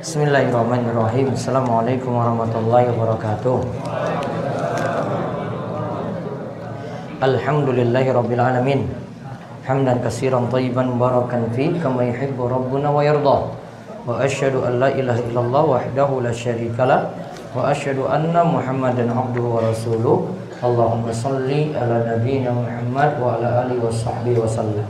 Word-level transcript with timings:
Bismillahirrahmanirrahim. 0.00 1.36
Assalamualaikum 1.36 2.16
warahmatullahi 2.16 2.88
wabarakatuh. 2.96 3.60
Alhamdulillahi 7.20 8.08
rabbil 8.08 8.40
alamin. 8.40 8.88
Hamdan 9.68 10.00
katsiran 10.00 10.48
thayyiban 10.48 10.96
mubarakan 10.96 11.52
fi 11.52 11.76
kama 11.76 12.08
yuhibbu 12.08 12.48
rabbuna 12.48 12.88
wa 12.88 13.04
yarda. 13.04 13.52
Wa 14.08 14.16
asyhadu 14.24 14.64
an 14.64 14.80
la 14.80 14.96
ilaha 14.96 15.20
illallah 15.20 15.64
wahdahu 15.76 16.24
la 16.24 16.32
syarikalah 16.32 17.12
wa 17.52 17.68
asyhadu 17.68 18.08
anna 18.08 18.40
Muhammadan 18.48 19.12
abduhu 19.12 19.60
wa 19.60 19.68
rasuluh. 19.68 20.24
Allahumma 20.64 21.12
salli 21.12 21.76
ala 21.76 22.16
nabiyyina 22.16 22.56
Muhammad 22.56 23.20
wa 23.20 23.36
ala 23.36 23.68
alihi 23.68 23.76
washabbihi 23.76 24.40
wasallam. 24.40 24.88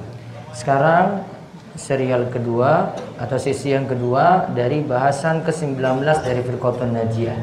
Sekarang 0.55 1.27
serial 1.75 2.31
kedua 2.31 2.95
atau 3.19 3.35
sisi 3.35 3.75
yang 3.75 3.91
kedua 3.91 4.47
dari 4.55 4.79
bahasan 4.81 5.43
ke-19 5.43 6.07
dari 6.23 6.41
Firqatun 6.47 6.95
Najiyah. 6.95 7.39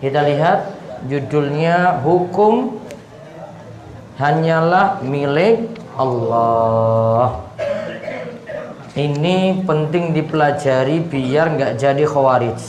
Kita 0.00 0.20
lihat 0.24 0.72
judulnya 1.04 2.00
hukum 2.00 2.80
hanyalah 4.16 5.04
milik 5.04 5.68
Allah. 6.00 7.44
Ini 8.94 9.66
penting 9.68 10.16
dipelajari 10.16 11.02
biar 11.02 11.58
nggak 11.58 11.72
jadi 11.76 12.04
khawarij. 12.08 12.60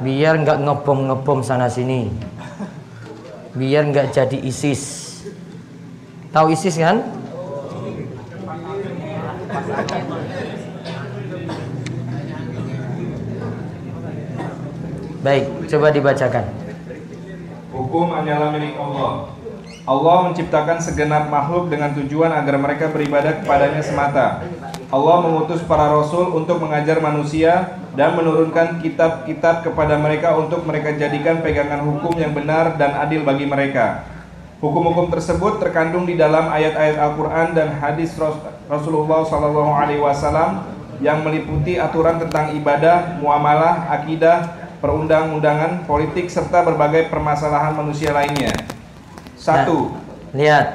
Biar 0.00 0.40
nggak 0.40 0.62
ngebom-ngebom 0.62 1.44
sana 1.44 1.68
sini. 1.68 2.08
Biar 3.52 3.88
nggak 3.92 4.14
jadi 4.14 4.38
ISIS. 4.40 5.04
Tahu 6.32 6.52
ISIS 6.54 6.76
kan? 6.78 7.02
Baik, 15.26 15.66
coba 15.66 15.90
dibacakan. 15.90 16.44
Hukum 17.74 18.14
hanyalah 18.14 18.54
milik 18.54 18.78
Allah. 18.78 19.34
Allah 19.82 20.16
menciptakan 20.30 20.78
segenap 20.78 21.26
makhluk 21.26 21.66
dengan 21.66 21.90
tujuan 21.98 22.30
agar 22.30 22.54
mereka 22.62 22.94
beribadah 22.94 23.42
kepadanya 23.42 23.82
semata. 23.82 24.46
Allah 24.86 25.16
mengutus 25.26 25.66
para 25.66 25.90
rasul 25.90 26.30
untuk 26.30 26.62
mengajar 26.62 27.02
manusia 27.02 27.74
dan 27.98 28.14
menurunkan 28.14 28.78
kitab-kitab 28.78 29.66
kepada 29.66 29.98
mereka 29.98 30.30
untuk 30.38 30.62
mereka 30.62 30.94
jadikan 30.94 31.42
pegangan 31.42 31.82
hukum 31.82 32.14
yang 32.14 32.30
benar 32.30 32.78
dan 32.78 32.94
adil 32.94 33.26
bagi 33.26 33.50
mereka. 33.50 34.06
Hukum-hukum 34.62 35.10
tersebut 35.10 35.58
terkandung 35.58 36.06
di 36.06 36.14
dalam 36.14 36.54
ayat-ayat 36.54 37.02
Al-Quran 37.02 37.50
dan 37.50 37.74
hadis 37.82 38.14
Rasulullah 38.70 39.26
SAW 39.26 40.06
yang 41.02 41.20
meliputi 41.26 41.76
aturan 41.76 42.16
tentang 42.22 42.54
ibadah, 42.56 43.18
muamalah, 43.20 43.90
akidah, 43.90 44.55
perundang-undangan, 44.78 45.84
politik, 45.88 46.28
serta 46.28 46.62
berbagai 46.62 47.08
permasalahan 47.08 47.76
manusia 47.76 48.12
lainnya. 48.12 48.52
Satu. 49.36 49.92
Nah, 49.92 50.36
lihat, 50.36 50.66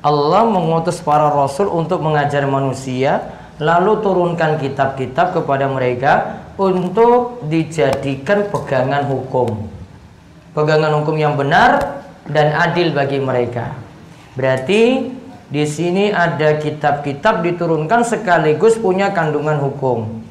Allah 0.00 0.42
mengutus 0.48 1.00
para 1.00 1.28
rasul 1.28 1.68
untuk 1.68 2.00
mengajar 2.00 2.48
manusia, 2.48 3.36
lalu 3.60 4.00
turunkan 4.00 4.56
kitab-kitab 4.56 5.36
kepada 5.36 5.68
mereka 5.68 6.40
untuk 6.56 7.44
dijadikan 7.48 8.48
pegangan 8.48 9.04
hukum. 9.08 9.68
Pegangan 10.56 11.00
hukum 11.00 11.16
yang 11.20 11.36
benar 11.36 12.04
dan 12.28 12.52
adil 12.56 12.92
bagi 12.96 13.20
mereka. 13.20 13.76
Berarti 14.34 15.12
di 15.50 15.64
sini 15.66 16.14
ada 16.14 16.56
kitab-kitab 16.56 17.42
diturunkan 17.42 18.06
sekaligus 18.06 18.78
punya 18.78 19.10
kandungan 19.10 19.58
hukum. 19.58 20.22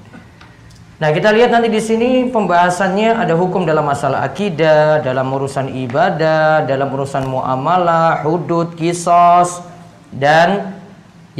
Nah, 0.99 1.15
kita 1.15 1.31
lihat 1.31 1.55
nanti 1.55 1.71
di 1.71 1.79
sini 1.79 2.27
pembahasannya 2.27 3.23
ada 3.23 3.31
hukum 3.31 3.63
dalam 3.63 3.87
masalah 3.87 4.19
akidah, 4.19 4.99
dalam 4.99 5.31
urusan 5.31 5.71
ibadah, 5.71 6.67
dalam 6.67 6.91
urusan 6.91 7.23
muamalah, 7.23 8.19
hudud, 8.27 8.75
kisos, 8.75 9.63
dan 10.11 10.75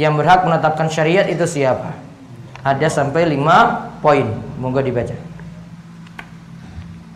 yang 0.00 0.16
berhak 0.16 0.48
menetapkan 0.48 0.88
syariat 0.88 1.28
itu 1.28 1.44
siapa? 1.44 1.92
Ada 2.64 2.88
sampai 2.88 3.28
lima 3.28 3.92
poin. 4.00 4.32
Moga 4.56 4.80
dibaca. 4.80 5.12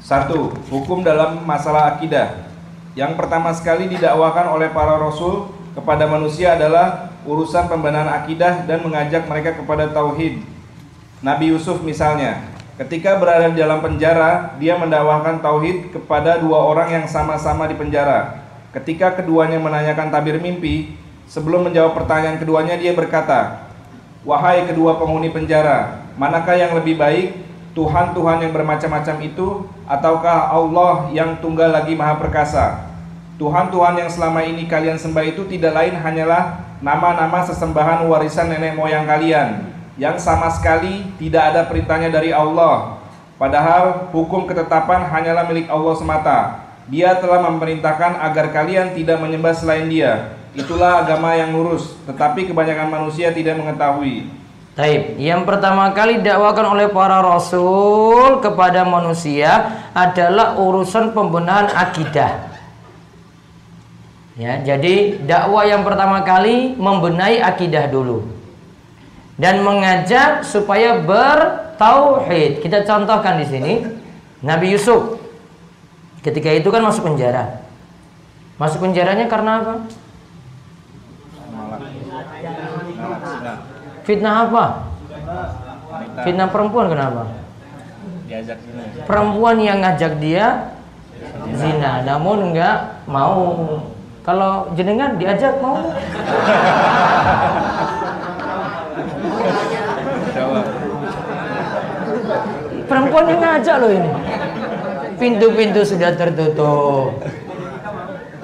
Satu, 0.05 0.53
hukum 0.69 1.01
dalam 1.01 1.41
masalah 1.49 1.97
akidah. 1.97 2.45
Yang 2.93 3.17
pertama 3.17 3.57
sekali 3.57 3.89
didakwakan 3.89 4.53
oleh 4.53 4.69
para 4.69 5.01
rasul 5.01 5.49
kepada 5.73 6.05
manusia 6.05 6.61
adalah 6.61 7.09
urusan 7.25 7.73
pembenahan 7.73 8.21
akidah 8.21 8.69
dan 8.69 8.85
mengajak 8.85 9.25
mereka 9.25 9.57
kepada 9.57 9.89
tauhid 9.89 10.45
Nabi 11.25 11.57
Yusuf 11.57 11.81
misalnya, 11.81 12.45
ketika 12.77 13.17
berada 13.17 13.49
di 13.49 13.57
dalam 13.57 13.81
penjara, 13.81 14.61
dia 14.61 14.77
mendakwahkan 14.77 15.41
tauhid 15.41 15.89
kepada 15.89 16.37
dua 16.37 16.61
orang 16.69 16.93
yang 16.93 17.07
sama-sama 17.09 17.65
di 17.65 17.73
penjara. 17.73 18.45
Ketika 18.77 19.17
keduanya 19.17 19.57
menanyakan 19.57 20.13
tabir 20.13 20.37
mimpi, 20.37 20.93
sebelum 21.25 21.65
menjawab 21.65 21.97
pertanyaan 21.97 22.37
keduanya 22.37 22.77
dia 22.77 22.93
berkata, 22.93 23.73
"Wahai 24.21 24.69
kedua 24.69 25.01
penghuni 25.01 25.33
penjara, 25.33 26.05
manakah 26.21 26.61
yang 26.61 26.77
lebih 26.77 27.01
baik, 27.01 27.41
Tuhan-tuhan 27.73 28.45
yang 28.45 28.53
bermacam-macam 28.53 29.17
itu 29.25 29.65
ataukah 29.89 30.53
Allah 30.53 31.09
yang 31.17 31.41
tunggal 31.41 31.73
lagi 31.73 31.97
maha 31.97 32.21
perkasa?" 32.21 32.93
Tuhan-Tuhan 33.41 33.97
yang 33.97 34.13
selama 34.13 34.45
ini 34.45 34.69
kalian 34.69 35.01
sembah 35.01 35.25
itu 35.25 35.49
tidak 35.49 35.73
lain 35.73 35.97
hanyalah 35.97 36.61
nama-nama 36.85 37.41
sesembahan 37.49 38.05
warisan 38.13 38.53
nenek 38.53 38.77
moyang 38.77 39.09
kalian 39.09 39.74
yang 39.95 40.19
sama 40.19 40.51
sekali 40.51 41.07
tidak 41.23 41.55
ada 41.55 41.63
perintahnya 41.71 42.11
dari 42.11 42.35
Allah. 42.35 42.99
Padahal 43.39 44.11
hukum 44.11 44.47
ketetapan 44.47 45.07
hanyalah 45.07 45.47
milik 45.47 45.71
Allah 45.71 45.95
semata. 45.95 46.39
Dia 46.91 47.15
telah 47.23 47.47
memerintahkan 47.47 48.19
agar 48.19 48.51
kalian 48.51 48.95
tidak 48.99 49.23
menyembah 49.23 49.55
selain 49.55 49.87
Dia. 49.87 50.35
Itulah 50.55 51.03
agama 51.03 51.35
yang 51.35 51.51
lurus, 51.51 51.99
tetapi 52.07 52.47
kebanyakan 52.51 52.91
manusia 52.91 53.35
tidak 53.35 53.59
mengetahui. 53.59 54.31
Taib. 54.75 55.19
Yang 55.19 55.47
pertama 55.47 55.91
kali 55.95 56.19
dakwakan 56.23 56.75
oleh 56.75 56.91
para 56.91 57.23
rasul 57.23 58.43
kepada 58.43 58.83
manusia 58.83 59.83
adalah 59.95 60.59
urusan 60.59 61.15
pembenahan 61.15 61.71
akidah. 61.71 62.51
Ya, 64.35 64.59
jadi 64.59 65.23
dakwah 65.23 65.63
yang 65.63 65.87
pertama 65.87 66.27
kali 66.27 66.75
membenahi 66.75 67.39
akidah 67.39 67.87
dulu 67.87 68.44
dan 69.35 69.67
mengajak 69.67 70.47
supaya 70.47 71.03
bertauhid. 71.03 72.63
Kita 72.63 72.87
contohkan 72.87 73.43
di 73.43 73.47
sini 73.51 73.73
Nabi 74.47 74.75
Yusuf 74.75 75.19
ketika 76.23 76.55
itu 76.55 76.71
kan 76.71 76.83
masuk 76.87 77.11
penjara. 77.11 77.67
Masuk 78.55 78.87
penjaranya 78.87 79.27
karena 79.27 79.53
apa? 79.61 79.75
Fitnah 84.07 84.35
apa? 84.47 84.65
Fitnah 86.23 86.49
perempuan 86.53 86.87
kenapa? 86.87 87.35
Perempuan 89.05 89.57
yang 89.59 89.83
ngajak 89.83 90.23
dia 90.23 90.71
zina, 91.59 92.07
namun 92.07 92.55
enggak 92.55 93.03
mau. 93.11 93.83
Kalau 94.25 94.73
jenengan 94.73 95.21
diajak 95.21 95.61
mau? 95.61 95.77
Perempuan 102.95 103.27
yang 103.27 103.43
ngajak 103.43 103.77
loh 103.83 103.91
ini. 103.91 104.11
Pintu-pintu 105.19 105.83
sudah 105.83 106.15
tertutup. 106.15 107.19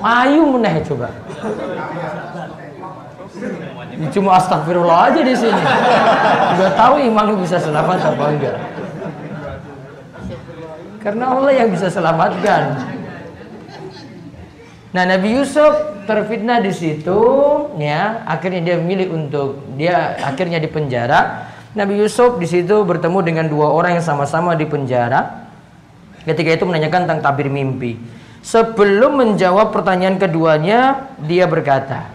Ayu 0.03 0.43
meneh 0.51 0.83
coba. 0.83 1.15
Cuma 4.11 4.43
astagfirullah 4.43 5.15
aja 5.15 5.23
di 5.23 5.35
sini. 5.39 5.63
Udah 6.59 6.71
tahu 6.75 6.99
iman 6.99 7.39
bisa 7.39 7.63
selamat 7.63 8.11
apa 8.11 8.25
enggak. 8.27 8.57
Karena 10.99 11.25
Allah 11.31 11.53
yang 11.55 11.71
bisa 11.71 11.87
selamatkan. 11.87 12.91
Nah 14.91 15.05
Nabi 15.07 15.39
Yusuf 15.39 16.03
terfitnah 16.11 16.59
di 16.59 16.75
situ, 16.75 17.23
ya 17.79 18.27
akhirnya 18.27 18.67
dia 18.67 18.77
memilih 18.83 19.15
untuk 19.15 19.63
dia 19.79 20.19
akhirnya 20.19 20.59
di 20.59 20.67
penjara 20.67 21.47
Nabi 21.71 22.03
Yusuf 22.03 22.43
di 22.43 22.51
situ 22.51 22.83
bertemu 22.83 23.19
dengan 23.23 23.47
dua 23.47 23.71
orang 23.71 23.99
yang 23.99 24.07
sama-sama 24.07 24.59
di 24.59 24.67
penjara. 24.67 25.47
Ketika 26.27 26.59
itu 26.59 26.65
menanyakan 26.67 27.07
tentang 27.07 27.23
tabir 27.23 27.47
mimpi. 27.47 27.95
Sebelum 28.41 29.21
menjawab 29.21 29.71
pertanyaan 29.71 30.19
keduanya, 30.19 31.13
dia 31.23 31.45
berkata, 31.47 32.11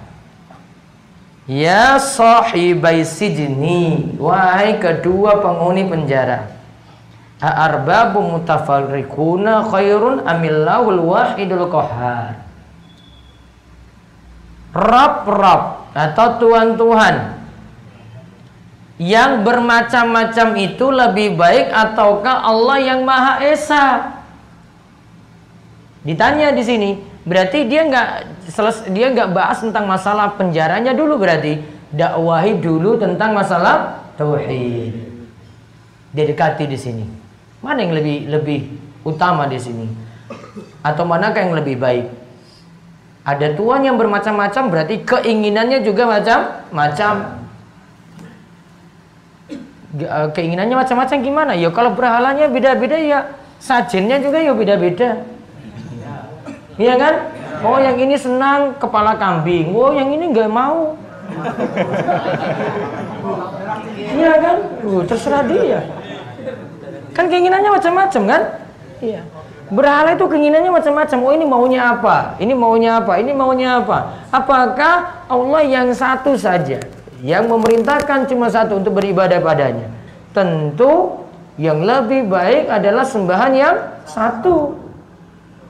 Ya 1.46 2.02
sahibai 2.02 3.06
sijni, 3.06 4.18
wahai 4.18 4.82
kedua 4.82 5.40
penghuni 5.40 5.86
penjara. 5.86 6.50
A'arbabu 7.38 8.26
mutafarriquna 8.26 9.70
khairun 9.70 10.26
amillahul 10.26 11.06
wahidul 11.06 11.70
qahar. 11.70 12.42
Rab-rab 14.74 15.94
atau 15.94 16.28
Tuhan-Tuhan 16.42 17.16
Yang 18.96 19.44
bermacam-macam 19.44 20.48
itu 20.56 20.86
lebih 20.88 21.36
baik 21.36 21.68
ataukah 21.68 22.48
Allah 22.48 22.80
yang 22.80 23.04
Maha 23.04 23.44
Esa? 23.44 24.16
Ditanya 26.08 26.56
di 26.56 26.64
sini, 26.64 26.90
berarti 27.28 27.68
dia 27.68 27.84
nggak 27.84 28.10
dia 28.96 29.12
nggak 29.12 29.36
bahas 29.36 29.60
tentang 29.60 29.84
masalah 29.90 30.38
penjaranya 30.40 30.96
dulu 30.96 31.20
berarti 31.20 31.60
dakwahi 31.92 32.56
dulu 32.62 32.96
tentang 32.96 33.36
masalah 33.36 34.00
tauhid. 34.16 34.96
Didekati 36.16 36.64
di 36.64 36.80
sini. 36.80 37.06
Mana 37.60 37.84
yang 37.84 38.00
lebih 38.00 38.32
lebih 38.32 38.60
utama 39.04 39.44
di 39.52 39.60
sini? 39.60 39.92
Atau 40.80 41.04
manakah 41.04 41.44
yang 41.44 41.58
lebih 41.58 41.76
baik? 41.76 42.08
Ada 43.26 43.58
tuan 43.58 43.84
yang 43.84 44.00
bermacam-macam 44.00 44.64
berarti 44.72 45.04
keinginannya 45.04 45.84
juga 45.84 46.08
macam-macam. 46.08 47.44
Eh, 49.96 50.28
keinginannya 50.36 50.76
macam-macam 50.76 51.18
gimana? 51.24 51.52
Ya 51.56 51.72
kalau 51.72 51.96
berhalanya 51.96 52.52
beda-beda 52.52 53.00
ya 53.00 53.32
sajennya 53.64 54.20
juga 54.20 54.44
ya 54.44 54.52
beda-beda. 54.52 55.24
Iya 56.76 56.94
kan? 57.00 57.14
Oh 57.64 57.80
yang 57.80 57.96
ini 57.96 58.20
senang 58.20 58.76
kepala 58.76 59.16
kambing. 59.16 59.72
Oh 59.72 59.96
yang 59.96 60.12
ini 60.12 60.36
nggak 60.36 60.52
mau. 60.52 61.00
Iya 63.96 64.34
kan? 64.44 64.58
Uh, 64.84 65.02
terserah 65.08 65.48
dia. 65.48 65.80
Kan 67.16 67.32
keinginannya 67.32 67.72
macam-macam 67.72 68.22
kan? 68.28 68.42
Iya. 69.00 69.24
Berhala 69.72 70.20
itu 70.20 70.28
keinginannya 70.28 70.76
macam-macam. 70.76 71.18
Oh 71.24 71.32
ini 71.32 71.46
maunya 71.48 71.96
apa? 71.96 72.36
Ini 72.44 72.52
maunya 72.52 73.00
apa? 73.00 73.16
Ini 73.16 73.32
maunya 73.32 73.80
apa? 73.80 74.28
Apakah 74.36 75.24
Allah 75.32 75.64
yang 75.64 75.88
satu 75.96 76.36
saja? 76.36 76.84
Yang 77.24 77.48
memerintahkan 77.48 78.28
cuma 78.28 78.52
satu 78.52 78.82
untuk 78.82 79.00
beribadah 79.00 79.40
padanya. 79.40 79.88
Tentu 80.36 81.24
yang 81.56 81.84
lebih 81.84 82.28
baik 82.28 82.68
adalah 82.68 83.08
sembahan 83.08 83.52
yang 83.56 83.76
satu. 84.04 84.76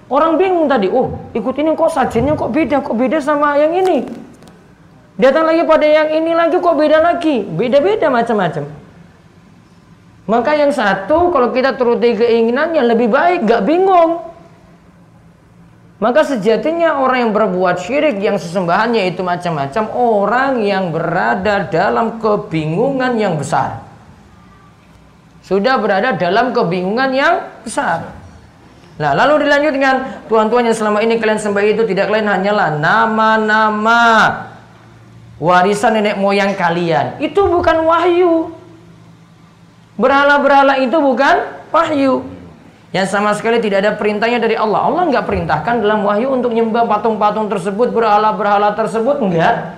Orang 0.10 0.38
bingung 0.38 0.70
tadi, 0.70 0.90
oh 0.90 1.18
ikut 1.34 1.56
ini 1.58 1.74
kok 1.74 1.90
sajiannya 1.90 2.34
kok 2.38 2.50
beda, 2.54 2.78
kok 2.82 2.94
beda 2.98 3.18
sama 3.22 3.58
yang 3.58 3.74
ini. 3.74 4.06
Datang 5.18 5.48
lagi 5.48 5.64
pada 5.66 5.88
yang 5.88 6.10
ini 6.12 6.32
lagi 6.36 6.58
kok 6.62 6.76
beda 6.78 7.02
lagi, 7.02 7.42
beda-beda 7.42 8.12
macam-macam. 8.12 8.66
Maka 10.26 10.52
yang 10.58 10.74
satu 10.74 11.30
kalau 11.30 11.54
kita 11.54 11.78
turuti 11.78 12.18
keinginannya 12.18 12.82
lebih 12.82 13.14
baik, 13.14 13.46
gak 13.46 13.62
bingung. 13.66 14.35
Maka 15.96 16.28
sejatinya 16.28 17.00
orang 17.00 17.28
yang 17.28 17.32
berbuat 17.32 17.80
syirik 17.80 18.20
yang 18.20 18.36
sesembahannya 18.36 19.16
itu 19.16 19.24
macam-macam 19.24 19.84
orang 19.96 20.60
yang 20.60 20.92
berada 20.92 21.64
dalam 21.72 22.20
kebingungan 22.20 23.16
yang 23.16 23.40
besar. 23.40 23.80
Sudah 25.40 25.80
berada 25.80 26.12
dalam 26.20 26.52
kebingungan 26.52 27.16
yang 27.16 27.36
besar. 27.64 28.12
Nah, 29.00 29.12
lalu 29.16 29.48
dilanjut 29.48 29.72
dengan 29.72 29.96
tuan-tuan 30.28 30.68
yang 30.68 30.76
selama 30.76 31.00
ini 31.00 31.16
kalian 31.16 31.40
sembah 31.40 31.64
itu 31.64 31.84
tidak 31.88 32.12
lain 32.12 32.28
hanyalah 32.28 32.76
nama-nama 32.76 34.04
warisan 35.40 35.96
nenek 35.96 36.20
moyang 36.20 36.60
kalian. 36.60 37.24
Itu 37.24 37.48
bukan 37.48 37.88
wahyu. 37.88 38.52
Berhala-berhala 39.96 40.76
itu 40.84 40.96
bukan 41.00 41.56
wahyu 41.72 42.35
yang 42.96 43.12
sama 43.12 43.36
sekali 43.36 43.60
tidak 43.60 43.84
ada 43.84 43.92
perintahnya 44.00 44.40
dari 44.40 44.56
Allah. 44.56 44.88
Allah 44.88 45.04
nggak 45.12 45.28
perintahkan 45.28 45.84
dalam 45.84 46.08
wahyu 46.08 46.32
untuk 46.32 46.56
menyembah 46.56 46.88
patung-patung 46.88 47.52
tersebut, 47.52 47.92
berhala-berhala 47.92 48.72
tersebut, 48.72 49.20
enggak. 49.20 49.76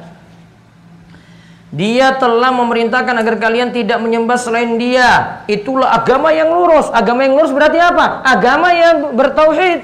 Dia 1.74 2.14
telah 2.22 2.54
memerintahkan 2.54 3.18
agar 3.18 3.42
kalian 3.42 3.74
tidak 3.74 3.98
menyembah 4.06 4.38
selain 4.38 4.78
dia. 4.78 5.42
Itulah 5.50 5.98
agama 5.98 6.30
yang 6.30 6.54
lurus. 6.54 6.94
Agama 6.94 7.26
yang 7.26 7.34
lurus 7.34 7.50
berarti 7.50 7.82
apa? 7.82 8.22
Agama 8.22 8.70
yang 8.72 8.96
bertauhid. 9.18 9.82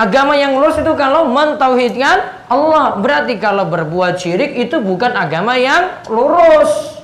Agama 0.00 0.32
yang 0.32 0.56
lurus 0.56 0.80
itu 0.80 0.92
kalau 0.96 1.28
mentauhidkan 1.28 2.48
Allah. 2.50 2.98
Berarti 2.98 3.36
kalau 3.38 3.68
berbuat 3.68 4.16
syirik 4.16 4.56
itu 4.56 4.80
bukan 4.80 5.12
agama 5.12 5.54
yang 5.60 6.02
lurus. 6.10 6.97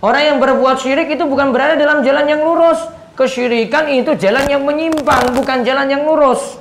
Orang 0.00 0.22
yang 0.24 0.38
berbuat 0.40 0.80
syirik 0.80 1.12
itu 1.12 1.28
bukan 1.28 1.52
berada 1.52 1.76
dalam 1.76 2.00
jalan 2.00 2.24
yang 2.24 2.40
lurus. 2.40 2.80
Kesyirikan 3.20 3.92
itu 3.92 4.16
jalan 4.16 4.48
yang 4.48 4.64
menyimpang, 4.64 5.36
bukan 5.36 5.60
jalan 5.60 5.92
yang 5.92 6.08
lurus. 6.08 6.56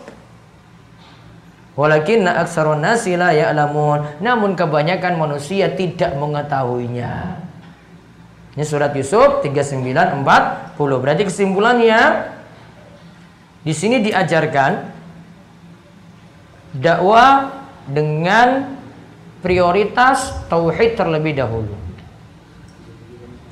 Walakin 1.79 2.27
aksarun 2.27 2.83
nasi 2.83 3.15
la 3.15 3.31
ya'lamun. 3.31 4.19
Namun 4.19 4.59
kebanyakan 4.59 5.15
manusia 5.15 5.71
tidak 5.71 6.19
mengetahuinya. 6.19 7.39
Ini 8.59 8.65
surat 8.67 8.91
Yusuf 8.91 9.39
3940. 9.39 10.75
Berarti 10.75 11.23
kesimpulannya 11.23 12.27
di 13.63 13.71
sini 13.71 14.03
diajarkan 14.03 14.71
dakwah 16.75 17.55
dengan 17.87 18.75
prioritas 19.39 20.35
tauhid 20.51 20.99
terlebih 20.99 21.39
dahulu. 21.39 21.88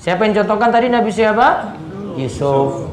Siapa 0.07 0.23
yang 0.23 0.39
contohkan 0.39 0.71
tadi 0.71 0.87
Nabi 0.87 1.11
siapa? 1.11 1.75
Yusuf. 2.15 2.87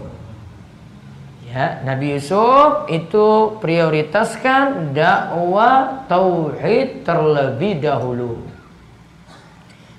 Ya, 1.47 1.79
Nabi 1.87 2.19
Yusuf 2.19 2.91
itu 2.91 3.55
prioritaskan 3.63 4.91
dakwah 4.91 6.03
tauhid 6.11 7.07
terlebih 7.07 7.79
dahulu. 7.79 8.43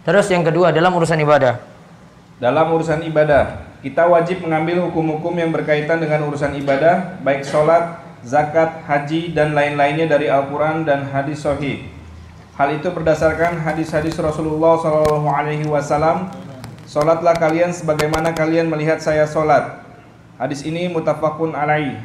Terus 0.03 0.27
yang 0.27 0.44
kedua 0.44 0.75
dalam 0.75 0.91
urusan 0.91 1.15
ibadah. 1.23 1.63
Dalam 2.35 2.67
urusan 2.75 3.00
ibadah, 3.07 3.63
kita 3.79 4.11
wajib 4.11 4.44
mengambil 4.44 4.83
hukum-hukum 4.91 5.39
yang 5.39 5.56
berkaitan 5.56 6.03
dengan 6.03 6.27
urusan 6.27 6.51
ibadah, 6.59 7.23
baik 7.23 7.47
sholat, 7.47 7.95
zakat, 8.27 8.83
haji, 8.91 9.31
dan 9.31 9.56
lain-lainnya 9.56 10.11
dari 10.11 10.27
Al-Quran 10.27 10.83
dan 10.83 11.07
hadis 11.15 11.47
Sahih. 11.47 11.79
Hal 12.59 12.75
itu 12.75 12.91
berdasarkan 12.91 13.63
hadis-hadis 13.63 14.19
Rasulullah 14.19 14.75
SAW 14.83 16.44
Solatlah 16.85 17.33
kalian 17.33 17.73
sebagaimana 17.73 18.29
kalian 18.37 18.69
melihat 18.69 19.01
saya 19.01 19.25
solat. 19.25 19.81
Hadis 20.37 20.61
ini 20.61 20.85
mutafakun 20.85 21.57
alaih. 21.57 21.97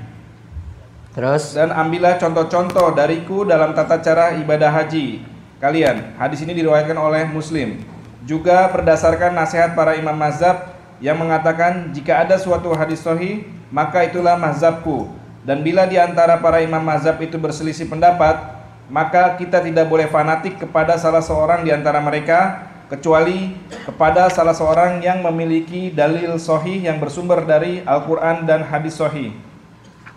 Terus 1.12 1.52
dan 1.52 1.68
ambillah 1.68 2.16
contoh-contoh 2.16 2.96
dariku 2.96 3.44
dalam 3.44 3.76
tata 3.76 4.00
cara 4.00 4.32
ibadah 4.40 4.72
haji 4.72 5.20
kalian. 5.60 6.16
Hadis 6.16 6.40
ini 6.48 6.56
diriwayatkan 6.56 6.96
oleh 6.96 7.28
Muslim. 7.28 7.84
Juga 8.24 8.72
berdasarkan 8.72 9.36
nasihat 9.36 9.76
para 9.76 10.00
imam 10.00 10.16
mazhab 10.16 10.72
yang 11.04 11.20
mengatakan 11.20 11.92
jika 11.92 12.24
ada 12.24 12.40
suatu 12.40 12.72
hadis 12.72 13.04
sahih 13.04 13.44
maka 13.68 14.08
itulah 14.08 14.40
mazhabku. 14.40 15.12
Dan 15.44 15.60
bila 15.60 15.84
di 15.84 16.00
antara 16.00 16.40
para 16.40 16.64
imam 16.64 16.80
mazhab 16.80 17.20
itu 17.20 17.36
berselisih 17.36 17.84
pendapat, 17.84 18.60
maka 18.88 19.36
kita 19.36 19.60
tidak 19.60 19.92
boleh 19.92 20.08
fanatik 20.08 20.56
kepada 20.56 20.96
salah 20.96 21.20
seorang 21.20 21.68
di 21.68 21.70
antara 21.72 22.00
mereka 22.00 22.69
kecuali 22.90 23.54
kepada 23.86 24.26
salah 24.26 24.52
seorang 24.52 24.98
yang 24.98 25.22
memiliki 25.22 25.94
dalil 25.94 26.34
sohih 26.42 26.82
yang 26.82 26.98
bersumber 26.98 27.46
dari 27.46 27.86
Al-Quran 27.86 28.44
dan 28.44 28.66
hadis 28.66 28.98
sohih. 28.98 29.30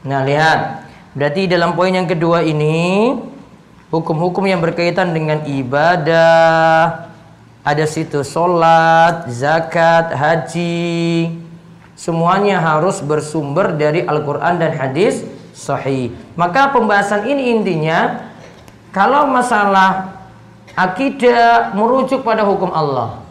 Nah 0.02 0.26
lihat, 0.26 0.90
berarti 1.14 1.46
dalam 1.46 1.78
poin 1.78 1.94
yang 1.94 2.10
kedua 2.10 2.42
ini 2.42 3.14
hukum-hukum 3.94 4.50
yang 4.50 4.58
berkaitan 4.58 5.14
dengan 5.14 5.46
ibadah, 5.46 7.14
ada 7.64 7.86
situ 7.86 8.26
sholat, 8.26 9.30
zakat, 9.30 10.12
haji, 10.12 11.32
semuanya 11.94 12.60
harus 12.60 13.00
bersumber 13.00 13.72
dari 13.78 14.04
Al-Quran 14.04 14.60
dan 14.60 14.74
hadis 14.76 15.24
sahih. 15.56 16.12
Maka 16.34 16.74
pembahasan 16.74 17.30
ini 17.30 17.54
intinya 17.54 18.34
kalau 18.92 19.30
masalah 19.30 20.13
Akidah 20.74 21.78
merujuk 21.78 22.26
pada 22.26 22.42
hukum 22.42 22.74
Allah. 22.74 23.22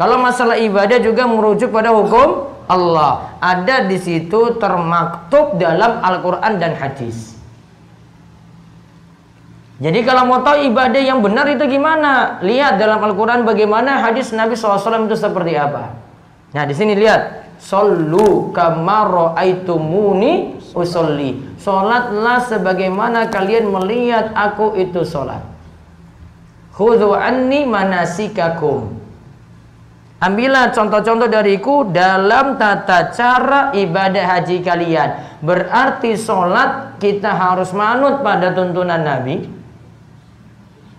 Kalau 0.00 0.16
masalah 0.16 0.56
ibadah 0.56 0.96
juga 0.96 1.28
merujuk 1.28 1.68
pada 1.68 1.92
hukum 1.92 2.48
Allah. 2.64 3.36
Ada 3.36 3.84
di 3.84 4.00
situ 4.00 4.56
termaktub 4.56 5.60
dalam 5.60 6.00
Al-Quran 6.00 6.56
dan 6.56 6.72
hadis. 6.72 7.36
Jadi 9.80 10.00
kalau 10.04 10.28
mau 10.28 10.40
tahu 10.40 10.72
ibadah 10.72 11.00
yang 11.00 11.20
benar 11.24 11.48
itu 11.52 11.64
gimana? 11.68 12.40
Lihat 12.44 12.80
dalam 12.80 13.00
Al-Quran 13.00 13.48
bagaimana 13.48 14.00
hadis 14.00 14.32
Nabi 14.32 14.56
SAW 14.56 15.08
itu 15.08 15.16
seperti 15.16 15.56
apa. 15.56 15.96
Nah 16.56 16.64
di 16.64 16.72
sini 16.72 16.96
lihat. 16.96 17.52
Sallu 17.60 18.56
kamaro 18.56 19.36
aitumuni 19.36 20.56
usolli. 20.72 21.60
Solatlah 21.60 22.40
sebagaimana 22.40 23.28
kalian 23.28 23.68
melihat 23.68 24.32
aku 24.32 24.80
itu 24.80 25.04
solat. 25.04 25.44
Khudhu 26.74 27.12
anni 27.12 27.66
manasikakum. 27.66 29.00
Ambillah 30.20 30.68
contoh-contoh 30.76 31.32
dariku 31.32 31.88
dalam 31.88 32.60
tata 32.60 33.08
cara 33.08 33.72
ibadah 33.72 34.36
haji 34.36 34.60
kalian. 34.60 35.40
Berarti 35.40 36.12
sholat 36.20 37.00
kita 37.00 37.32
harus 37.32 37.72
manut 37.72 38.20
pada 38.20 38.52
tuntunan 38.52 39.00
Nabi. 39.00 39.48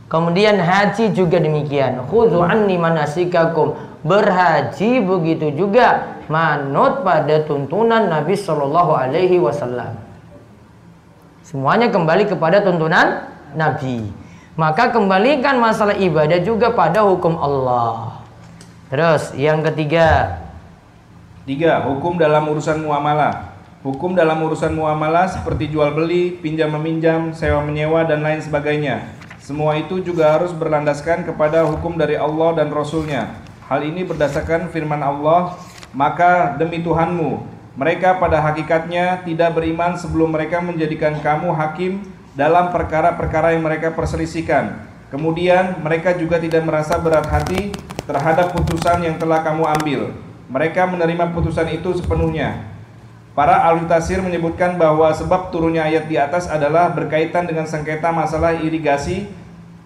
Kemudian 0.10 0.58
haji 0.58 1.14
juga 1.14 1.38
demikian. 1.38 2.02
Khudhu 2.10 2.42
anni 2.42 2.76
manasikakum. 2.82 3.78
Berhaji 4.02 5.06
begitu 5.06 5.54
juga 5.54 6.18
manut 6.26 7.06
pada 7.06 7.46
tuntunan 7.46 8.10
Nabi 8.10 8.34
Shallallahu 8.34 8.92
alaihi 8.98 9.38
wasallam. 9.38 9.94
Semuanya 11.46 11.94
kembali 11.94 12.26
kepada 12.26 12.66
tuntunan 12.66 13.30
Nabi. 13.54 14.10
Maka 14.60 14.92
kembalikan 14.92 15.58
masalah 15.58 15.96
ibadah 15.96 16.40
juga 16.44 16.72
pada 16.76 17.08
hukum 17.08 17.40
Allah. 17.40 18.20
Terus 18.92 19.32
yang 19.40 19.64
ketiga. 19.64 20.40
Tiga, 21.48 21.84
hukum 21.88 22.20
dalam 22.20 22.46
urusan 22.52 22.84
muamalah. 22.84 23.56
Hukum 23.82 24.14
dalam 24.14 24.38
urusan 24.46 24.78
muamalah 24.78 25.26
seperti 25.32 25.72
jual 25.74 25.90
beli, 25.96 26.38
pinjam 26.38 26.70
meminjam, 26.76 27.34
sewa 27.34 27.66
menyewa 27.66 28.06
dan 28.06 28.22
lain 28.22 28.38
sebagainya 28.38 29.22
semua 29.42 29.74
itu 29.74 29.98
juga 30.06 30.38
harus 30.38 30.54
berlandaskan 30.54 31.26
kepada 31.26 31.66
hukum 31.66 31.98
dari 31.98 32.14
Allah 32.14 32.62
dan 32.62 32.70
Rasulnya. 32.70 33.42
Hal 33.66 33.82
ini 33.82 34.06
berdasarkan 34.06 34.70
firman 34.70 35.02
Allah, 35.02 35.58
maka 35.98 36.54
demi 36.62 36.86
Tuhanmu, 36.86 37.42
mereka 37.74 38.22
pada 38.22 38.38
hakikatnya 38.38 39.26
tidak 39.26 39.58
beriman 39.58 39.98
sebelum 39.98 40.32
mereka 40.32 40.62
menjadikan 40.62 41.18
kamu 41.26 41.58
hakim 41.58 42.06
dalam 42.32 42.72
perkara-perkara 42.72 43.56
yang 43.56 43.64
mereka 43.64 43.92
perselisihkan. 43.92 44.88
Kemudian 45.12 45.84
mereka 45.84 46.16
juga 46.16 46.40
tidak 46.40 46.64
merasa 46.64 46.96
berat 46.96 47.28
hati 47.28 47.76
terhadap 48.08 48.56
putusan 48.56 49.04
yang 49.04 49.20
telah 49.20 49.44
kamu 49.44 49.68
ambil. 49.68 50.02
Mereka 50.48 50.88
menerima 50.88 51.36
putusan 51.36 51.68
itu 51.72 51.92
sepenuhnya. 52.00 52.72
Para 53.32 53.64
ahli 53.64 53.88
tasir 53.88 54.20
menyebutkan 54.20 54.76
bahwa 54.76 55.08
sebab 55.16 55.56
turunnya 55.56 55.88
ayat 55.88 56.08
di 56.12 56.20
atas 56.20 56.52
adalah 56.52 56.92
berkaitan 56.92 57.48
dengan 57.48 57.64
sengketa 57.64 58.12
masalah 58.12 58.60
irigasi 58.60 59.32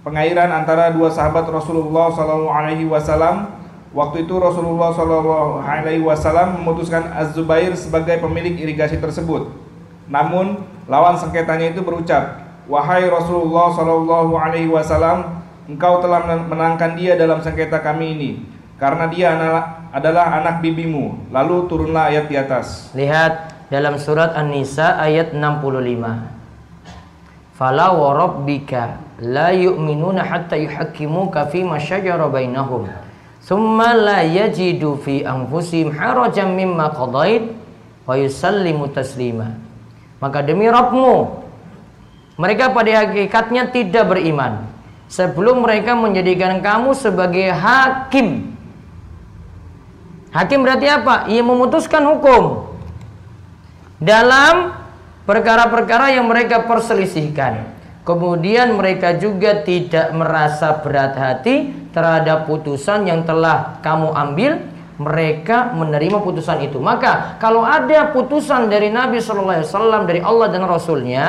pengairan 0.01 0.49
antara 0.49 0.89
dua 0.89 1.13
sahabat 1.13 1.45
Rasulullah 1.49 2.09
Shallallahu 2.13 2.49
Alaihi 2.49 2.85
Wasallam. 2.89 3.65
Waktu 3.93 4.25
itu 4.25 4.33
Rasulullah 4.37 4.93
Shallallahu 4.93 5.61
Alaihi 5.61 6.01
Wasallam 6.01 6.61
memutuskan 6.61 7.09
Az-Zubair 7.13 7.73
sebagai 7.77 8.17
pemilik 8.21 8.57
irigasi 8.61 8.97
tersebut. 8.97 9.64
Namun 10.05 10.62
lawan 10.85 11.17
sengketanya 11.17 11.74
itu 11.74 11.81
berucap, 11.81 12.45
wahai 12.69 13.09
Rasulullah 13.09 13.74
Shallallahu 13.74 14.38
Alaihi 14.38 14.69
Wasallam, 14.69 15.41
engkau 15.65 15.97
telah 16.01 16.45
menangkan 16.45 16.93
dia 16.93 17.17
dalam 17.17 17.41
sengketa 17.41 17.81
kami 17.81 18.13
ini, 18.13 18.31
karena 18.77 19.09
dia 19.09 19.33
adalah 19.89 20.38
anak 20.38 20.62
bibimu. 20.62 21.33
Lalu 21.33 21.65
turunlah 21.65 22.13
ayat 22.13 22.29
di 22.29 22.38
atas. 22.38 22.93
Lihat 22.93 23.65
dalam 23.74 23.97
surat 23.97 24.38
An-Nisa 24.38 25.01
ayat 25.01 25.33
65. 25.33 26.38
Fala 27.55 27.95
wa 27.95 28.12
rabbika 28.13 29.00
la 29.25 29.50
yu'minuna 29.55 30.27
hatta 30.27 30.59
yuhakkimuka 30.59 31.47
fi 31.50 31.63
ma 31.63 31.79
syajara 31.79 32.27
bainahum. 32.27 32.91
Thumma 33.41 33.95
la 33.95 34.19
yajidu 34.27 35.00
fi 35.00 35.24
anfusihim 35.24 35.95
harajan 35.95 36.51
mimma 36.51 36.91
qadait 36.91 37.55
wa 38.03 38.19
yusallimu 38.19 38.91
taslima. 38.91 39.55
Maka 40.19 40.39
demi 40.41 40.65
Rabbmu 40.67 41.43
mereka 42.36 42.72
pada 42.75 43.07
hakikatnya 43.07 43.72
tidak 43.72 44.12
beriman 44.12 44.67
sebelum 45.07 45.63
mereka 45.63 45.95
menjadikan 45.95 46.60
kamu 46.60 46.91
sebagai 46.98 47.51
hakim. 47.53 48.51
Hakim 50.36 50.60
berarti 50.67 50.88
apa? 50.91 51.31
Ia 51.31 51.39
memutuskan 51.39 52.03
hukum 52.03 52.75
dalam 54.03 54.75
perkara-perkara 55.24 56.19
yang 56.19 56.27
mereka 56.27 56.67
perselisihkan. 56.67 57.72
Kemudian 58.05 58.77
mereka 58.77 59.17
juga 59.17 59.65
tidak 59.65 60.13
merasa 60.13 60.77
berat 60.84 61.17
hati 61.17 61.74
terhadap 61.89 62.45
putusan 62.45 63.10
yang 63.10 63.25
telah 63.25 63.81
kamu 63.81 64.13
ambil. 64.13 64.51
Mereka 64.95 65.75
menerima 65.75 66.23
putusan 66.23 66.63
itu. 66.63 66.79
Maka 66.79 67.35
kalau 67.37 67.67
ada 67.67 68.15
putusan 68.15 68.71
dari 68.71 68.87
Nabi 68.87 69.19
Shallallahu 69.19 69.59
Alaihi 69.59 69.67
Wasallam 69.67 70.01
dari 70.07 70.19
Allah 70.23 70.47
dan 70.47 70.63
Rasulnya, 70.63 71.25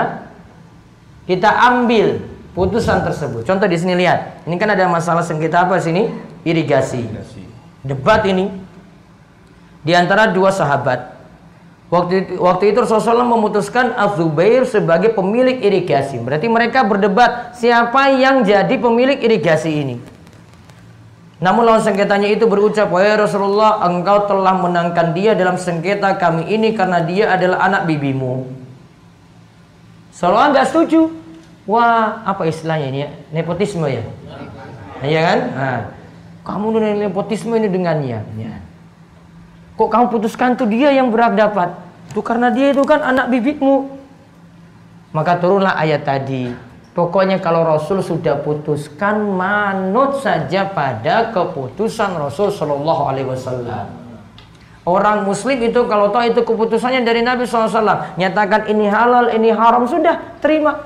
kita 1.26 1.50
ambil 1.74 2.22
putusan 2.54 3.02
tersebut. 3.02 3.42
Contoh 3.42 3.66
di 3.66 3.74
sini 3.74 3.98
lihat. 3.98 4.46
Ini 4.46 4.54
kan 4.54 4.70
ada 4.70 4.86
masalah 4.86 5.26
sengketa 5.26 5.66
apa 5.66 5.82
sini? 5.82 6.06
Irigasi. 6.46 7.10
Debat 7.82 8.22
ini 8.26 8.54
di 9.82 9.92
antara 9.94 10.30
dua 10.30 10.54
sahabat 10.54 11.16
Waktu 11.86 12.14
itu, 12.26 12.32
waktu 12.42 12.74
itu 12.74 12.82
Rasulullah 12.82 13.22
memutuskan 13.22 13.94
Az-Zubair 13.94 14.66
sebagai 14.66 15.14
pemilik 15.14 15.62
irigasi. 15.62 16.18
Berarti 16.18 16.50
mereka 16.50 16.82
berdebat 16.82 17.54
siapa 17.54 18.10
yang 18.10 18.42
jadi 18.42 18.74
pemilik 18.74 19.22
irigasi 19.22 19.70
ini. 19.70 19.96
Namun 21.36 21.68
lawan 21.68 21.84
sengketanya 21.84 22.32
itu 22.32 22.48
berucap, 22.48 22.88
Wahai 22.88 23.20
Rasulullah, 23.20 23.84
engkau 23.84 24.24
telah 24.24 24.56
menangkan 24.56 25.12
dia 25.12 25.36
dalam 25.36 25.60
sengketa 25.60 26.16
kami 26.16 26.48
ini 26.48 26.72
karena 26.72 27.04
dia 27.04 27.28
adalah 27.36 27.68
anak 27.68 27.84
bibimu. 27.84 28.48
Rasulullah 30.16 30.48
nggak 30.56 30.68
setuju. 30.72 31.12
Wah, 31.68 32.24
apa 32.24 32.48
istilahnya 32.48 32.86
ini 32.88 32.98
ya? 33.04 33.08
Nepotisme 33.36 33.84
ya? 33.84 34.00
Iya 35.04 35.20
kan? 35.20 35.38
Nah, 35.52 35.80
kamu 36.46 36.66
dengan 36.72 36.94
nepotisme 37.04 37.52
ini 37.52 37.68
dengannya. 37.68 38.20
Ya. 38.40 38.54
Kok 39.76 39.92
kamu 39.92 40.06
putuskan 40.08 40.56
tuh 40.56 40.64
dia 40.64 40.88
yang 40.88 41.12
berhak 41.12 41.36
dapat? 41.36 41.76
Itu 42.08 42.24
karena 42.24 42.48
dia 42.48 42.72
itu 42.72 42.80
kan 42.88 43.04
anak 43.04 43.28
bibitmu. 43.28 43.92
Maka 45.12 45.36
turunlah 45.36 45.76
ayat 45.76 46.08
tadi. 46.08 46.48
Pokoknya 46.96 47.36
kalau 47.44 47.60
Rasul 47.60 48.00
sudah 48.00 48.40
putuskan 48.40 49.20
manut 49.36 50.16
saja 50.24 50.64
pada 50.72 51.28
keputusan 51.28 52.16
Rasul 52.16 52.48
Shallallahu 52.48 53.02
Alaihi 53.12 53.28
Wasallam. 53.28 54.06
Orang 54.86 55.28
Muslim 55.28 55.60
itu 55.60 55.84
kalau 55.90 56.08
tahu 56.08 56.30
itu 56.30 56.40
keputusannya 56.46 57.02
dari 57.02 57.18
Nabi 57.18 57.42
SAW, 57.42 58.14
nyatakan 58.14 58.70
ini 58.70 58.86
halal, 58.86 59.34
ini 59.34 59.50
haram, 59.50 59.82
sudah 59.82 60.38
terima. 60.38 60.78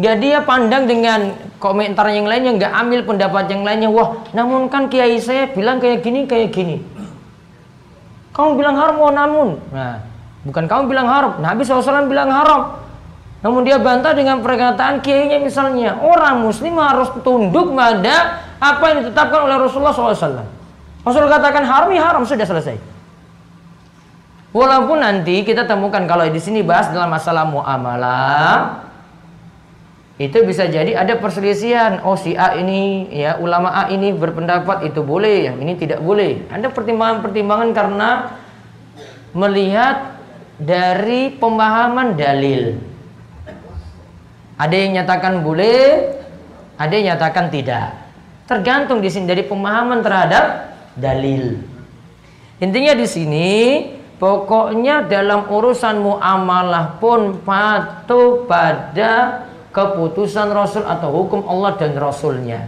Gak 0.00 0.16
dia 0.16 0.40
pandang 0.48 0.88
dengan 0.88 1.36
komentar 1.60 2.08
yang 2.08 2.24
lainnya, 2.24 2.56
nggak 2.56 2.72
ambil 2.72 3.00
pendapat 3.04 3.52
yang 3.52 3.68
lainnya. 3.68 3.92
Wah, 3.92 4.16
namun 4.32 4.72
kan 4.72 4.88
kiai 4.88 5.20
saya 5.20 5.52
bilang 5.52 5.76
kayak 5.76 6.00
gini, 6.00 6.24
kayak 6.24 6.56
gini. 6.56 6.80
Kamu 8.32 8.56
bilang 8.56 8.80
haram, 8.80 8.96
oh 9.04 9.12
namun. 9.12 9.48
Nah, 9.68 10.00
bukan 10.48 10.64
kamu 10.64 10.82
bilang 10.88 11.04
haram. 11.04 11.36
Nabi 11.44 11.68
SAW 11.68 12.08
bilang 12.08 12.32
haram. 12.32 12.87
Namun 13.38 13.62
dia 13.62 13.78
bantah 13.78 14.14
dengan 14.18 14.42
perkataan 14.42 14.98
kiainya 14.98 15.38
misalnya. 15.38 15.94
Orang 16.02 16.42
muslim 16.42 16.74
harus 16.82 17.06
tunduk 17.22 17.70
pada 17.70 18.42
apa 18.58 18.84
yang 18.90 19.06
ditetapkan 19.06 19.46
oleh 19.46 19.56
Rasulullah 19.62 19.94
SAW. 19.94 20.42
Rasul 21.06 21.30
katakan 21.30 21.62
haram, 21.62 21.90
ya 21.94 22.02
haram. 22.02 22.26
Sudah 22.26 22.42
selesai. 22.42 22.76
Walaupun 24.50 24.98
nanti 24.98 25.46
kita 25.46 25.70
temukan 25.70 26.02
kalau 26.08 26.26
di 26.26 26.40
sini 26.42 26.66
bahas 26.66 26.90
dalam 26.90 27.12
masalah 27.14 27.46
muamalah, 27.46 28.88
itu 30.18 30.42
bisa 30.42 30.66
jadi 30.66 30.98
ada 30.98 31.14
perselisihan 31.14 32.02
oh 32.02 32.18
si 32.18 32.34
A 32.34 32.58
ini 32.58 33.06
ya 33.14 33.38
ulama 33.38 33.70
A 33.70 33.86
ini 33.86 34.10
berpendapat 34.10 34.90
itu 34.90 34.98
boleh 35.06 35.46
yang 35.46 35.62
ini 35.62 35.78
tidak 35.78 36.02
boleh 36.02 36.42
ada 36.50 36.74
pertimbangan-pertimbangan 36.74 37.70
karena 37.70 38.34
melihat 39.30 40.18
dari 40.58 41.30
pemahaman 41.38 42.18
dalil 42.18 42.82
ada 44.58 44.74
yang 44.74 44.98
nyatakan 44.98 45.40
boleh 45.40 46.18
ada 46.74 46.92
yang 46.92 47.14
nyatakan 47.14 47.48
tidak 47.48 47.94
tergantung 48.50 48.98
di 48.98 49.08
sini 49.08 49.30
dari 49.30 49.46
pemahaman 49.46 50.02
terhadap 50.02 50.74
dalil 50.98 51.62
intinya 52.58 52.92
di 52.98 53.06
sini 53.06 53.50
pokoknya 54.18 55.06
dalam 55.06 55.46
urusan 55.46 56.02
muamalah 56.02 56.98
pun 56.98 57.38
patuh 57.46 58.44
pada 58.50 59.46
keputusan 59.78 60.50
Rasul 60.50 60.82
atau 60.84 61.08
hukum 61.14 61.46
Allah 61.46 61.78
dan 61.78 61.94
Rasulnya. 61.94 62.66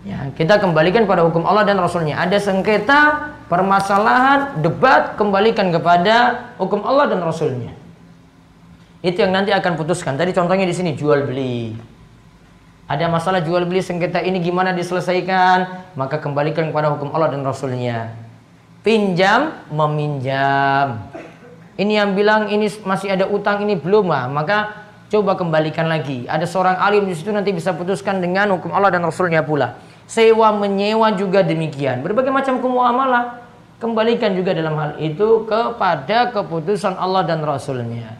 Ya, 0.00 0.32
kita 0.32 0.56
kembalikan 0.60 1.04
pada 1.04 1.24
hukum 1.24 1.44
Allah 1.44 1.64
dan 1.64 1.76
Rasulnya. 1.76 2.20
Ada 2.20 2.40
sengketa, 2.40 3.32
permasalahan, 3.52 4.60
debat, 4.64 5.16
kembalikan 5.16 5.68
kepada 5.68 6.48
hukum 6.56 6.80
Allah 6.84 7.12
dan 7.12 7.20
Rasulnya. 7.20 7.76
Itu 9.00 9.24
yang 9.24 9.32
nanti 9.32 9.48
akan 9.48 9.80
putuskan. 9.80 10.20
Tadi 10.20 10.36
contohnya 10.36 10.68
di 10.68 10.76
sini 10.76 10.92
jual 10.92 11.24
beli. 11.24 11.72
Ada 12.84 13.08
masalah 13.08 13.40
jual 13.40 13.64
beli 13.64 13.80
sengketa 13.80 14.20
ini 14.20 14.44
gimana 14.44 14.76
diselesaikan? 14.76 15.88
Maka 15.96 16.20
kembalikan 16.20 16.68
kepada 16.68 16.92
hukum 16.92 17.08
Allah 17.16 17.32
dan 17.32 17.40
Rasulnya. 17.40 18.12
Pinjam, 18.84 19.56
meminjam. 19.72 21.00
Ini 21.80 22.02
yang 22.04 22.12
bilang 22.12 22.52
ini 22.52 22.68
masih 22.84 23.16
ada 23.16 23.24
utang 23.24 23.64
ini 23.64 23.72
belum 23.72 24.12
lah, 24.12 24.28
maka 24.28 24.84
coba 25.08 25.32
kembalikan 25.32 25.88
lagi. 25.88 26.28
Ada 26.28 26.44
seorang 26.44 26.76
alim 26.76 27.08
di 27.08 27.16
situ 27.16 27.32
nanti 27.32 27.56
bisa 27.56 27.72
putuskan 27.72 28.20
dengan 28.20 28.52
hukum 28.52 28.68
Allah 28.68 28.92
dan 28.92 29.00
Rasulnya 29.00 29.40
pula. 29.40 29.80
Sewa 30.04 30.52
menyewa 30.52 31.08
juga 31.16 31.40
demikian. 31.40 32.04
Berbagai 32.04 32.28
macam 32.28 32.60
kemuamalah 32.60 33.40
kembalikan 33.80 34.36
juga 34.36 34.52
dalam 34.52 34.76
hal 34.76 35.00
itu 35.00 35.48
kepada 35.48 36.28
keputusan 36.36 37.00
Allah 37.00 37.24
dan 37.24 37.40
Rasulnya. 37.40 38.19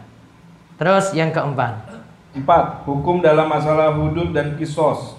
Terus 0.81 1.13
yang 1.13 1.29
keempat. 1.29 1.93
Empat, 2.33 2.89
hukum 2.89 3.21
dalam 3.21 3.45
masalah 3.45 3.93
hudud 3.93 4.33
dan 4.33 4.57
kisos. 4.57 5.13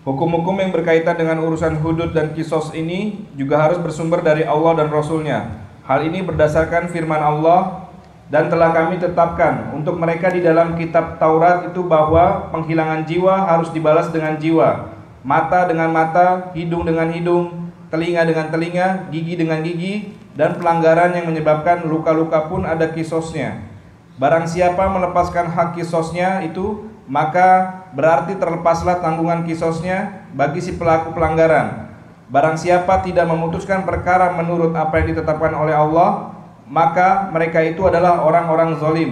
Hukum-hukum 0.00 0.56
yang 0.56 0.72
berkaitan 0.72 1.12
dengan 1.12 1.44
urusan 1.44 1.76
hudud 1.84 2.16
dan 2.16 2.32
kisos 2.32 2.72
ini 2.72 3.28
juga 3.36 3.60
harus 3.60 3.76
bersumber 3.76 4.24
dari 4.24 4.48
Allah 4.48 4.80
dan 4.80 4.88
Rasulnya. 4.88 5.60
Hal 5.84 6.08
ini 6.08 6.24
berdasarkan 6.24 6.88
firman 6.88 7.20
Allah 7.20 7.84
dan 8.32 8.48
telah 8.48 8.72
kami 8.72 8.96
tetapkan 8.96 9.76
untuk 9.76 10.00
mereka 10.00 10.32
di 10.32 10.40
dalam 10.40 10.72
kitab 10.80 11.20
Taurat 11.20 11.68
itu 11.68 11.84
bahwa 11.84 12.48
penghilangan 12.48 13.04
jiwa 13.04 13.44
harus 13.44 13.68
dibalas 13.68 14.08
dengan 14.08 14.40
jiwa, 14.40 14.88
mata 15.20 15.68
dengan 15.68 15.92
mata, 15.92 16.48
hidung 16.56 16.88
dengan 16.88 17.12
hidung, 17.12 17.68
telinga 17.92 18.24
dengan 18.24 18.48
telinga, 18.48 19.12
gigi 19.12 19.36
dengan 19.36 19.60
gigi, 19.60 20.16
dan 20.32 20.56
pelanggaran 20.56 21.12
yang 21.12 21.28
menyebabkan 21.28 21.84
luka-luka 21.84 22.48
pun 22.48 22.64
ada 22.64 22.88
kisosnya. 22.88 23.76
Barang 24.18 24.50
siapa 24.50 24.90
melepaskan 24.90 25.46
hak 25.46 25.78
kisosnya 25.78 26.42
itu, 26.42 26.90
maka 27.06 27.86
berarti 27.94 28.34
terlepaslah 28.34 28.98
tanggungan 28.98 29.46
kisosnya 29.46 30.26
bagi 30.34 30.58
si 30.58 30.74
pelaku 30.74 31.14
pelanggaran. 31.14 31.94
Barang 32.26 32.58
siapa 32.58 33.00
tidak 33.06 33.30
memutuskan 33.30 33.86
perkara 33.86 34.34
menurut 34.34 34.74
apa 34.74 35.00
yang 35.00 35.14
ditetapkan 35.14 35.54
oleh 35.54 35.72
Allah, 35.72 36.34
maka 36.66 37.30
mereka 37.30 37.62
itu 37.62 37.86
adalah 37.86 38.26
orang-orang 38.26 38.76
zolim. 38.82 39.10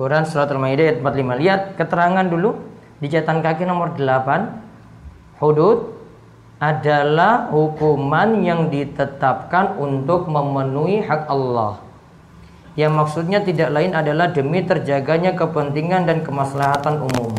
Quran 0.00 0.24
Surat 0.24 0.50
Al-Maidah 0.50 0.98
ayat 0.98 0.98
45. 1.04 1.42
Lihat 1.44 1.60
keterangan 1.76 2.26
dulu 2.26 2.58
di 2.98 3.06
catatan 3.12 3.44
kaki 3.44 3.68
nomor 3.68 3.94
8. 3.94 5.44
Hudud 5.44 5.92
adalah 6.56 7.52
hukuman 7.52 8.40
yang 8.40 8.72
ditetapkan 8.72 9.76
untuk 9.76 10.26
memenuhi 10.26 11.04
hak 11.04 11.28
Allah. 11.28 11.91
Yang 12.72 12.92
maksudnya 12.92 13.44
tidak 13.44 13.68
lain 13.68 13.92
adalah 13.92 14.32
demi 14.32 14.64
terjaganya 14.64 15.36
kepentingan 15.36 16.08
dan 16.08 16.24
kemaslahatan 16.24 17.04
umum. 17.04 17.36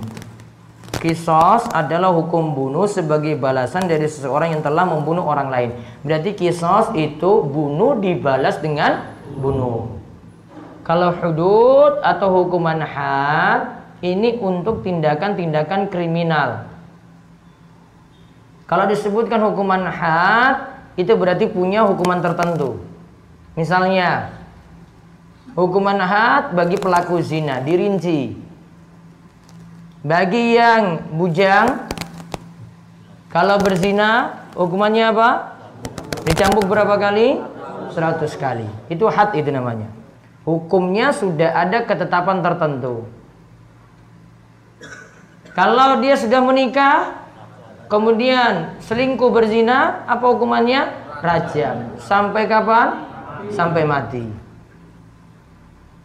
Kisos 1.01 1.67
adalah 1.73 2.15
hukum 2.15 2.55
bunuh 2.55 2.87
sebagai 2.87 3.35
balasan 3.35 3.89
dari 3.91 4.07
seseorang 4.07 4.55
yang 4.55 4.63
telah 4.63 4.87
membunuh 4.87 5.27
orang 5.27 5.51
lain. 5.51 5.69
Berarti 6.05 6.37
kisos 6.37 6.95
itu 6.95 7.43
bunuh 7.43 7.99
dibalas 7.99 8.61
dengan 8.63 9.11
bunuh. 9.35 9.89
Kalau 10.87 11.11
hudud 11.11 11.99
atau 11.99 12.27
hukuman 12.43 12.79
had 12.83 13.83
ini 13.99 14.39
untuk 14.39 14.85
tindakan-tindakan 14.85 15.91
kriminal 15.91 16.73
kalau 18.73 18.89
disebutkan 18.89 19.37
hukuman 19.43 19.85
had 19.85 20.71
itu 20.95 21.13
berarti 21.13 21.45
punya 21.45 21.85
hukuman 21.85 22.25
tertentu. 22.25 22.81
Misalnya 23.53 24.33
hukuman 25.53 25.97
had 26.01 26.53
bagi 26.53 26.77
pelaku 26.77 27.21
zina 27.21 27.61
dirinci. 27.61 28.35
Bagi 30.03 30.59
yang 30.59 31.15
bujang 31.15 31.87
kalau 33.31 33.57
berzina 33.57 34.43
hukumannya 34.53 35.15
apa? 35.15 35.29
Dicambuk 36.27 36.67
berapa 36.67 36.99
kali? 36.99 37.39
100 37.93 38.25
kali. 38.35 38.67
Itu 38.91 39.07
had 39.07 39.31
itu 39.37 39.47
namanya. 39.49 39.87
Hukumnya 40.43 41.15
sudah 41.15 41.55
ada 41.55 41.87
ketetapan 41.87 42.43
tertentu. 42.43 43.07
Kalau 45.55 46.01
dia 46.01 46.17
sudah 46.17 46.41
menikah, 46.43 47.23
Kemudian 47.93 48.81
selingkuh 48.81 49.29
berzina, 49.29 50.01
apa 50.09 50.25
hukumannya? 50.33 50.89
Rajam. 51.21 51.93
Sampai 52.01 52.49
kapan? 52.49 53.05
Sampai 53.53 53.85
mati. 53.85 54.25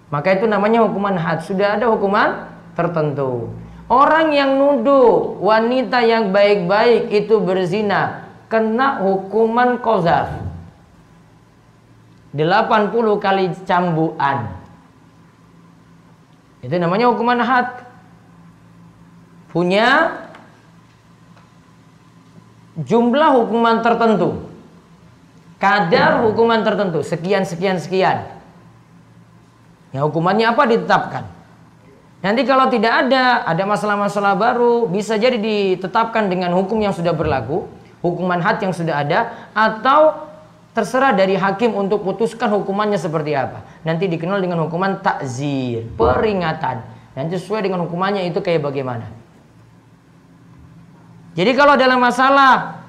Maka 0.09 0.41
itu 0.41 0.49
namanya 0.49 0.85
hukuman 0.89 1.17
had. 1.17 1.45
Sudah 1.45 1.77
ada 1.77 1.93
hukuman 1.93 2.49
tertentu. 2.73 3.53
Orang 3.89 4.37
yang 4.37 4.57
nuduh 4.61 5.41
wanita 5.41 6.05
yang 6.05 6.29
baik-baik 6.33 7.09
itu 7.13 7.41
berzina 7.41 8.29
kena 8.53 9.01
hukuman 9.05 9.81
kozaf. 9.81 10.29
80 12.37 12.93
kali 13.17 13.45
cambuan. 13.65 14.53
Itu 16.61 16.77
namanya 16.77 17.09
hukuman 17.13 17.41
had. 17.41 17.89
Punya 19.49 20.13
jumlah 22.77 23.31
hukuman 23.43 23.81
tertentu. 23.81 24.45
Kadar 25.59 26.23
hukuman 26.23 26.63
tertentu, 26.63 27.03
sekian 27.03 27.43
sekian 27.43 27.83
sekian. 27.83 28.38
Ya 29.93 30.05
hukumannya 30.05 30.53
apa 30.53 30.69
ditetapkan. 30.69 31.25
Nanti 32.19 32.43
kalau 32.43 32.67
tidak 32.67 33.07
ada, 33.07 33.47
ada 33.47 33.63
masalah-masalah 33.63 34.35
baru, 34.35 34.91
bisa 34.91 35.15
jadi 35.15 35.39
ditetapkan 35.39 36.27
dengan 36.27 36.51
hukum 36.51 36.83
yang 36.83 36.91
sudah 36.91 37.15
berlaku, 37.15 37.71
hukuman 38.03 38.43
had 38.43 38.59
yang 38.59 38.75
sudah 38.75 39.07
ada, 39.07 39.51
atau 39.55 40.27
terserah 40.75 41.15
dari 41.15 41.39
hakim 41.39 41.79
untuk 41.79 42.03
putuskan 42.03 42.51
hukumannya 42.51 42.99
seperti 42.99 43.39
apa. 43.39 43.63
Nanti 43.87 44.11
dikenal 44.11 44.43
dengan 44.43 44.67
hukuman 44.67 44.99
takzir, 44.99 45.87
peringatan. 45.95 46.83
Nanti 47.15 47.39
sesuai 47.39 47.63
dengan 47.63 47.87
hukumannya 47.87 48.27
itu 48.27 48.43
kayak 48.43 48.67
bagaimana. 48.67 49.07
Jadi 51.39 51.55
kalau 51.55 51.79
dalam 51.79 52.03
masalah 52.03 52.83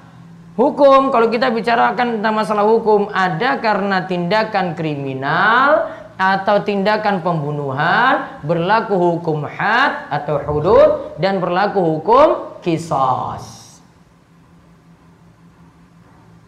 hukum, 0.58 1.14
kalau 1.14 1.30
kita 1.30 1.54
bicarakan 1.54 2.18
tentang 2.18 2.34
masalah 2.34 2.66
hukum, 2.66 3.06
ada 3.14 3.62
karena 3.62 4.10
tindakan 4.10 4.74
kriminal 4.74 5.99
atau 6.20 6.60
tindakan 6.60 7.24
pembunuhan 7.24 8.44
berlaku 8.44 8.92
hukum 8.92 9.48
had 9.48 10.04
atau 10.12 10.36
hudud 10.44 11.16
dan 11.16 11.40
berlaku 11.40 11.80
hukum 11.80 12.60
kisos. 12.60 13.72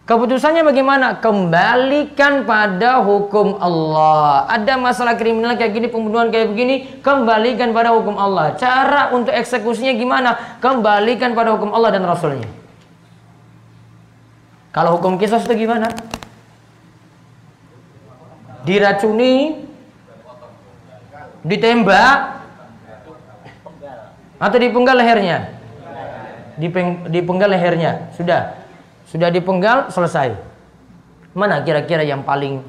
Keputusannya 0.02 0.60
bagaimana? 0.60 1.24
Kembalikan 1.24 2.44
pada 2.44 3.00
hukum 3.00 3.56
Allah. 3.56 4.44
Ada 4.50 4.76
masalah 4.76 5.16
kriminal 5.16 5.56
kayak 5.56 5.72
gini, 5.72 5.88
pembunuhan 5.88 6.28
kayak 6.28 6.52
begini, 6.52 7.00
kembalikan 7.00 7.72
pada 7.72 7.96
hukum 7.96 8.20
Allah. 8.20 8.52
Cara 8.60 9.08
untuk 9.16 9.32
eksekusinya 9.32 9.96
gimana? 9.96 10.58
Kembalikan 10.60 11.32
pada 11.32 11.56
hukum 11.56 11.72
Allah 11.72 11.96
dan 11.96 12.04
Rasulnya. 12.04 12.50
Kalau 14.74 15.00
hukum 15.00 15.16
kisos 15.16 15.48
itu 15.48 15.64
gimana? 15.64 15.88
Diracuni, 18.62 19.66
ditembak, 21.42 22.18
atau 24.42 24.58
dipenggal 24.58 24.96
lehernya? 24.98 25.38
Dipeng, 26.58 27.10
dipenggal 27.10 27.50
lehernya, 27.50 28.10
sudah. 28.14 28.58
Sudah 29.06 29.28
dipenggal, 29.30 29.90
selesai. 29.90 30.34
Mana 31.32 31.64
kira-kira 31.64 32.04
yang 32.04 32.22
paling 32.22 32.60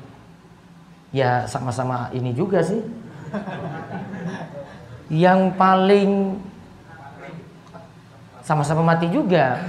ya 1.14 1.46
sama-sama 1.46 2.10
ini 2.16 2.34
juga 2.34 2.64
sih? 2.64 2.82
Yang 5.14 5.54
paling 5.60 6.12
sama-sama 8.44 8.82
mati 8.84 9.08
juga. 9.08 9.62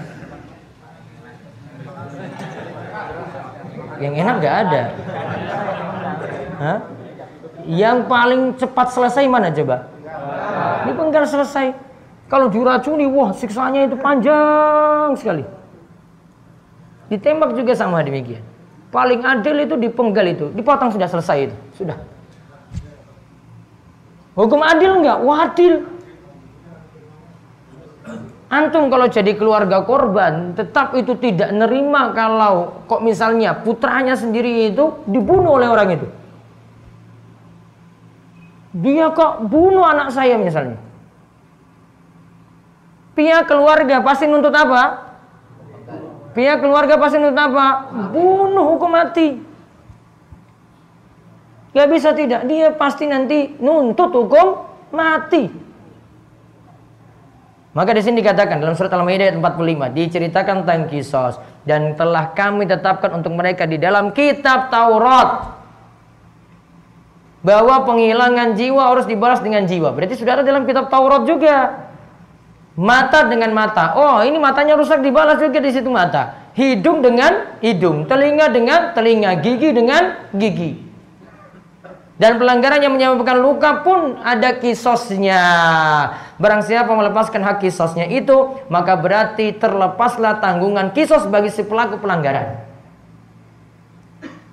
Yang 4.02 4.14
enak 4.18 4.36
gak 4.42 4.56
ada. 4.66 4.82
Hah? 6.58 6.78
Yang 7.64 7.98
paling 8.06 8.42
cepat 8.60 8.92
selesai 8.92 9.24
mana 9.26 9.48
coba? 9.50 9.88
Dipenggal 10.84 11.24
selesai. 11.24 11.72
Kalau 12.28 12.48
diracuni, 12.48 13.04
wah 13.04 13.32
siksanya 13.36 13.84
itu 13.84 13.96
panjang 14.00 15.12
sekali. 15.16 15.44
Ditembak 17.12 17.52
juga 17.52 17.76
sama 17.76 18.00
demikian. 18.00 18.40
Paling 18.88 19.26
adil 19.26 19.66
itu 19.66 19.74
dipenggal 19.76 20.26
itu, 20.30 20.46
dipotong 20.54 20.94
sudah 20.94 21.08
selesai 21.10 21.50
itu, 21.50 21.56
sudah. 21.76 21.98
Hukum 24.34 24.62
adil 24.62 25.02
enggak? 25.02 25.18
Wadil. 25.20 25.74
Antum 28.54 28.86
kalau 28.86 29.10
jadi 29.10 29.34
keluarga 29.34 29.82
korban, 29.82 30.54
tetap 30.54 30.94
itu 30.94 31.18
tidak 31.18 31.50
nerima 31.50 32.14
kalau 32.14 32.86
kok 32.86 33.02
misalnya 33.02 33.58
putranya 33.58 34.14
sendiri 34.14 34.70
itu 34.70 35.02
dibunuh 35.10 35.58
oleh 35.58 35.66
orang 35.66 35.98
itu. 35.98 36.06
Dia 38.74 39.14
kok 39.14 39.46
bunuh 39.46 39.86
anak 39.86 40.10
saya 40.10 40.34
misalnya. 40.34 40.82
Pihak 43.14 43.46
keluarga 43.46 44.02
pasti 44.02 44.26
nuntut 44.26 44.50
apa? 44.50 45.14
Pihak 46.34 46.58
keluarga 46.58 46.98
pasti 46.98 47.22
nuntut 47.22 47.38
apa? 47.38 47.94
Bunuh 48.10 48.74
hukum 48.74 48.90
mati. 48.90 49.38
Gak 51.74 51.90
bisa 51.90 52.10
tidak, 52.14 52.46
dia 52.50 52.74
pasti 52.74 53.06
nanti 53.06 53.54
nuntut 53.62 54.10
hukum 54.10 54.66
mati. 54.90 55.46
Maka 57.74 57.90
di 57.90 58.02
sini 58.06 58.22
dikatakan 58.22 58.62
dalam 58.62 58.78
surat 58.78 58.94
Al-Maidah 58.94 59.34
ayat 59.34 59.38
45 59.42 59.98
diceritakan 59.98 60.56
tentang 60.62 60.86
kisos 60.86 61.34
dan 61.66 61.98
telah 61.98 62.30
kami 62.30 62.70
tetapkan 62.70 63.18
untuk 63.18 63.34
mereka 63.34 63.66
di 63.66 63.82
dalam 63.82 64.14
kitab 64.14 64.70
Taurat. 64.70 65.53
Bahwa 67.44 67.84
penghilangan 67.84 68.56
jiwa 68.56 68.96
harus 68.96 69.04
dibalas 69.04 69.44
dengan 69.44 69.68
jiwa. 69.68 69.92
Berarti 69.92 70.16
sudah 70.16 70.40
ada 70.40 70.44
dalam 70.48 70.64
kitab 70.64 70.88
Taurat 70.88 71.28
juga. 71.28 71.86
Mata 72.74 73.30
dengan 73.30 73.54
mata. 73.54 73.94
Oh, 73.94 74.18
ini 74.26 74.34
matanya 74.34 74.74
rusak 74.74 74.98
dibalas 74.98 75.38
juga 75.38 75.62
di 75.62 75.70
situ 75.70 75.86
mata. 75.86 76.50
Hidung 76.58 77.04
dengan 77.04 77.54
hidung, 77.62 78.10
telinga 78.10 78.50
dengan 78.50 78.90
telinga, 78.96 79.38
gigi 79.38 79.70
dengan 79.70 80.26
gigi. 80.34 80.82
Dan 82.14 82.38
pelanggaran 82.38 82.82
yang 82.82 82.94
menyebabkan 82.94 83.38
luka 83.42 83.70
pun 83.86 84.18
ada 84.22 84.58
kisosnya. 84.58 85.42
Barang 86.38 86.62
siapa 86.66 86.90
melepaskan 86.90 87.42
hak 87.42 87.62
kisosnya 87.62 88.10
itu, 88.10 88.58
maka 88.70 88.98
berarti 88.98 89.54
terlepaslah 89.54 90.42
tanggungan 90.42 90.90
kisos 90.94 91.26
bagi 91.30 91.50
si 91.50 91.62
pelaku 91.66 91.98
pelanggaran. 92.02 92.58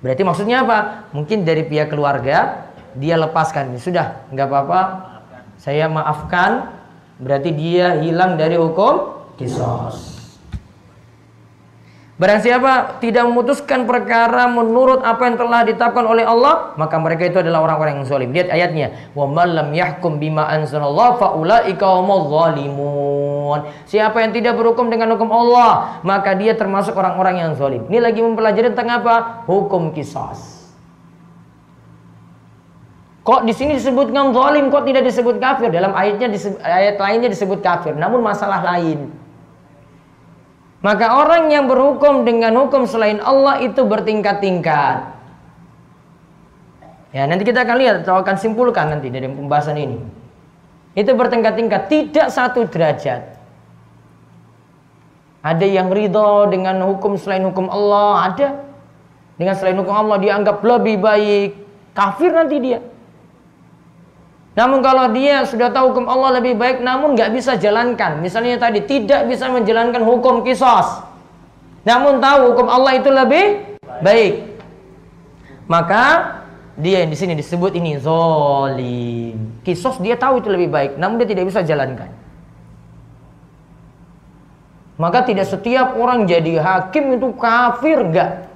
Berarti 0.02 0.22
maksudnya 0.26 0.66
apa? 0.66 1.06
Mungkin 1.14 1.46
dari 1.46 1.62
pihak 1.62 1.94
keluarga 1.94 2.70
dia 2.96 3.16
lepaskan. 3.20 3.76
Sudah, 3.76 4.26
nggak 4.32 4.46
apa-apa. 4.48 4.80
Saya 5.60 5.86
maafkan. 5.86 6.80
Berarti 7.22 7.54
dia 7.54 8.02
hilang 8.02 8.34
dari 8.34 8.58
hukum 8.58 9.22
kisos. 9.38 10.12
Barang 12.22 12.38
siapa 12.38 13.02
tidak 13.02 13.26
memutuskan 13.26 13.82
perkara 13.82 14.46
menurut 14.46 15.02
apa 15.02 15.26
yang 15.26 15.34
telah 15.42 15.66
ditetapkan 15.66 16.06
oleh 16.06 16.22
Allah, 16.22 16.70
maka 16.78 16.94
mereka 17.02 17.26
itu 17.26 17.42
adalah 17.42 17.66
orang-orang 17.66 17.98
yang 17.98 18.06
zalim. 18.06 18.30
Lihat 18.30 18.46
ayatnya, 18.46 19.10
"Wa 19.10 19.26
man 19.26 19.50
lam 19.50 19.74
yahkum 19.74 20.22
bima 20.22 20.46
anzalallah 20.46 21.18
fa 21.18 21.34
ulaika 21.34 21.82
zalimun." 22.06 23.66
Siapa 23.90 24.22
yang 24.22 24.30
tidak 24.38 24.54
berhukum 24.54 24.86
dengan 24.86 25.18
hukum 25.18 25.34
Allah, 25.34 25.98
maka 26.06 26.38
dia 26.38 26.54
termasuk 26.54 26.94
orang-orang 26.94 27.42
yang 27.42 27.50
zalim. 27.58 27.90
Ini 27.90 27.98
lagi 27.98 28.22
mempelajari 28.22 28.70
tentang 28.70 29.02
apa? 29.02 29.42
Hukum 29.50 29.90
kisas. 29.90 30.61
Kok 33.22 33.46
di 33.46 33.54
sini 33.54 33.78
disebutkan 33.78 34.34
zalim, 34.34 34.66
kok 34.66 34.82
tidak 34.82 35.06
disebut 35.06 35.38
kafir? 35.38 35.70
Dalam 35.70 35.94
ayatnya 35.94 36.26
ayat 36.58 36.98
lainnya 36.98 37.30
disebut 37.30 37.62
kafir, 37.62 37.94
namun 37.94 38.18
masalah 38.18 38.58
lain. 38.66 39.14
Maka 40.82 41.14
orang 41.14 41.46
yang 41.54 41.70
berhukum 41.70 42.26
dengan 42.26 42.50
hukum 42.58 42.82
selain 42.90 43.22
Allah 43.22 43.62
itu 43.62 43.86
bertingkat-tingkat. 43.86 45.14
Ya, 47.14 47.22
nanti 47.30 47.46
kita 47.46 47.62
akan 47.62 47.76
lihat 47.78 47.96
atau 48.02 48.18
akan 48.18 48.34
simpulkan 48.34 48.90
nanti 48.90 49.06
dari 49.06 49.30
pembahasan 49.30 49.78
ini. 49.78 50.02
Itu 50.98 51.14
bertingkat-tingkat, 51.14 51.86
tidak 51.86 52.26
satu 52.34 52.66
derajat. 52.66 53.38
Ada 55.46 55.66
yang 55.66 55.94
ridho 55.94 56.50
dengan 56.50 56.82
hukum 56.90 57.14
selain 57.14 57.46
hukum 57.46 57.70
Allah, 57.70 58.34
ada. 58.34 58.48
Dengan 59.38 59.54
selain 59.54 59.78
hukum 59.78 59.94
Allah 59.94 60.18
dianggap 60.18 60.58
lebih 60.66 60.98
baik, 60.98 61.50
kafir 61.94 62.34
nanti 62.34 62.58
dia. 62.58 62.91
Namun 64.52 64.84
kalau 64.84 65.08
dia 65.16 65.48
sudah 65.48 65.72
tahu 65.72 65.96
hukum 65.96 66.04
Allah 66.04 66.36
lebih 66.40 66.60
baik 66.60 66.84
namun 66.84 67.16
nggak 67.16 67.32
bisa 67.32 67.56
jalankan. 67.56 68.20
Misalnya 68.20 68.60
tadi 68.60 68.84
tidak 68.84 69.24
bisa 69.24 69.48
menjalankan 69.48 70.04
hukum 70.04 70.44
kisos. 70.44 71.08
Namun 71.88 72.20
tahu 72.20 72.52
hukum 72.52 72.68
Allah 72.68 73.00
itu 73.00 73.08
lebih 73.08 73.64
baik. 74.04 74.44
Maka 75.64 76.36
dia 76.76 77.00
yang 77.00 77.08
di 77.08 77.16
sini 77.16 77.32
disebut 77.32 77.72
ini 77.80 77.96
zolim. 77.96 79.64
Kisos 79.64 79.96
dia 80.04 80.20
tahu 80.20 80.44
itu 80.44 80.52
lebih 80.52 80.68
baik 80.68 80.92
namun 81.00 81.16
dia 81.24 81.32
tidak 81.32 81.48
bisa 81.48 81.64
jalankan. 81.64 82.12
Maka 85.00 85.24
tidak 85.24 85.48
setiap 85.48 85.96
orang 85.96 86.28
jadi 86.28 86.60
hakim 86.60 87.16
itu 87.16 87.32
kafir 87.40 88.04
enggak. 88.04 88.52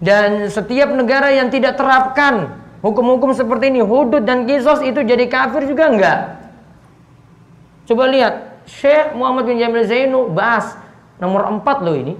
Dan 0.00 0.48
setiap 0.48 0.88
negara 0.96 1.28
yang 1.28 1.52
tidak 1.52 1.76
terapkan 1.76 2.61
Hukum-hukum 2.82 3.30
seperti 3.30 3.70
ini, 3.70 3.78
hudud 3.78 4.26
dan 4.26 4.42
kisos 4.42 4.82
itu 4.82 5.06
jadi 5.06 5.30
kafir 5.30 5.70
juga 5.70 5.86
enggak? 5.86 6.18
Coba 7.86 8.10
lihat, 8.10 8.66
Syekh 8.66 9.14
Muhammad 9.14 9.46
bin 9.46 9.62
Jamil 9.62 9.86
Zainu 9.86 10.30
bahas 10.34 10.74
nomor 11.22 11.46
4 11.46 11.62
loh 11.86 11.94
ini. 11.94 12.14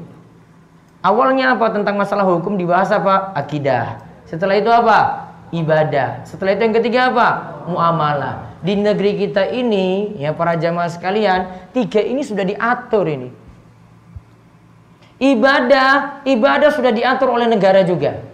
Awalnya 1.02 1.58
apa 1.58 1.74
tentang 1.74 1.98
masalah 1.98 2.22
hukum 2.22 2.54
dibahas 2.54 2.94
apa? 2.94 3.34
Akidah. 3.34 3.98
Setelah 4.22 4.54
itu 4.54 4.70
apa? 4.70 4.98
Ibadah. 5.50 6.22
Setelah 6.30 6.54
itu 6.54 6.62
yang 6.62 6.76
ketiga 6.78 7.00
apa? 7.10 7.28
Muamalah. 7.66 8.54
Di 8.62 8.78
negeri 8.78 9.18
kita 9.18 9.50
ini, 9.50 10.14
ya 10.22 10.30
para 10.30 10.54
jamaah 10.54 10.86
sekalian, 10.86 11.70
tiga 11.74 11.98
ini 11.98 12.22
sudah 12.22 12.46
diatur 12.46 13.10
ini. 13.10 13.34
Ibadah, 15.18 16.22
ibadah 16.22 16.70
sudah 16.70 16.94
diatur 16.94 17.34
oleh 17.34 17.50
negara 17.50 17.82
juga. 17.82 18.31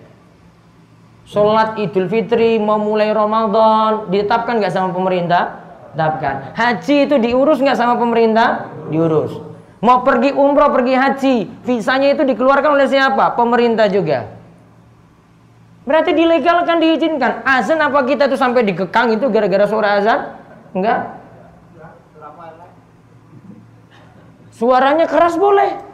Sholat 1.28 1.76
Idul 1.76 2.08
Fitri 2.08 2.56
mau 2.56 2.80
mulai 2.80 3.12
Ramadan 3.12 4.08
ditetapkan 4.08 4.56
nggak 4.64 4.72
sama 4.72 4.96
pemerintah? 4.96 5.60
Tetapkan. 5.92 6.56
Haji 6.56 6.96
itu 7.04 7.16
diurus 7.20 7.60
nggak 7.60 7.76
sama 7.76 8.00
pemerintah? 8.00 8.72
Diurus. 8.88 9.36
Mau 9.84 10.02
pergi 10.02 10.32
umroh, 10.32 10.72
pergi 10.72 10.94
haji, 10.96 11.36
visanya 11.62 12.16
itu 12.16 12.24
dikeluarkan 12.24 12.80
oleh 12.80 12.88
siapa? 12.88 13.36
Pemerintah 13.36 13.86
juga. 13.92 14.26
Berarti 15.84 16.16
dilegalkan, 16.16 16.80
diizinkan. 16.80 17.44
Azan 17.44 17.78
apa 17.84 18.02
kita 18.08 18.26
tuh 18.26 18.40
sampai 18.40 18.64
dikekang 18.64 19.12
itu 19.12 19.28
gara-gara 19.28 19.68
suara 19.68 20.00
azan? 20.00 20.20
Enggak. 20.72 21.00
Suaranya 24.52 25.06
keras 25.06 25.38
boleh. 25.38 25.87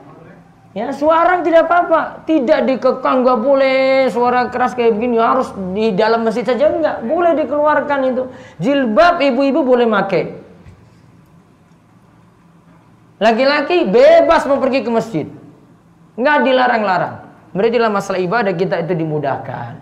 Ya, 0.74 0.90
suara 0.90 1.38
tidak 1.46 1.70
apa-apa, 1.70 2.26
tidak 2.26 2.66
dikekang, 2.66 3.22
nggak 3.22 3.38
boleh 3.38 4.10
suara 4.10 4.50
keras 4.50 4.74
kayak 4.74 4.98
begini 4.98 5.22
harus 5.22 5.54
di 5.70 5.94
dalam 5.94 6.26
masjid 6.26 6.42
saja 6.42 6.66
nggak 6.66 7.06
boleh 7.06 7.38
dikeluarkan 7.38 7.98
itu. 8.10 8.22
Jilbab 8.58 9.22
ibu-ibu 9.22 9.62
boleh 9.62 9.86
make. 9.86 10.34
Laki-laki 13.22 13.86
bebas 13.86 14.50
mau 14.50 14.58
pergi 14.58 14.82
ke 14.82 14.90
masjid, 14.90 15.26
nggak 16.18 16.38
dilarang-larang. 16.42 17.22
Berarti 17.54 17.74
dalam 17.78 17.94
masalah 17.94 18.18
ibadah 18.18 18.50
kita 18.50 18.82
itu 18.82 18.98
dimudahkan. 18.98 19.78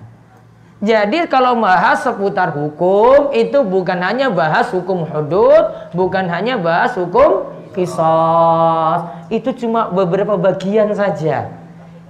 Jadi 0.84 1.24
kalau 1.32 1.56
bahas 1.56 2.04
seputar 2.04 2.52
hukum 2.52 3.32
itu 3.32 3.64
bukan 3.64 3.96
hanya 4.04 4.28
bahas 4.28 4.68
hukum 4.68 5.08
hudud, 5.08 5.72
bukan 5.96 6.28
hanya 6.28 6.60
bahas 6.60 6.92
hukum 7.00 7.48
kisos 7.72 9.00
itu 9.32 9.50
cuma 9.64 9.88
beberapa 9.88 10.36
bagian 10.36 10.92
saja. 10.92 11.50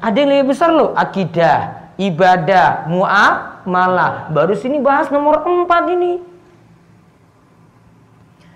Ada 0.03 0.17
yang 0.19 0.31
lebih 0.35 0.47
besar 0.51 0.75
loh, 0.75 0.91
akidah, 0.99 1.95
ibadah, 1.95 2.91
muamalah. 2.91 4.35
Baru 4.35 4.59
sini 4.59 4.83
bahas 4.83 5.07
nomor 5.15 5.47
empat 5.47 5.87
ini. 5.95 6.33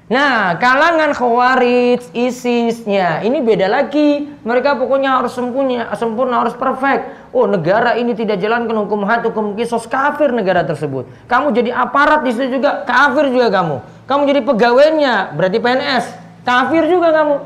Nah, 0.06 0.54
kalangan 0.62 1.10
khawarij, 1.18 2.14
isisnya, 2.14 3.26
ini 3.26 3.42
beda 3.42 3.66
lagi. 3.66 4.30
Mereka 4.46 4.78
pokoknya 4.78 5.18
harus 5.18 5.34
sempurna, 5.34 5.90
sempurna 5.98 6.46
harus 6.46 6.54
perfect. 6.54 7.34
Oh, 7.34 7.50
negara 7.50 7.98
ini 7.98 8.14
tidak 8.14 8.38
jalankan 8.38 8.86
hukum 8.86 9.02
had, 9.02 9.26
hukum 9.26 9.58
kisos, 9.58 9.82
kafir 9.90 10.30
negara 10.30 10.62
tersebut. 10.62 11.10
Kamu 11.26 11.50
jadi 11.50 11.74
aparat 11.74 12.22
di 12.22 12.30
situ 12.30 12.62
juga, 12.62 12.86
kafir 12.86 13.34
juga 13.34 13.50
kamu. 13.50 13.76
Kamu 14.06 14.22
jadi 14.30 14.40
pegawainya, 14.46 15.14
berarti 15.34 15.58
PNS, 15.58 16.04
Kafir 16.46 16.86
juga 16.86 17.10
kamu. 17.10 17.36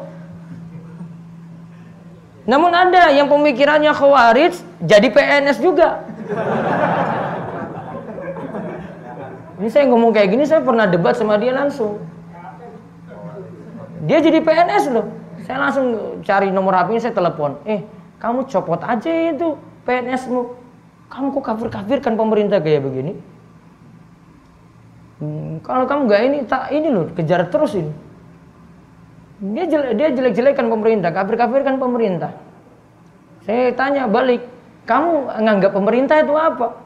Namun 2.44 2.72
ada 2.76 3.08
yang 3.08 3.32
pemikirannya 3.32 3.96
khawarij 3.96 4.60
jadi 4.84 5.08
PNS 5.08 5.56
juga. 5.64 6.04
Ini 9.56 9.68
saya 9.72 9.88
ngomong 9.88 10.12
kayak 10.12 10.28
gini 10.36 10.44
saya 10.44 10.60
pernah 10.60 10.84
debat 10.84 11.16
sama 11.16 11.40
dia 11.40 11.56
langsung. 11.56 11.96
Dia 14.04 14.20
jadi 14.20 14.44
PNS 14.44 14.92
loh. 14.92 15.08
Saya 15.48 15.64
langsung 15.64 16.20
cari 16.20 16.52
nomor 16.52 16.76
HP-nya 16.76 17.08
saya 17.08 17.14
telepon. 17.16 17.56
Eh, 17.64 17.80
kamu 18.20 18.48
copot 18.52 18.80
aja 18.84 19.08
itu 19.08 19.56
PNS-mu. 19.88 20.60
Kamu 21.08 21.26
kok 21.40 21.44
kafir-kafirkan 21.44 22.20
pemerintah 22.20 22.60
kayak 22.60 22.84
begini? 22.84 23.12
Hmm, 25.20 25.60
kalau 25.64 25.88
kamu 25.88 26.00
nggak 26.08 26.22
ini 26.28 26.38
tak 26.44 26.68
ini 26.72 26.88
loh 26.92 27.08
kejar 27.16 27.48
terus 27.48 27.76
ini. 27.76 28.09
Dia 29.40 29.64
jelek, 29.64 29.92
dia 29.96 30.08
jelek-jelekan 30.12 30.68
pemerintah, 30.68 31.08
kafir-kafirkan 31.16 31.80
pemerintah. 31.80 32.36
Saya 33.48 33.72
tanya 33.72 34.04
balik, 34.04 34.44
kamu 34.84 35.32
nganggap 35.40 35.72
pemerintah 35.72 36.20
itu 36.20 36.36
apa? 36.36 36.76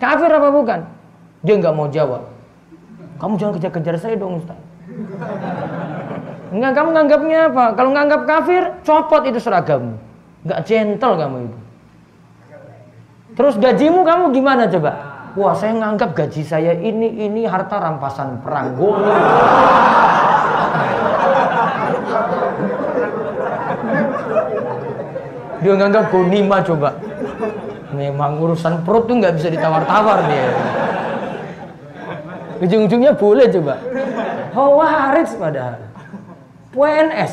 Kafir 0.00 0.32
apa 0.32 0.48
bukan? 0.48 0.80
Dia 1.44 1.54
nggak 1.60 1.74
mau 1.76 1.92
jawab. 1.92 2.24
Kamu 3.20 3.36
jangan 3.36 3.60
kejar-kejar 3.60 4.00
saya 4.00 4.16
dong 4.16 4.40
Ustaz. 4.40 4.56
Enggak, 6.54 6.72
kamu 6.72 6.88
nganggapnya 6.96 7.38
apa? 7.52 7.64
Kalau 7.76 7.90
nganggap 7.92 8.20
kafir, 8.24 8.62
copot 8.80 9.22
itu 9.28 9.36
seragam. 9.36 10.00
Nggak 10.48 10.60
gentle 10.64 11.14
kamu 11.20 11.36
itu. 11.52 11.58
Terus 13.34 13.54
gajimu 13.60 14.00
kamu 14.06 14.24
gimana 14.32 14.70
coba? 14.70 14.92
Wah, 15.34 15.52
saya 15.58 15.74
nganggap 15.74 16.14
gaji 16.14 16.46
saya 16.46 16.78
ini 16.78 17.26
ini 17.26 17.42
harta 17.42 17.76
rampasan 17.76 18.38
perang. 18.40 18.78
Dia 25.64 25.72
nganggap 25.80 26.12
gonima 26.12 26.60
coba. 26.60 26.92
Memang 27.94 28.42
urusan 28.42 28.82
perut 28.82 29.06
tuh 29.06 29.16
nggak 29.16 29.38
bisa 29.38 29.48
ditawar-tawar 29.48 30.26
dia. 30.28 30.46
Ujung-ujungnya 32.60 33.16
boleh 33.16 33.46
coba. 33.48 33.74
Hawaris 34.54 35.32
padahal. 35.34 35.80
PNS. 36.74 37.32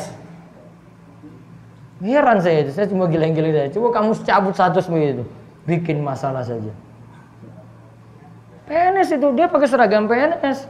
Heran 2.02 2.42
saya 2.42 2.66
itu, 2.66 2.74
saya 2.74 2.90
cuma 2.90 3.06
giling-giling 3.06 3.54
saja. 3.54 3.70
Coba 3.78 4.02
kamu 4.02 4.10
cabut 4.26 4.54
satu 4.58 4.82
begitu, 4.90 5.22
bikin 5.70 6.02
masalah 6.02 6.42
saja. 6.42 6.74
PNS 8.66 9.22
itu 9.22 9.28
dia 9.38 9.46
pakai 9.46 9.68
seragam 9.70 10.10
PNS. 10.10 10.66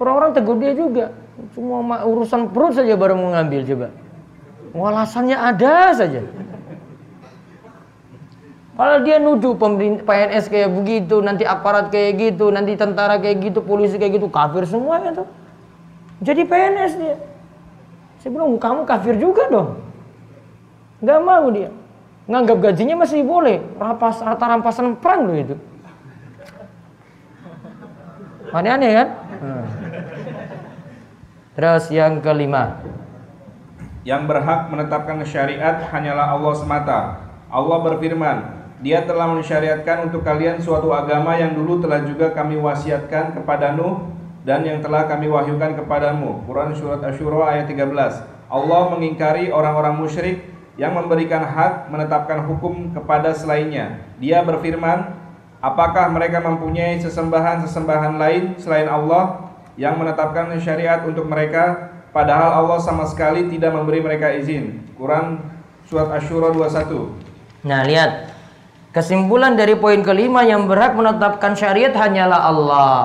Orang-orang 0.00 0.32
tegur 0.32 0.56
dia 0.56 0.72
juga. 0.72 1.12
Cuma 1.54 2.04
urusan 2.04 2.50
perut 2.52 2.76
saja 2.76 2.94
baru 2.94 3.16
mengambil 3.16 3.64
coba. 3.64 3.88
Alasannya 4.70 5.36
ada 5.36 5.94
saja. 5.96 6.22
Kalau 8.80 8.96
dia 9.04 9.20
nuduh 9.20 9.60
PNS 10.08 10.48
kayak 10.48 10.72
begitu, 10.72 11.20
nanti 11.20 11.44
aparat 11.44 11.92
kayak 11.92 12.16
gitu, 12.16 12.48
nanti 12.48 12.80
tentara 12.80 13.20
kayak 13.20 13.52
gitu, 13.52 13.60
polisi 13.60 14.00
kayak 14.00 14.16
gitu, 14.16 14.32
kafir 14.32 14.64
semuanya 14.64 15.20
tuh. 15.20 15.28
Jadi 16.24 16.48
PNS 16.48 16.92
dia. 16.96 17.16
Saya 18.24 18.30
bilang, 18.32 18.56
kamu 18.56 18.88
kafir 18.88 19.20
juga 19.20 19.52
dong. 19.52 19.84
Gak 21.04 21.20
mau 21.20 21.48
dia. 21.52 21.68
Nganggap 22.24 22.56
gajinya 22.72 23.04
masih 23.04 23.20
boleh. 23.20 23.60
Rapas, 23.80 24.20
rata 24.24 24.44
rampasan 24.48 24.96
perang 24.96 25.28
loh 25.28 25.36
itu. 25.36 25.56
Aneh-aneh 28.52 28.90
kan? 28.96 29.08
Hmm. 29.40 29.79
Terus 31.60 31.92
yang 31.92 32.24
kelima. 32.24 32.80
Yang 34.00 34.32
berhak 34.32 34.72
menetapkan 34.72 35.20
syariat 35.28 35.76
hanyalah 35.92 36.32
Allah 36.32 36.56
semata. 36.56 37.00
Allah 37.52 37.78
berfirman, 37.84 38.64
dia 38.80 39.04
telah 39.04 39.28
mensyariatkan 39.28 40.08
untuk 40.08 40.24
kalian 40.24 40.56
suatu 40.56 40.88
agama 40.96 41.36
yang 41.36 41.52
dulu 41.52 41.84
telah 41.84 42.00
juga 42.08 42.32
kami 42.32 42.56
wasiatkan 42.56 43.36
kepada 43.36 43.76
Nuh 43.76 44.08
dan 44.40 44.64
yang 44.64 44.80
telah 44.80 45.04
kami 45.04 45.28
wahyukan 45.28 45.76
kepadamu. 45.84 46.48
Quran 46.48 46.72
surat 46.72 47.04
Asyura 47.04 47.52
ayat 47.52 47.68
13. 47.68 47.92
Allah 48.48 48.82
mengingkari 48.96 49.52
orang-orang 49.52 50.00
musyrik 50.00 50.40
yang 50.80 50.96
memberikan 50.96 51.44
hak 51.44 51.92
menetapkan 51.92 52.40
hukum 52.48 52.96
kepada 52.96 53.36
selainnya. 53.36 54.00
Dia 54.16 54.40
berfirman, 54.40 55.12
apakah 55.60 56.08
mereka 56.08 56.40
mempunyai 56.40 56.96
sesembahan-sesembahan 57.04 58.16
lain 58.16 58.56
selain 58.56 58.88
Allah 58.88 59.49
yang 59.78 59.98
menetapkan 59.98 60.50
syariat 60.58 61.04
untuk 61.06 61.26
mereka 61.28 61.92
padahal 62.10 62.64
Allah 62.64 62.78
sama 62.82 63.06
sekali 63.06 63.46
tidak 63.50 63.74
memberi 63.74 64.02
mereka 64.02 64.32
izin. 64.34 64.82
Quran 64.98 65.42
surat 65.86 66.10
Asyura 66.14 66.50
21. 66.54 67.66
Nah, 67.66 67.84
lihat 67.84 68.30
Kesimpulan 68.90 69.54
dari 69.54 69.78
poin 69.78 70.02
kelima 70.02 70.42
yang 70.42 70.66
berhak 70.66 70.98
menetapkan 70.98 71.54
syariat 71.54 71.94
hanyalah 71.94 72.40
Allah. 72.42 72.98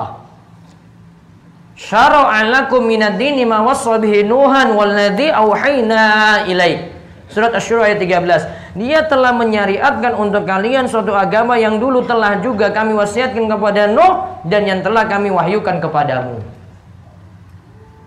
Minad 2.82 3.14
dini 3.22 3.46
ma 3.46 3.62
Nuhan 3.62 4.68
wal 4.74 4.90
ladzi 4.90 5.30
auhayna 5.30 6.42
ilaik. 6.50 6.90
Surat 7.30 7.54
Asy-Syura 7.54 7.86
ayat 7.90 8.02
13. 8.02 8.74
Dia 8.82 9.06
telah 9.06 9.30
menyariatkan 9.30 10.18
untuk 10.18 10.42
kalian 10.42 10.90
suatu 10.90 11.14
agama 11.14 11.54
yang 11.54 11.78
dulu 11.78 12.02
telah 12.02 12.42
juga 12.42 12.74
kami 12.74 12.90
wasiatkan 12.94 13.46
kepada 13.46 13.86
Nuh 13.86 14.42
dan 14.42 14.66
yang 14.66 14.82
telah 14.82 15.06
kami 15.06 15.30
wahyukan 15.30 15.78
kepadamu. 15.78 16.42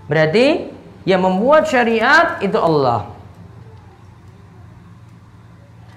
Berarti 0.09 0.73
yang 1.05 1.21
membuat 1.21 1.69
syariat 1.69 2.41
itu 2.41 2.57
Allah. 2.57 3.05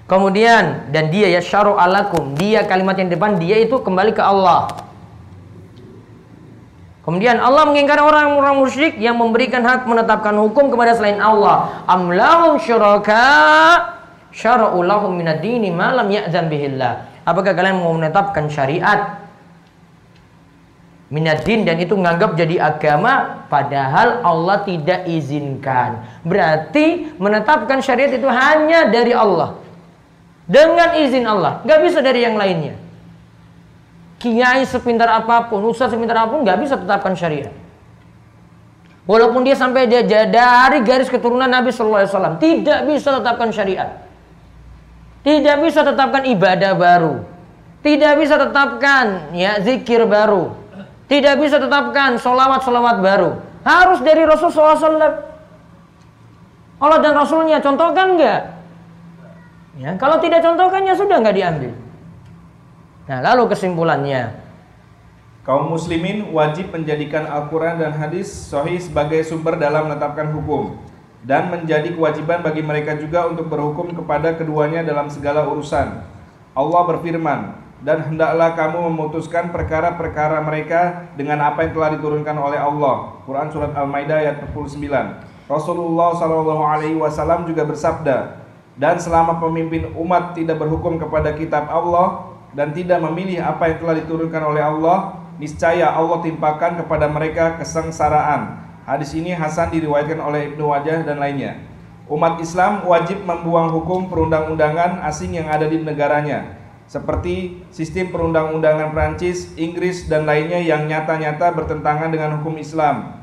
Kemudian 0.05 0.93
dan 0.93 1.09
dia 1.09 1.33
ya 1.33 1.41
syaru 1.41 1.73
alakum, 1.73 2.37
dia 2.37 2.61
kalimat 2.69 2.93
yang 2.93 3.09
depan 3.09 3.41
dia 3.41 3.57
itu 3.57 3.81
kembali 3.81 4.13
ke 4.13 4.21
Allah. 4.21 4.69
Kemudian 7.03 7.41
Allah 7.41 7.67
mengingkari 7.67 7.99
orang-orang 7.99 8.63
musyrik 8.63 8.95
yang 8.95 9.19
memberikan 9.19 9.59
hak 9.65 9.83
menetapkan 9.89 10.37
hukum 10.39 10.71
kepada 10.71 10.95
selain 10.95 11.19
Allah. 11.19 11.83
Amlahum 11.89 12.61
syuraka 12.63 13.19
syara'u 14.31 14.79
lahum 14.85 15.11
minad 15.11 15.43
dini 15.43 15.67
ma 15.67 15.91
bihillah. 15.99 17.11
Apakah 17.27 17.55
kalian 17.55 17.79
mau 17.79 17.95
menetapkan 17.95 18.47
syariat 18.47 19.22
minadin 21.13 21.61
dan 21.61 21.77
itu 21.77 21.93
menganggap 21.93 22.33
jadi 22.33 22.57
agama 22.57 23.45
padahal 23.45 24.25
Allah 24.25 24.65
tidak 24.65 25.05
izinkan. 25.05 26.01
Berarti 26.25 27.13
menetapkan 27.21 27.85
syariat 27.85 28.09
itu 28.09 28.25
hanya 28.25 28.89
dari 28.89 29.13
Allah. 29.13 29.61
Dengan 30.49 30.97
izin 30.97 31.23
Allah, 31.23 31.61
nggak 31.61 31.79
bisa 31.85 32.01
dari 32.01 32.25
yang 32.25 32.33
lainnya. 32.33 32.75
Kiai 34.17 34.65
sepintar 34.65 35.07
apa 35.13 35.53
pun, 35.53 35.61
ustaz 35.69 35.93
sepintar 35.93 36.25
apa 36.25 36.33
pun 36.33 36.41
nggak 36.41 36.59
bisa 36.65 36.75
tetapkan 36.81 37.13
syariat. 37.13 37.53
Walaupun 39.05 39.45
dia 39.45 39.53
sampai 39.53 39.85
dia 39.85 40.01
dari 40.03 40.81
garis 40.81 41.11
keturunan 41.11 41.47
Nabi 41.47 41.69
Shallallahu 41.69 42.01
Alaihi 42.07 42.11
Wasallam, 42.15 42.35
tidak 42.41 42.79
bisa 42.89 43.09
tetapkan 43.21 43.49
syariat. 43.53 43.89
Tidak 45.23 45.55
bisa 45.61 45.85
tetapkan 45.85 46.25
ibadah 46.27 46.73
baru. 46.75 47.15
Tidak 47.83 48.13
bisa 48.15 48.35
tetapkan 48.39 49.35
ya 49.35 49.59
zikir 49.59 50.07
baru. 50.07 50.62
Tidak 51.13 51.37
bisa 51.37 51.61
tetapkan 51.61 52.17
solawat-solawat 52.17 52.97
baru. 52.97 53.37
Harus 53.61 54.01
dari 54.01 54.25
Rasulullah 54.25 54.73
SAW. 54.73 55.13
Allah 56.81 56.99
dan 57.05 57.13
Rasulnya 57.13 57.61
contohkan 57.61 58.17
nggak? 58.17 58.41
Ya, 59.77 59.93
kalau 60.01 60.17
tidak 60.17 60.41
contohkannya 60.41 60.97
sudah 60.97 61.21
nggak 61.21 61.37
diambil. 61.37 61.71
Nah, 63.05 63.19
lalu 63.29 63.45
kesimpulannya. 63.45 64.41
Kaum 65.45 65.69
muslimin 65.69 66.33
wajib 66.33 66.73
menjadikan 66.73 67.29
Al-Quran 67.29 67.77
dan 67.77 67.93
hadis 67.93 68.33
sahih 68.33 68.81
sebagai 68.81 69.21
sumber 69.21 69.61
dalam 69.61 69.93
menetapkan 69.93 70.33
hukum. 70.33 70.81
Dan 71.21 71.53
menjadi 71.53 71.93
kewajiban 71.93 72.41
bagi 72.41 72.65
mereka 72.65 72.97
juga 72.97 73.29
untuk 73.29 73.53
berhukum 73.53 73.93
kepada 73.93 74.33
keduanya 74.33 74.81
dalam 74.81 75.13
segala 75.13 75.45
urusan. 75.45 76.09
Allah 76.57 76.81
berfirman, 76.89 77.62
dan 77.83 77.99
hendaklah 78.07 78.55
kamu 78.55 78.87
memutuskan 78.87 79.51
perkara-perkara 79.51 80.39
mereka 80.39 81.11
dengan 81.19 81.43
apa 81.43 81.67
yang 81.67 81.75
telah 81.75 81.89
diturunkan 81.99 82.35
oleh 82.39 82.55
Allah. 82.55 83.19
Quran 83.27 83.51
Surat 83.51 83.75
Al-Maidah 83.75 84.23
ayat 84.23 84.35
49. 84.47 84.87
Rasulullah 85.51 86.15
SAW 86.15 87.43
juga 87.43 87.67
bersabda, 87.67 88.17
dan 88.79 88.95
selama 88.97 89.37
pemimpin 89.43 89.91
umat 89.99 90.31
tidak 90.31 90.63
berhukum 90.63 90.95
kepada 90.95 91.35
kitab 91.35 91.67
Allah 91.67 92.31
dan 92.55 92.71
tidak 92.71 93.03
memilih 93.03 93.43
apa 93.43 93.69
yang 93.69 93.77
telah 93.83 93.95
diturunkan 93.99 94.41
oleh 94.47 94.63
Allah, 94.63 95.19
niscaya 95.35 95.91
Allah 95.91 96.23
timpakan 96.23 96.79
kepada 96.79 97.11
mereka 97.11 97.59
kesengsaraan. 97.59 98.63
Hadis 98.87 99.11
ini 99.11 99.35
Hasan 99.35 99.75
diriwayatkan 99.75 100.23
oleh 100.23 100.55
Ibnu 100.55 100.71
Wajah 100.71 101.03
dan 101.03 101.19
lainnya. 101.19 101.59
Umat 102.07 102.39
Islam 102.39 102.83
wajib 102.87 103.23
membuang 103.23 103.71
hukum 103.75 104.11
perundang-undangan 104.11 105.03
asing 105.07 105.35
yang 105.35 105.47
ada 105.47 105.67
di 105.67 105.79
negaranya, 105.79 106.62
seperti 106.93 107.65
sistem 107.73 108.13
perundang-undangan 108.13 108.93
Prancis, 108.93 109.49
Inggris, 109.57 110.05
dan 110.05 110.29
lainnya 110.29 110.61
yang 110.61 110.85
nyata-nyata 110.85 111.49
bertentangan 111.57 112.13
dengan 112.13 112.37
hukum 112.37 112.53
Islam. 112.61 113.17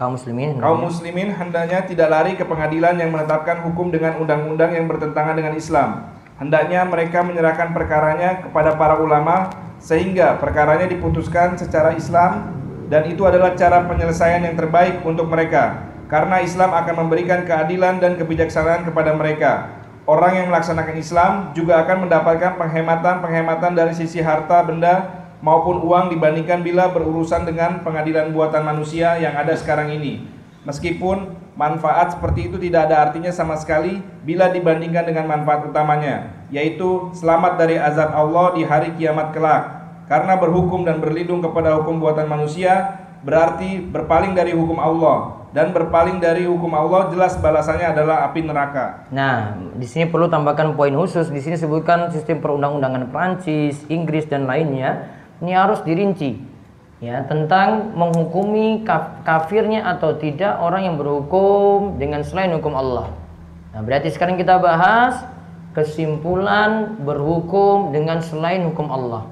Kaum 0.00 0.16
muslimin. 0.16 0.56
Kaum 0.56 0.88
muslimin 0.88 1.28
hendaknya 1.28 1.84
tidak 1.84 2.08
lari 2.08 2.32
ke 2.40 2.44
pengadilan 2.48 2.96
yang 2.96 3.12
menetapkan 3.12 3.60
hukum 3.68 3.92
dengan 3.92 4.16
undang-undang 4.16 4.72
yang 4.72 4.88
bertentangan 4.88 5.36
dengan 5.36 5.52
Islam. 5.60 6.08
Hendaknya 6.40 6.88
mereka 6.88 7.20
menyerahkan 7.20 7.76
perkaranya 7.76 8.48
kepada 8.48 8.72
para 8.80 8.96
ulama 8.96 9.52
sehingga 9.76 10.40
perkaranya 10.40 10.88
diputuskan 10.88 11.60
secara 11.60 11.92
Islam 11.92 12.48
dan 12.88 13.04
itu 13.12 13.28
adalah 13.28 13.52
cara 13.60 13.84
penyelesaian 13.84 14.40
yang 14.40 14.56
terbaik 14.56 15.04
untuk 15.04 15.28
mereka 15.28 15.84
karena 16.08 16.40
Islam 16.40 16.72
akan 16.72 16.94
memberikan 17.04 17.44
keadilan 17.44 18.00
dan 18.00 18.16
kebijaksanaan 18.16 18.88
kepada 18.88 19.12
mereka 19.12 19.79
orang 20.10 20.42
yang 20.42 20.46
melaksanakan 20.50 20.96
Islam 20.98 21.32
juga 21.54 21.86
akan 21.86 22.10
mendapatkan 22.10 22.58
penghematan-penghematan 22.58 23.78
dari 23.78 23.94
sisi 23.94 24.18
harta 24.18 24.66
benda 24.66 25.22
maupun 25.38 25.86
uang 25.86 26.10
dibandingkan 26.10 26.66
bila 26.66 26.90
berurusan 26.90 27.46
dengan 27.46 27.86
pengadilan 27.86 28.34
buatan 28.34 28.66
manusia 28.66 29.14
yang 29.22 29.38
ada 29.38 29.54
sekarang 29.54 29.94
ini. 29.94 30.26
Meskipun 30.66 31.38
manfaat 31.54 32.18
seperti 32.18 32.50
itu 32.50 32.58
tidak 32.58 32.90
ada 32.90 33.06
artinya 33.08 33.30
sama 33.30 33.54
sekali 33.54 34.02
bila 34.26 34.50
dibandingkan 34.50 35.06
dengan 35.06 35.30
manfaat 35.30 35.70
utamanya, 35.70 36.34
yaitu 36.50 37.14
selamat 37.14 37.56
dari 37.56 37.78
azab 37.78 38.10
Allah 38.10 38.52
di 38.58 38.66
hari 38.66 38.90
kiamat 38.98 39.30
kelak. 39.30 39.78
Karena 40.10 40.34
berhukum 40.36 40.82
dan 40.82 40.98
berlindung 40.98 41.38
kepada 41.38 41.78
hukum 41.78 42.02
buatan 42.02 42.26
manusia 42.26 42.98
berarti 43.20 43.80
berpaling 43.84 44.32
dari 44.32 44.56
hukum 44.56 44.80
Allah 44.80 45.40
dan 45.50 45.74
berpaling 45.74 46.22
dari 46.22 46.46
hukum 46.46 46.70
Allah 46.70 47.10
jelas 47.10 47.34
balasannya 47.42 47.90
adalah 47.90 48.30
api 48.30 48.40
neraka. 48.46 49.10
Nah, 49.10 49.58
di 49.74 49.86
sini 49.86 50.06
perlu 50.06 50.30
tambahkan 50.30 50.78
poin 50.78 50.94
khusus. 50.94 51.26
Di 51.26 51.42
sini 51.42 51.58
sebutkan 51.58 52.14
sistem 52.14 52.38
perundang-undangan 52.38 53.10
Prancis, 53.10 53.82
Inggris 53.90 54.30
dan 54.30 54.46
lainnya 54.46 55.10
ini 55.42 55.50
harus 55.50 55.82
dirinci 55.82 56.38
ya 57.00 57.24
tentang 57.24 57.96
menghukumi 57.96 58.84
kafirnya 59.24 59.88
atau 59.88 60.14
tidak 60.20 60.60
orang 60.60 60.84
yang 60.86 60.96
berhukum 61.00 61.96
dengan 61.98 62.22
selain 62.22 62.54
hukum 62.54 62.76
Allah. 62.76 63.10
Nah, 63.74 63.80
berarti 63.82 64.12
sekarang 64.12 64.38
kita 64.38 64.60
bahas 64.60 65.18
kesimpulan 65.74 66.98
berhukum 67.02 67.90
dengan 67.90 68.22
selain 68.22 68.62
hukum 68.70 68.86
Allah. 68.86 69.26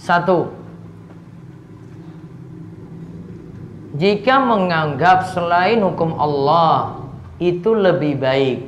Satu, 0.00 0.61
jika 3.92 4.40
menganggap 4.40 5.28
selain 5.32 5.80
hukum 5.84 6.16
Allah 6.16 7.04
itu 7.36 7.76
lebih 7.76 8.16
baik, 8.16 8.58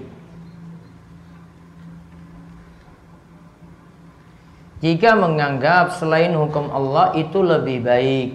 jika 4.84 5.16
menganggap 5.16 5.96
selain 5.96 6.36
hukum 6.36 6.68
Allah 6.68 7.16
itu 7.16 7.40
lebih 7.40 7.80
baik, 7.80 8.28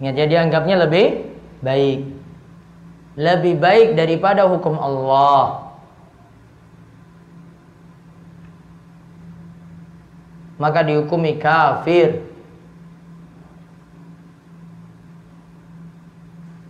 ya 0.00 0.10
dia 0.12 0.40
anggapnya 0.40 0.88
lebih 0.88 1.28
baik, 1.60 2.00
lebih 3.18 3.54
baik 3.60 3.88
daripada 3.92 4.48
hukum 4.48 4.80
Allah. 4.80 5.68
maka 10.58 10.82
dihukumi 10.82 11.38
kafir. 11.38 12.27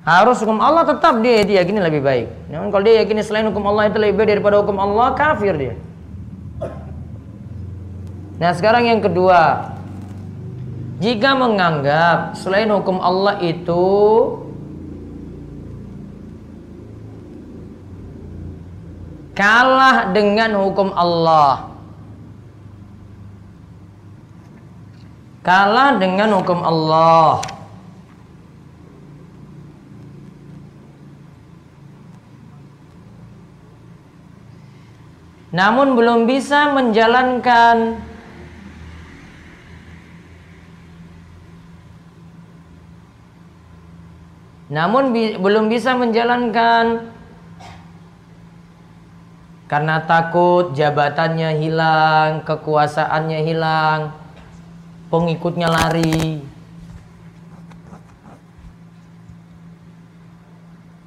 Harus 0.09 0.41
hukum 0.41 0.57
Allah 0.57 0.89
tetap 0.89 1.21
dia 1.21 1.45
yakini 1.45 1.85
lebih 1.85 2.01
baik. 2.01 2.33
Namun 2.49 2.73
kalau 2.73 2.81
dia 2.81 3.05
yakini 3.05 3.21
selain 3.21 3.45
hukum 3.53 3.61
Allah 3.69 3.93
itu 3.93 4.01
lebih 4.01 4.17
baik 4.17 4.41
daripada 4.41 4.65
hukum 4.65 4.81
Allah, 4.81 5.13
kafir 5.13 5.53
dia. 5.53 5.75
Nah 8.41 8.57
sekarang 8.57 8.89
yang 8.89 9.05
kedua, 9.05 9.69
jika 10.97 11.37
menganggap 11.37 12.41
selain 12.41 12.73
hukum 12.73 13.05
Allah 13.05 13.37
itu 13.45 13.85
kalah 19.37 20.09
dengan 20.17 20.57
hukum 20.57 20.89
Allah, 20.97 21.69
kalah 25.45 26.01
dengan 26.01 26.33
hukum 26.33 26.65
Allah. 26.65 27.58
Namun 35.49 35.97
belum 35.97 36.29
bisa 36.29 36.77
menjalankan 36.77 38.09
Namun 44.69 45.17
bi 45.17 45.41
belum 45.41 45.73
bisa 45.73 45.97
menjalankan 45.97 47.09
karena 49.69 50.01
takut 50.05 50.77
jabatannya 50.77 51.57
hilang, 51.61 52.45
kekuasaannya 52.45 53.41
hilang, 53.45 54.13
pengikutnya 55.09 55.69
lari. 55.69 56.45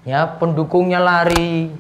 Ya, 0.06 0.26
pendukungnya 0.26 0.98
lari. 0.98 1.74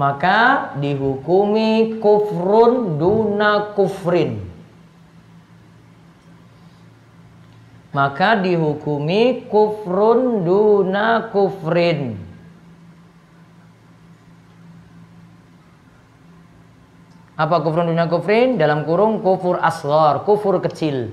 Maka 0.00 0.72
dihukumi 0.80 2.00
kufrun 2.00 2.96
duna 2.96 3.76
kufrin. 3.76 4.40
Maka 7.92 8.40
dihukumi 8.40 9.44
kufrun 9.52 10.40
duna 10.48 11.28
kufrin. 11.28 12.16
Apa 17.36 17.60
kufrun 17.60 17.92
dunia 17.92 18.08
kufrin? 18.08 18.56
Dalam 18.56 18.88
kurung 18.88 19.20
kufur 19.20 19.60
asghar, 19.60 20.24
kufur 20.24 20.64
kecil. 20.64 21.12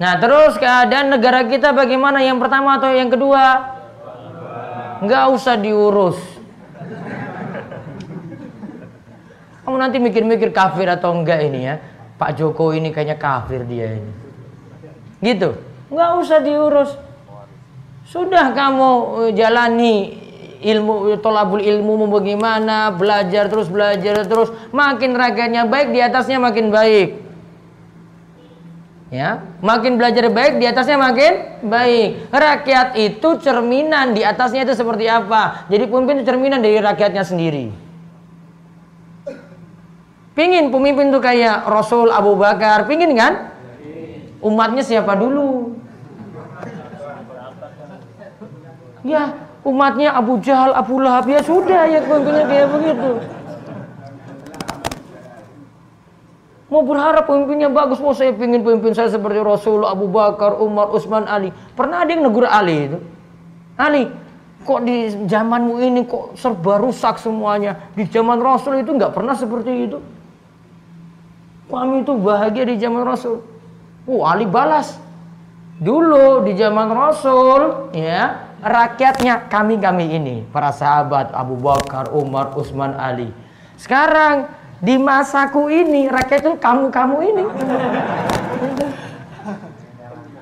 Nah 0.00 0.16
terus 0.16 0.56
keadaan 0.56 1.12
negara 1.12 1.44
kita 1.44 1.76
bagaimana? 1.76 2.24
Yang 2.24 2.40
pertama 2.40 2.80
atau 2.80 2.88
yang 2.88 3.12
kedua? 3.12 3.76
Nggak 5.04 5.24
usah 5.36 5.60
diurus. 5.60 6.16
Kamu 9.60 9.76
nanti 9.76 10.00
mikir-mikir 10.00 10.50
kafir 10.56 10.88
atau 10.88 11.12
enggak 11.12 11.44
ini 11.44 11.60
ya. 11.68 11.76
Pak 12.16 12.40
Joko 12.40 12.72
ini 12.72 12.88
kayaknya 12.90 13.20
kafir 13.20 13.68
dia 13.68 14.00
ini. 14.00 14.12
Gitu 15.20 15.70
nggak 15.90 16.10
usah 16.22 16.38
diurus. 16.40 16.90
Sudah 18.06 18.54
kamu 18.54 18.90
eh, 19.26 19.30
jalani 19.34 19.94
ilmu 20.60 21.18
tolabul 21.20 21.62
ilmu 21.62 22.06
bagaimana 22.10 22.94
belajar 22.94 23.48
terus 23.48 23.66
belajar 23.70 24.28
terus 24.28 24.52
makin 24.76 25.16
rakyatnya 25.16 25.64
baik 25.64 25.88
di 25.88 26.04
atasnya 26.04 26.36
makin 26.36 26.68
baik 26.68 27.16
ya. 29.10 29.42
Makin 29.60 29.98
belajar 29.98 30.30
baik 30.30 30.62
di 30.62 30.64
atasnya 30.64 30.96
makin 30.96 31.32
baik. 31.66 32.30
Rakyat 32.30 32.88
itu 32.96 33.28
cerminan 33.42 34.14
di 34.16 34.22
atasnya 34.24 34.64
itu 34.64 34.72
seperti 34.78 35.10
apa? 35.10 35.66
Jadi 35.68 35.84
pemimpin 35.90 36.22
itu 36.22 36.26
cerminan 36.30 36.62
dari 36.62 36.78
rakyatnya 36.78 37.26
sendiri. 37.26 37.90
Pingin 40.32 40.70
pemimpin 40.70 41.10
itu 41.10 41.20
kayak 41.20 41.66
Rasul 41.68 42.08
Abu 42.08 42.38
Bakar 42.38 42.86
pingin 42.86 43.12
kan? 43.18 43.52
Umatnya 44.40 44.80
siapa 44.80 45.12
dulu? 45.18 45.76
Ya, 49.04 49.36
umatnya 49.66 50.16
Abu 50.16 50.40
Jahal, 50.40 50.72
Abu 50.72 51.00
Lahab 51.00 51.28
ya 51.28 51.44
sudah 51.44 51.84
ya 51.88 52.00
pemimpinnya 52.04 52.44
kayak 52.48 52.68
begitu. 52.72 53.10
Mau 56.70 56.86
berharap 56.86 57.26
pemimpinnya 57.26 57.66
bagus, 57.66 57.98
mau 57.98 58.14
saya 58.14 58.30
pingin 58.30 58.62
pemimpin 58.62 58.94
saya 58.94 59.10
seperti 59.10 59.42
Rasul, 59.42 59.82
Abu 59.82 60.06
Bakar, 60.06 60.54
Umar, 60.62 60.94
Utsman, 60.94 61.26
Ali. 61.26 61.50
Pernah 61.74 62.06
ada 62.06 62.10
yang 62.14 62.30
negur 62.30 62.46
Ali 62.46 62.86
itu? 62.86 62.98
Ali, 63.74 64.06
kok 64.62 64.86
di 64.86 65.10
zamanmu 65.26 65.82
ini 65.82 66.06
kok 66.06 66.38
serba 66.38 66.78
rusak 66.78 67.18
semuanya? 67.18 67.90
Di 67.98 68.06
zaman 68.06 68.38
Rasul 68.38 68.86
itu 68.86 68.94
nggak 68.94 69.10
pernah 69.10 69.34
seperti 69.34 69.90
itu. 69.90 69.98
Kami 71.66 72.06
itu 72.06 72.14
bahagia 72.14 72.62
di 72.62 72.78
zaman 72.78 73.02
Rasul. 73.02 73.42
Oh, 74.06 74.22
Ali 74.22 74.46
balas. 74.46 74.94
Dulu 75.82 76.46
di 76.46 76.54
zaman 76.54 76.92
Rasul, 76.92 77.90
ya, 77.98 78.46
rakyatnya 78.62 79.50
kami-kami 79.50 80.06
ini, 80.12 80.36
para 80.54 80.70
sahabat 80.70 81.34
Abu 81.34 81.58
Bakar, 81.58 82.14
Umar, 82.14 82.54
Utsman, 82.54 82.94
Ali. 82.94 83.32
Sekarang 83.80 84.59
di 84.80 84.96
masaku 84.96 85.68
ini 85.68 86.08
rakyat 86.08 86.40
itu 86.40 86.52
kamu-kamu 86.56 87.16
ini. 87.20 87.44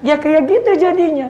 ya 0.06 0.14
kayak 0.14 0.46
gitu 0.46 0.70
jadinya. 0.78 1.28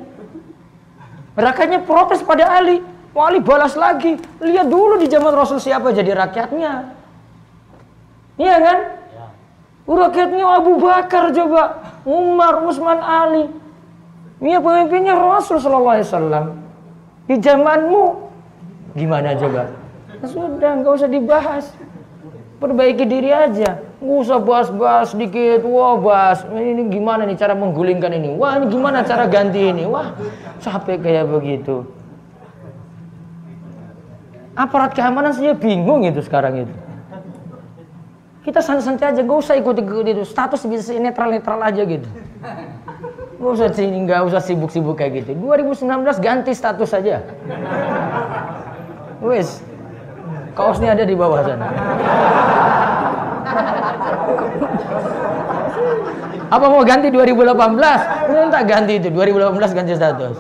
Rakyatnya 1.33 1.81
protes 1.88 2.21
pada 2.21 2.61
Ali. 2.61 2.85
Wali 3.16 3.40
balas 3.40 3.73
lagi. 3.75 4.21
Lihat 4.44 4.68
dulu 4.68 5.01
di 5.01 5.09
zaman 5.09 5.33
Rasul 5.33 5.57
siapa 5.57 5.88
jadi 5.97 6.12
rakyatnya. 6.12 6.92
Iya 8.37 8.57
kan? 8.61 8.79
Ya. 9.16 9.27
Rakyatnya 9.88 10.44
Abu 10.44 10.77
Bakar 10.77 11.33
coba. 11.33 11.62
Umar, 12.05 12.61
Utsman, 12.68 13.01
Ali. 13.01 13.49
Iya 14.38 14.61
pemimpinnya 14.62 15.16
Rasul 15.16 15.59
Sallallahu 15.59 15.94
Alaihi 15.99 16.09
Wasallam. 16.12 16.47
Di 17.27 17.37
zamanmu 17.40 18.05
gimana 18.94 19.35
coba? 19.35 19.73
Nah, 20.18 20.29
sudah, 20.29 20.71
nggak 20.79 20.92
usah 20.92 21.11
dibahas. 21.11 21.64
Perbaiki 22.59 23.07
diri 23.07 23.31
aja. 23.31 23.79
Nggak 24.03 24.18
usah 24.27 24.38
bahas-bahas 24.42 25.14
sedikit. 25.14 25.62
Wah, 25.62 25.94
bahas 25.99 26.42
ini 26.51 26.90
gimana 26.90 27.23
nih 27.23 27.38
cara 27.38 27.55
menggulingkan 27.55 28.11
ini? 28.15 28.35
Wah, 28.35 28.59
ini 28.59 28.67
gimana 28.71 29.06
cara 29.06 29.31
ganti 29.31 29.63
ini? 29.63 29.87
Wah, 29.87 30.15
capek 30.59 30.98
kayak 31.02 31.27
begitu. 31.31 31.87
Aparat 34.59 34.90
keamanan 34.90 35.31
saja 35.31 35.54
bingung 35.54 36.02
itu 36.02 36.19
sekarang 36.19 36.67
itu. 36.67 36.75
Kita 38.42 38.59
santai-santai 38.59 39.15
aja, 39.15 39.21
gak 39.23 39.38
usah 39.38 39.54
ikut-ikut 39.54 40.06
itu. 40.09 40.23
Status 40.27 40.67
bisa 40.67 40.90
netral-netral 40.98 41.63
aja 41.63 41.83
gitu. 41.87 42.09
Nggak 43.38 43.52
usah 43.54 43.69
sini, 43.71 44.02
nggak 44.02 44.21
usah 44.27 44.42
sibuk-sibuk 44.42 44.98
kayak 44.98 45.23
gitu. 45.23 45.38
2019 45.38 46.19
ganti 46.19 46.50
status 46.59 46.90
saja. 46.90 47.23
Wes, 49.23 49.63
kaosnya 50.59 50.98
ada 50.98 51.06
di 51.06 51.15
bawah 51.15 51.46
sana. 51.46 51.71
Apa 56.50 56.67
mau 56.67 56.83
ganti 56.83 57.15
2018? 57.15 57.46
Ini 58.27 58.50
tak 58.50 58.65
ganti 58.67 58.92
itu, 58.98 59.09
2018 59.15 59.79
ganti 59.79 59.92
status. 59.94 60.37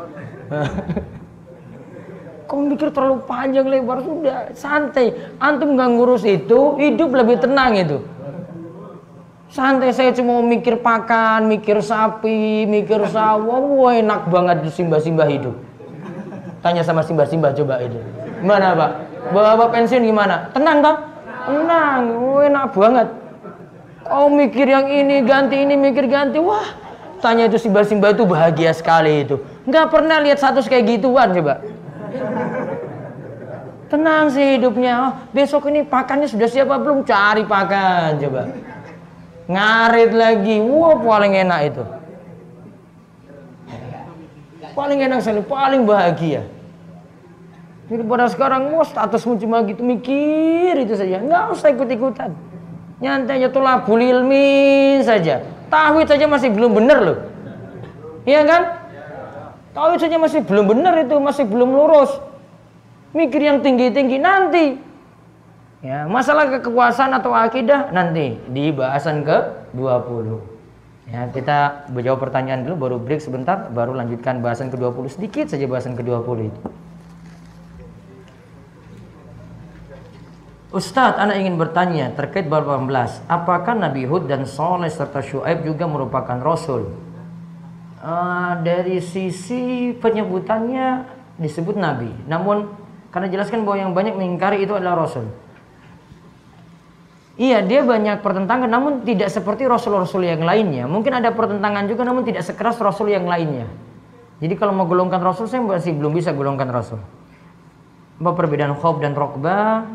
Kau 2.48 2.64
mikir 2.64 2.88
terlalu 2.90 3.22
panjang 3.28 3.68
lebar 3.68 4.00
sudah 4.02 4.50
santai. 4.56 5.12
Antum 5.38 5.76
nggak 5.76 5.88
ngurus 5.94 6.24
itu, 6.24 6.80
hidup 6.80 7.12
lebih 7.12 7.38
tenang 7.38 7.76
itu. 7.76 8.02
Santai 9.52 9.92
saya 9.92 10.12
cuma 10.16 10.40
mikir 10.44 10.80
pakan, 10.80 11.48
mikir 11.48 11.80
sapi, 11.80 12.68
mikir 12.68 13.04
sawah, 13.08 13.60
wah 13.60 13.92
enak 13.96 14.28
banget 14.32 14.64
simbah-simbah 14.72 15.28
hidup. 15.28 15.56
Tanya 16.64 16.80
sama 16.84 17.04
simbah-simbah 17.04 17.52
coba 17.52 17.84
itu. 17.84 18.00
Gimana 18.40 18.76
pak? 18.76 19.07
Bapak 19.28 19.68
pensiun 19.74 20.02
gimana? 20.04 20.48
Tenang 20.56 20.78
tak? 20.80 20.96
Tenang, 21.48 22.02
enak 22.48 22.72
banget. 22.72 23.08
Kau 24.08 24.32
mikir 24.32 24.66
yang 24.68 24.88
ini, 24.88 25.20
ganti 25.24 25.60
ini, 25.60 25.76
mikir 25.76 26.08
ganti. 26.08 26.40
Wah, 26.40 26.64
tanya 27.20 27.48
itu 27.48 27.60
simbah-simbah 27.60 28.16
itu 28.16 28.24
bahagia 28.24 28.72
sekali 28.72 29.28
itu. 29.28 29.36
Nggak 29.68 29.86
pernah 29.92 30.18
lihat 30.24 30.40
status 30.40 30.64
kayak 30.64 30.96
gituan 30.96 31.36
coba. 31.36 31.60
Tenang 33.88 34.32
sih 34.32 34.56
hidupnya. 34.56 34.92
Oh, 35.00 35.12
besok 35.32 35.68
ini 35.68 35.84
pakannya 35.84 36.28
sudah 36.28 36.48
siapa 36.48 36.80
belum? 36.80 37.04
Cari 37.04 37.44
pakan 37.44 38.20
coba 38.20 38.42
ngarit 39.48 40.12
lagi 40.12 40.60
wah 40.60 40.94
paling 41.00 41.32
enak 41.32 41.60
itu 41.72 41.84
paling 44.76 44.98
enak 45.00 45.24
sekali 45.24 45.42
paling 45.42 45.82
bahagia 45.88 46.44
jadi 47.88 48.02
pada 48.04 48.28
sekarang 48.28 48.68
mau 48.68 48.84
statusmu 48.84 49.40
cuma 49.40 49.64
gitu 49.64 49.80
mikir 49.80 50.76
itu 50.76 50.92
saja. 50.92 51.24
Nggak 51.24 51.44
usah 51.56 51.68
ikut 51.72 51.88
ikutan 51.88 52.36
nyantai 52.98 53.42
aja 53.42 53.48
tuh 53.50 53.62
labul 53.62 54.02
ilmi 54.02 54.98
saja. 55.06 55.42
Tauhid 55.70 56.06
saja 56.10 56.26
masih 56.26 56.50
belum 56.50 56.74
benar 56.74 56.98
loh. 57.02 57.18
Iya 58.26 58.42
kan? 58.44 58.62
Tauhid 59.72 60.00
saja 60.02 60.16
masih 60.18 60.42
belum 60.42 60.66
benar 60.66 60.94
itu 60.98 61.14
masih 61.22 61.44
belum 61.46 61.70
lurus. 61.70 62.10
Mikir 63.14 63.40
yang 63.40 63.62
tinggi 63.62 63.94
tinggi 63.94 64.18
nanti. 64.18 64.66
Ya, 65.78 66.10
masalah 66.10 66.50
kekuasaan 66.58 67.14
atau 67.14 67.30
akidah 67.30 67.94
nanti 67.94 68.34
di 68.50 68.74
bahasan 68.74 69.22
ke-20. 69.22 70.42
Ya, 71.06 71.30
kita 71.30 71.86
menjawab 71.94 72.18
pertanyaan 72.18 72.66
dulu 72.66 72.74
baru 72.74 72.96
break 72.98 73.22
sebentar 73.22 73.70
baru 73.70 73.94
lanjutkan 73.94 74.42
bahasan 74.42 74.74
ke-20 74.74 75.06
sedikit 75.06 75.46
saja 75.46 75.70
bahasan 75.70 75.94
ke-20 75.94 76.50
itu. 76.50 76.60
Ustadz, 80.68 81.16
anak 81.16 81.40
ingin 81.40 81.56
bertanya 81.56 82.12
terkait 82.12 82.44
bab 82.44 82.68
18. 82.68 83.24
Apakah 83.24 83.72
Nabi 83.72 84.04
Hud 84.04 84.28
dan 84.28 84.44
Soleh 84.44 84.92
serta 84.92 85.24
Shu'aib 85.24 85.64
juga 85.64 85.88
merupakan 85.88 86.36
Rasul? 86.36 86.92
Uh, 88.04 88.52
dari 88.60 89.00
sisi 89.00 89.96
penyebutannya 89.96 91.08
disebut 91.40 91.72
Nabi. 91.72 92.12
Namun 92.28 92.68
karena 93.08 93.32
jelaskan 93.32 93.64
bahwa 93.64 93.80
yang 93.80 93.92
banyak 93.96 94.12
mengingkari 94.12 94.68
itu 94.68 94.76
adalah 94.76 95.08
Rasul. 95.08 95.32
Iya, 97.40 97.64
dia 97.64 97.80
banyak 97.80 98.20
pertentangan 98.20 98.68
namun 98.68 99.08
tidak 99.08 99.32
seperti 99.32 99.64
rasul-rasul 99.64 100.26
yang 100.26 100.44
lainnya. 100.44 100.84
Mungkin 100.90 101.22
ada 101.22 101.32
pertentangan 101.32 101.86
juga 101.86 102.02
namun 102.02 102.26
tidak 102.26 102.42
sekeras 102.42 102.82
rasul 102.82 103.14
yang 103.14 103.30
lainnya. 103.30 103.70
Jadi 104.42 104.58
kalau 104.58 104.74
mau 104.74 104.90
golongkan 104.90 105.22
rasul 105.22 105.46
saya 105.46 105.62
masih 105.62 105.94
belum 105.94 106.18
bisa 106.18 106.34
golongkan 106.34 106.66
rasul. 106.66 106.98
Apa 108.18 108.34
perbedaan 108.34 108.74
khauf 108.74 108.98
dan 108.98 109.14
rokbah? 109.14 109.86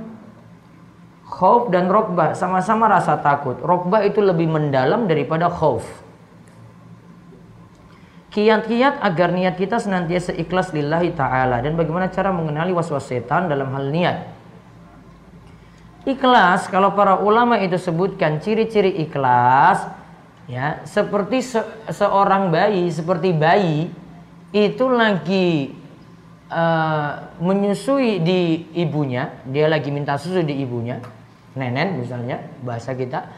Khauf 1.33 1.73
dan 1.73 1.89
rokbah 1.89 2.37
sama-sama 2.37 2.85
rasa 2.85 3.17
takut. 3.17 3.57
Rokbah 3.57 4.05
itu 4.05 4.21
lebih 4.21 4.45
mendalam 4.45 5.09
daripada 5.09 5.49
khauf. 5.49 5.81
Kiat-kiat 8.29 9.01
agar 9.01 9.33
niat 9.33 9.57
kita 9.57 9.81
senantiasa 9.81 10.37
ikhlas 10.37 10.69
lillahi 10.77 11.09
ta'ala. 11.17 11.65
Dan 11.65 11.73
bagaimana 11.73 12.13
cara 12.13 12.29
mengenali 12.29 12.69
was-was 12.69 13.09
setan 13.09 13.49
dalam 13.49 13.73
hal 13.73 13.89
niat. 13.89 14.17
Ikhlas 16.05 16.69
kalau 16.69 16.93
para 16.93 17.17
ulama 17.17 17.57
itu 17.57 17.81
sebutkan 17.81 18.37
ciri-ciri 18.37 18.93
ikhlas 19.07 19.87
ya 20.51 20.83
seperti 20.83 21.39
se 21.39 21.63
seorang 21.87 22.51
bayi 22.51 22.91
seperti 22.91 23.31
bayi 23.31 23.87
itu 24.51 24.85
lagi 24.91 25.71
uh, 26.51 27.31
menyusui 27.39 28.19
di 28.19 28.67
ibunya 28.75 29.31
dia 29.47 29.71
lagi 29.71 29.87
minta 29.95 30.19
susu 30.19 30.43
di 30.43 30.59
ibunya 30.59 30.99
nenek 31.53 32.01
misalnya 32.01 32.41
bahasa 32.61 32.97
kita 32.97 33.29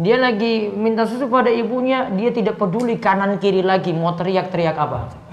dia 0.00 0.16
lagi 0.16 0.70
minta 0.72 1.04
susu 1.04 1.28
pada 1.28 1.52
ibunya 1.52 2.08
dia 2.14 2.30
tidak 2.32 2.56
peduli 2.56 2.96
kanan 2.96 3.36
kiri 3.36 3.60
lagi 3.60 3.92
mau 3.92 4.16
teriak-teriak 4.16 4.76
apa 4.76 5.30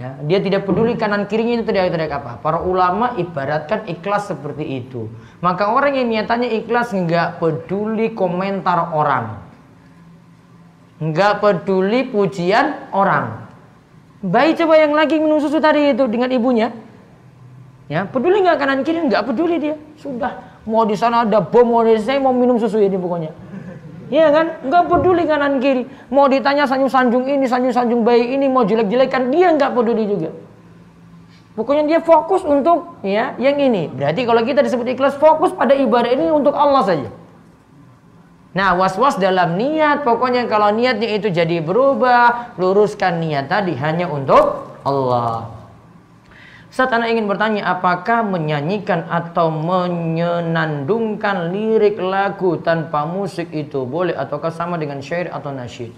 Ya, 0.00 0.16
dia 0.24 0.40
tidak 0.40 0.64
peduli 0.64 0.96
kanan 0.96 1.28
kirinya 1.28 1.60
itu 1.60 1.68
teriak-teriak 1.68 2.24
apa. 2.24 2.32
Para 2.40 2.64
ulama 2.64 3.20
ibaratkan 3.20 3.84
ikhlas 3.84 4.32
seperti 4.32 4.80
itu. 4.80 5.12
Maka 5.44 5.76
orang 5.76 5.92
yang 5.92 6.08
niatannya 6.08 6.56
ikhlas 6.64 6.96
nggak 6.96 7.36
peduli 7.36 8.16
komentar 8.16 8.96
orang. 8.96 9.44
Nggak 11.04 11.44
peduli 11.44 12.08
pujian 12.08 12.88
orang. 12.96 13.44
Bayi 14.24 14.56
coba 14.56 14.80
yang 14.80 14.96
lagi 14.96 15.20
minum 15.20 15.36
susu 15.36 15.60
tadi 15.60 15.92
itu 15.92 16.08
dengan 16.08 16.32
ibunya. 16.32 16.72
Ya, 17.90 18.06
peduli 18.06 18.38
nggak 18.46 18.58
kanan 18.62 18.86
kiri? 18.86 19.02
Nggak 19.10 19.26
peduli 19.26 19.58
dia. 19.58 19.74
Sudah, 19.98 20.62
mau 20.62 20.86
di 20.86 20.94
sana 20.94 21.26
ada 21.26 21.42
bom, 21.42 21.66
mau 21.66 21.82
di 21.82 21.98
saya 21.98 22.22
mau 22.22 22.30
minum 22.30 22.54
susu 22.54 22.78
ini 22.78 22.94
pokoknya. 22.94 23.34
Iya 24.14 24.30
kan? 24.30 24.46
Nggak 24.62 24.82
peduli 24.86 25.26
kanan 25.26 25.58
kiri. 25.58 25.90
Mau 26.14 26.30
ditanya 26.30 26.70
sanjung-sanjung 26.70 27.26
ini, 27.26 27.50
sanjung-sanjung 27.50 28.06
bayi 28.06 28.38
ini, 28.38 28.46
mau 28.46 28.62
jelek-jelekan, 28.62 29.34
dia 29.34 29.50
nggak 29.58 29.74
peduli 29.74 30.06
juga. 30.06 30.30
Pokoknya 31.58 31.82
dia 31.90 31.98
fokus 31.98 32.46
untuk 32.46 33.02
ya 33.02 33.34
yang 33.42 33.58
ini. 33.58 33.90
Berarti 33.90 34.22
kalau 34.22 34.46
kita 34.46 34.62
disebut 34.62 34.86
ikhlas, 34.94 35.18
fokus 35.18 35.50
pada 35.50 35.74
ibadah 35.74 36.14
ini 36.14 36.30
untuk 36.30 36.54
Allah 36.54 36.86
saja. 36.86 37.10
Nah, 38.54 38.78
was-was 38.78 39.18
dalam 39.18 39.58
niat, 39.58 40.06
pokoknya 40.06 40.46
kalau 40.46 40.70
niatnya 40.70 41.10
itu 41.10 41.26
jadi 41.26 41.58
berubah, 41.58 42.54
luruskan 42.54 43.18
niat 43.18 43.50
tadi 43.50 43.74
hanya 43.74 44.06
untuk 44.06 44.78
Allah. 44.86 45.59
Saat 46.70 46.94
anak 46.94 47.10
ingin 47.10 47.26
bertanya 47.26 47.66
apakah 47.66 48.22
menyanyikan 48.22 49.02
atau 49.10 49.50
menyenandungkan 49.50 51.50
lirik 51.50 51.98
lagu 51.98 52.62
tanpa 52.62 53.02
musik 53.10 53.50
itu 53.50 53.82
boleh 53.82 54.14
ataukah 54.14 54.54
sama 54.54 54.78
dengan 54.78 55.02
syair 55.02 55.34
atau 55.34 55.50
nasyid? 55.50 55.90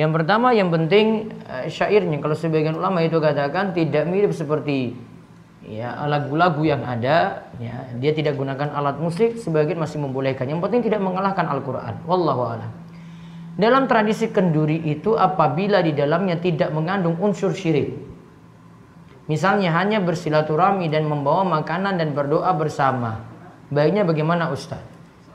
Yang 0.00 0.10
pertama 0.16 0.56
yang 0.56 0.72
penting 0.72 1.28
eh, 1.44 1.68
syairnya. 1.68 2.16
Kalau 2.16 2.32
sebagian 2.32 2.80
ulama 2.80 3.04
itu 3.04 3.20
katakan 3.20 3.76
tidak 3.76 4.08
mirip 4.08 4.32
seperti 4.32 4.96
ya 5.68 5.92
lagu-lagu 6.08 6.64
yang 6.64 6.80
ada 6.80 7.44
ya 7.60 7.92
dia 8.00 8.16
tidak 8.16 8.40
gunakan 8.40 8.72
alat 8.72 8.96
musik 8.96 9.36
sebagian 9.36 9.76
masih 9.76 10.00
membolehkan. 10.00 10.48
Yang 10.48 10.64
penting 10.64 10.80
tidak 10.88 11.04
mengalahkan 11.04 11.44
Al-Qur'an. 11.44 12.00
Wallahu 12.08 12.42
a'lam. 12.48 12.72
Dalam 13.60 13.84
tradisi 13.84 14.32
kenduri 14.32 14.80
itu 14.80 15.12
apabila 15.12 15.84
di 15.84 15.92
dalamnya 15.92 16.40
tidak 16.40 16.72
mengandung 16.72 17.20
unsur 17.20 17.52
syirik 17.52 18.09
Misalnya 19.30 19.70
hanya 19.78 20.02
bersilaturahmi 20.02 20.90
dan 20.90 21.06
membawa 21.06 21.46
makanan 21.46 22.02
dan 22.02 22.10
berdoa 22.18 22.50
bersama. 22.58 23.22
Baiknya 23.70 24.02
bagaimana 24.02 24.50
Ustaz? 24.50 24.82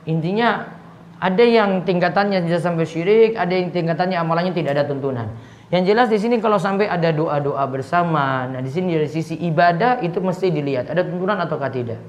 Intinya 0.04 0.68
ada 1.16 1.40
yang 1.40 1.80
tingkatannya 1.80 2.44
tidak 2.44 2.60
sampai 2.60 2.84
syirik, 2.84 3.40
ada 3.40 3.48
yang 3.56 3.72
tingkatannya 3.72 4.20
amalannya 4.20 4.52
tidak 4.52 4.76
ada 4.76 4.84
tuntunan. 4.84 5.32
Yang 5.72 5.82
jelas 5.88 6.06
di 6.12 6.18
sini 6.20 6.36
kalau 6.44 6.60
sampai 6.60 6.92
ada 6.92 7.08
doa-doa 7.08 7.64
bersama, 7.72 8.44
nah 8.44 8.60
di 8.60 8.68
sini 8.68 9.00
dari 9.00 9.08
sisi 9.08 9.32
ibadah 9.48 10.04
itu 10.04 10.20
mesti 10.20 10.52
dilihat 10.52 10.92
ada 10.92 11.00
tuntunan 11.00 11.40
ataukah 11.40 11.72
tidak. 11.72 12.00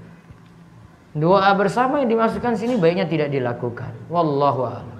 Doa 1.16 1.50
bersama 1.56 2.04
yang 2.04 2.12
dimasukkan 2.12 2.60
sini 2.60 2.76
baiknya 2.76 3.08
tidak 3.08 3.32
dilakukan. 3.32 3.96
Wallahu 4.12 4.62
a'lam. 4.68 4.97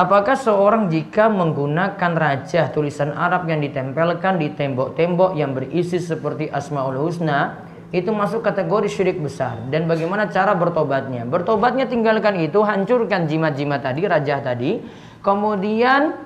Apakah 0.00 0.32
seorang 0.32 0.88
jika 0.88 1.28
menggunakan 1.28 2.16
rajah 2.16 2.72
tulisan 2.72 3.12
Arab 3.12 3.44
yang 3.52 3.60
ditempelkan 3.60 4.40
di 4.40 4.48
tembok-tembok 4.56 5.36
yang 5.36 5.52
berisi 5.52 6.00
seperti 6.00 6.48
Asmaul 6.48 6.96
Husna 6.96 7.68
itu 7.92 8.08
masuk 8.08 8.40
kategori 8.40 8.88
syirik 8.88 9.20
besar 9.20 9.60
dan 9.68 9.84
bagaimana 9.84 10.32
cara 10.32 10.56
bertobatnya? 10.56 11.28
Bertobatnya 11.28 11.84
tinggalkan 11.84 12.40
itu, 12.40 12.64
hancurkan 12.64 13.28
jimat-jimat 13.28 13.84
tadi, 13.84 14.08
rajah 14.08 14.40
tadi, 14.40 14.80
kemudian 15.20 16.16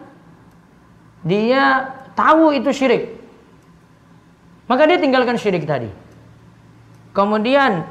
dia 1.26 1.90
tahu 2.14 2.54
itu 2.54 2.70
syirik. 2.70 3.10
Maka 4.70 4.86
dia 4.86 5.02
tinggalkan 5.02 5.34
syirik 5.34 5.66
tadi. 5.66 5.90
Kemudian 7.10 7.90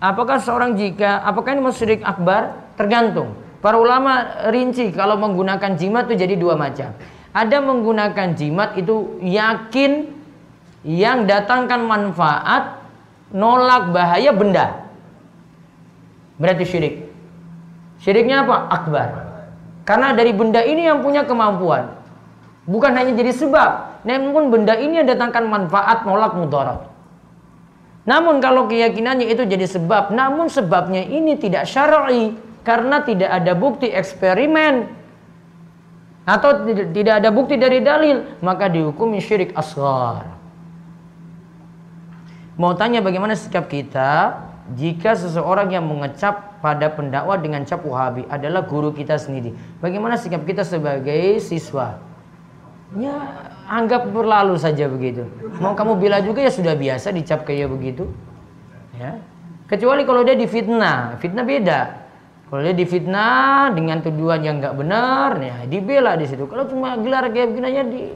apakah 0.00 0.40
seorang 0.40 0.80
jika 0.80 1.20
apakah 1.28 1.52
ini 1.52 1.60
masuk 1.60 1.76
syirik 1.76 2.00
akbar? 2.08 2.56
Tergantung. 2.80 3.47
Para 3.58 3.74
ulama 3.74 4.46
rinci 4.54 4.94
kalau 4.94 5.18
menggunakan 5.18 5.74
jimat 5.74 6.06
itu 6.06 6.14
jadi 6.14 6.34
dua 6.38 6.54
macam. 6.54 6.94
Ada 7.34 7.58
menggunakan 7.58 8.38
jimat 8.38 8.78
itu 8.78 9.18
yakin 9.18 10.14
yang 10.86 11.26
datangkan 11.26 11.82
manfaat, 11.82 12.78
nolak 13.34 13.90
bahaya 13.90 14.30
benda. 14.30 14.86
Berarti 16.38 16.64
syirik. 16.64 16.94
Syiriknya 17.98 18.46
apa? 18.46 18.56
Akbar. 18.70 19.08
Karena 19.82 20.14
dari 20.14 20.30
benda 20.30 20.62
ini 20.62 20.86
yang 20.86 21.02
punya 21.02 21.26
kemampuan. 21.26 21.98
Bukan 22.68 22.94
hanya 22.94 23.10
jadi 23.16 23.34
sebab, 23.34 24.04
namun 24.06 24.54
benda 24.54 24.78
ini 24.78 25.02
yang 25.02 25.08
datangkan 25.08 25.50
manfaat, 25.50 26.06
nolak 26.06 26.36
mudarat. 26.38 26.86
Namun 28.06 28.38
kalau 28.38 28.70
keyakinannya 28.70 29.28
itu 29.28 29.44
jadi 29.44 29.66
sebab, 29.66 30.14
namun 30.14 30.46
sebabnya 30.46 31.02
ini 31.02 31.36
tidak 31.36 31.66
syar'i 31.66 32.47
karena 32.66 33.02
tidak 33.02 33.30
ada 33.30 33.52
bukti 33.54 33.90
eksperimen 33.90 34.88
atau 36.28 36.68
tidak 36.68 37.24
ada 37.24 37.32
bukti 37.32 37.56
dari 37.56 37.80
dalil, 37.80 38.36
maka 38.44 38.68
dihukum 38.68 39.16
syirik 39.16 39.56
asghar. 39.56 40.28
Mau 42.58 42.74
tanya 42.74 43.00
bagaimana 43.00 43.38
sikap 43.38 43.70
kita 43.70 44.36
jika 44.76 45.16
seseorang 45.16 45.72
yang 45.72 45.86
mengecap 45.86 46.60
pada 46.60 46.90
pendakwa 46.92 47.38
dengan 47.38 47.62
cap 47.64 47.86
Wahabi 47.86 48.26
adalah 48.28 48.66
guru 48.66 48.92
kita 48.92 49.16
sendiri. 49.16 49.54
Bagaimana 49.78 50.18
sikap 50.18 50.42
kita 50.44 50.66
sebagai 50.66 51.38
siswa? 51.40 52.02
Ya, 52.98 53.14
anggap 53.68 54.10
berlalu 54.10 54.58
saja 54.58 54.88
begitu. 54.90 55.28
Mau 55.62 55.72
kamu 55.72 55.96
bila 55.96 56.18
juga 56.24 56.44
ya 56.44 56.52
sudah 56.52 56.74
biasa 56.74 57.14
dicap 57.14 57.46
kayak 57.46 57.70
begitu. 57.72 58.10
Ya. 58.96 59.22
Kecuali 59.68 60.02
kalau 60.08 60.24
dia 60.24 60.34
difitnah, 60.36 61.20
fitnah 61.20 61.44
beda. 61.44 62.07
Kalau 62.48 62.64
dia 62.64 62.72
difitnah 62.72 63.76
dengan 63.76 64.00
tuduhan 64.00 64.40
yang 64.40 64.56
nggak 64.56 64.72
benar, 64.72 65.36
ya 65.36 65.56
dibela 65.68 66.16
di 66.16 66.24
situ. 66.24 66.48
Kalau 66.48 66.64
cuma 66.64 66.96
gelar 66.96 67.28
kayak 67.28 67.52
begini 67.52 67.66
aja 67.68 67.82
di 67.84 68.08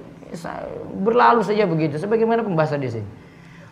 berlalu 1.04 1.44
saja 1.44 1.68
begitu. 1.68 2.00
Sebagaimana 2.00 2.40
pembahasan 2.40 2.80
di 2.80 2.88
sini. 2.88 3.08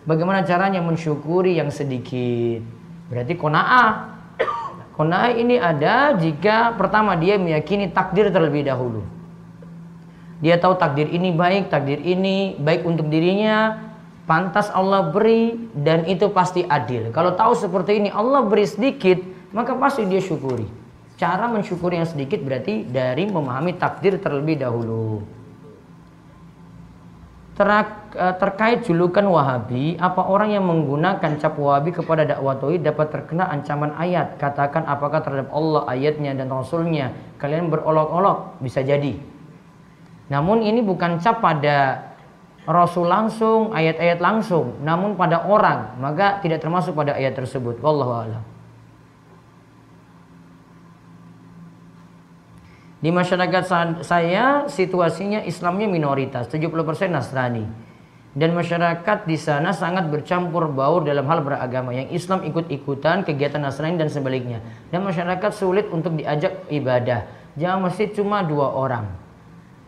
Bagaimana 0.05 0.45
caranya 0.45 0.85
mensyukuri 0.85 1.57
yang 1.57 1.73
sedikit? 1.73 2.61
Berarti 3.09 3.33
kona'ah. 3.41 4.21
Kona'ah 5.01 5.33
ini 5.33 5.57
ada 5.57 6.13
jika 6.21 6.77
pertama 6.77 7.17
dia 7.17 7.41
meyakini 7.41 7.89
takdir 7.89 8.29
terlebih 8.29 8.69
dahulu. 8.69 9.01
Dia 10.45 10.57
tahu 10.61 10.77
takdir 10.77 11.09
ini 11.09 11.33
baik, 11.33 11.69
takdir 11.73 12.01
ini 12.01 12.57
baik 12.57 12.85
untuk 12.85 13.09
dirinya, 13.13 13.77
pantas 14.25 14.73
Allah 14.73 15.09
beri 15.09 15.57
dan 15.77 16.09
itu 16.09 16.33
pasti 16.33 16.65
adil. 16.65 17.13
Kalau 17.13 17.37
tahu 17.37 17.53
seperti 17.57 18.01
ini 18.01 18.09
Allah 18.09 18.45
beri 18.45 18.65
sedikit, 18.65 19.21
maka 19.51 19.75
pasti 19.79 20.07
dia 20.07 20.23
syukuri. 20.23 20.67
Cara 21.21 21.51
mensyukuri 21.53 22.01
yang 22.01 22.09
sedikit 22.09 22.41
berarti 22.41 22.89
dari 22.89 23.29
memahami 23.29 23.77
takdir 23.77 24.17
terlebih 24.17 24.57
dahulu. 24.57 25.21
E, 27.61 28.27
terkait 28.41 28.89
julukan 28.89 29.21
Wahabi, 29.29 30.01
apa 30.01 30.25
orang 30.25 30.57
yang 30.57 30.65
menggunakan 30.65 31.37
cap 31.37 31.61
Wahabi 31.61 31.93
kepada 31.93 32.25
dakwah 32.25 32.57
tauhid 32.57 32.81
dapat 32.81 33.13
terkena 33.13 33.53
ancaman 33.53 33.93
ayat? 34.01 34.41
Katakan 34.41 34.89
apakah 34.89 35.21
terhadap 35.21 35.53
Allah, 35.53 35.85
ayatnya 35.93 36.33
dan 36.33 36.49
Rasulnya 36.49 37.13
kalian 37.37 37.69
berolok-olok? 37.69 38.65
Bisa 38.65 38.81
jadi. 38.81 39.13
Namun 40.33 40.65
ini 40.65 40.81
bukan 40.81 41.21
cap 41.21 41.45
pada 41.45 42.09
Rasul 42.65 43.13
langsung, 43.13 43.77
ayat-ayat 43.77 44.25
langsung, 44.25 44.81
namun 44.81 45.21
pada 45.21 45.45
orang, 45.45 46.01
maka 46.01 46.41
tidak 46.41 46.65
termasuk 46.65 46.97
pada 46.97 47.13
ayat 47.13 47.37
tersebut. 47.37 47.77
Wallahu 47.85 48.13
a'lam. 48.25 48.50
Di 53.01 53.09
masyarakat 53.09 53.65
saya 54.05 54.69
situasinya 54.69 55.41
Islamnya 55.49 55.89
minoritas, 55.89 56.53
70% 56.53 57.09
Nasrani. 57.09 57.65
Dan 58.31 58.55
masyarakat 58.55 59.27
di 59.27 59.35
sana 59.35 59.75
sangat 59.75 60.07
bercampur 60.07 60.71
baur 60.71 61.03
dalam 61.03 61.27
hal 61.27 61.43
beragama. 61.43 61.91
Yang 61.91 62.23
Islam 62.23 62.47
ikut-ikutan 62.47 63.27
kegiatan 63.27 63.59
Nasrani 63.59 63.99
dan 63.99 64.07
sebaliknya. 64.07 64.63
Dan 64.93 65.03
masyarakat 65.03 65.51
sulit 65.51 65.91
untuk 65.91 66.15
diajak 66.15 66.69
ibadah. 66.71 67.27
Jangan 67.59 67.91
masjid 67.91 68.07
cuma 68.15 68.47
dua 68.47 68.71
orang. 68.71 69.11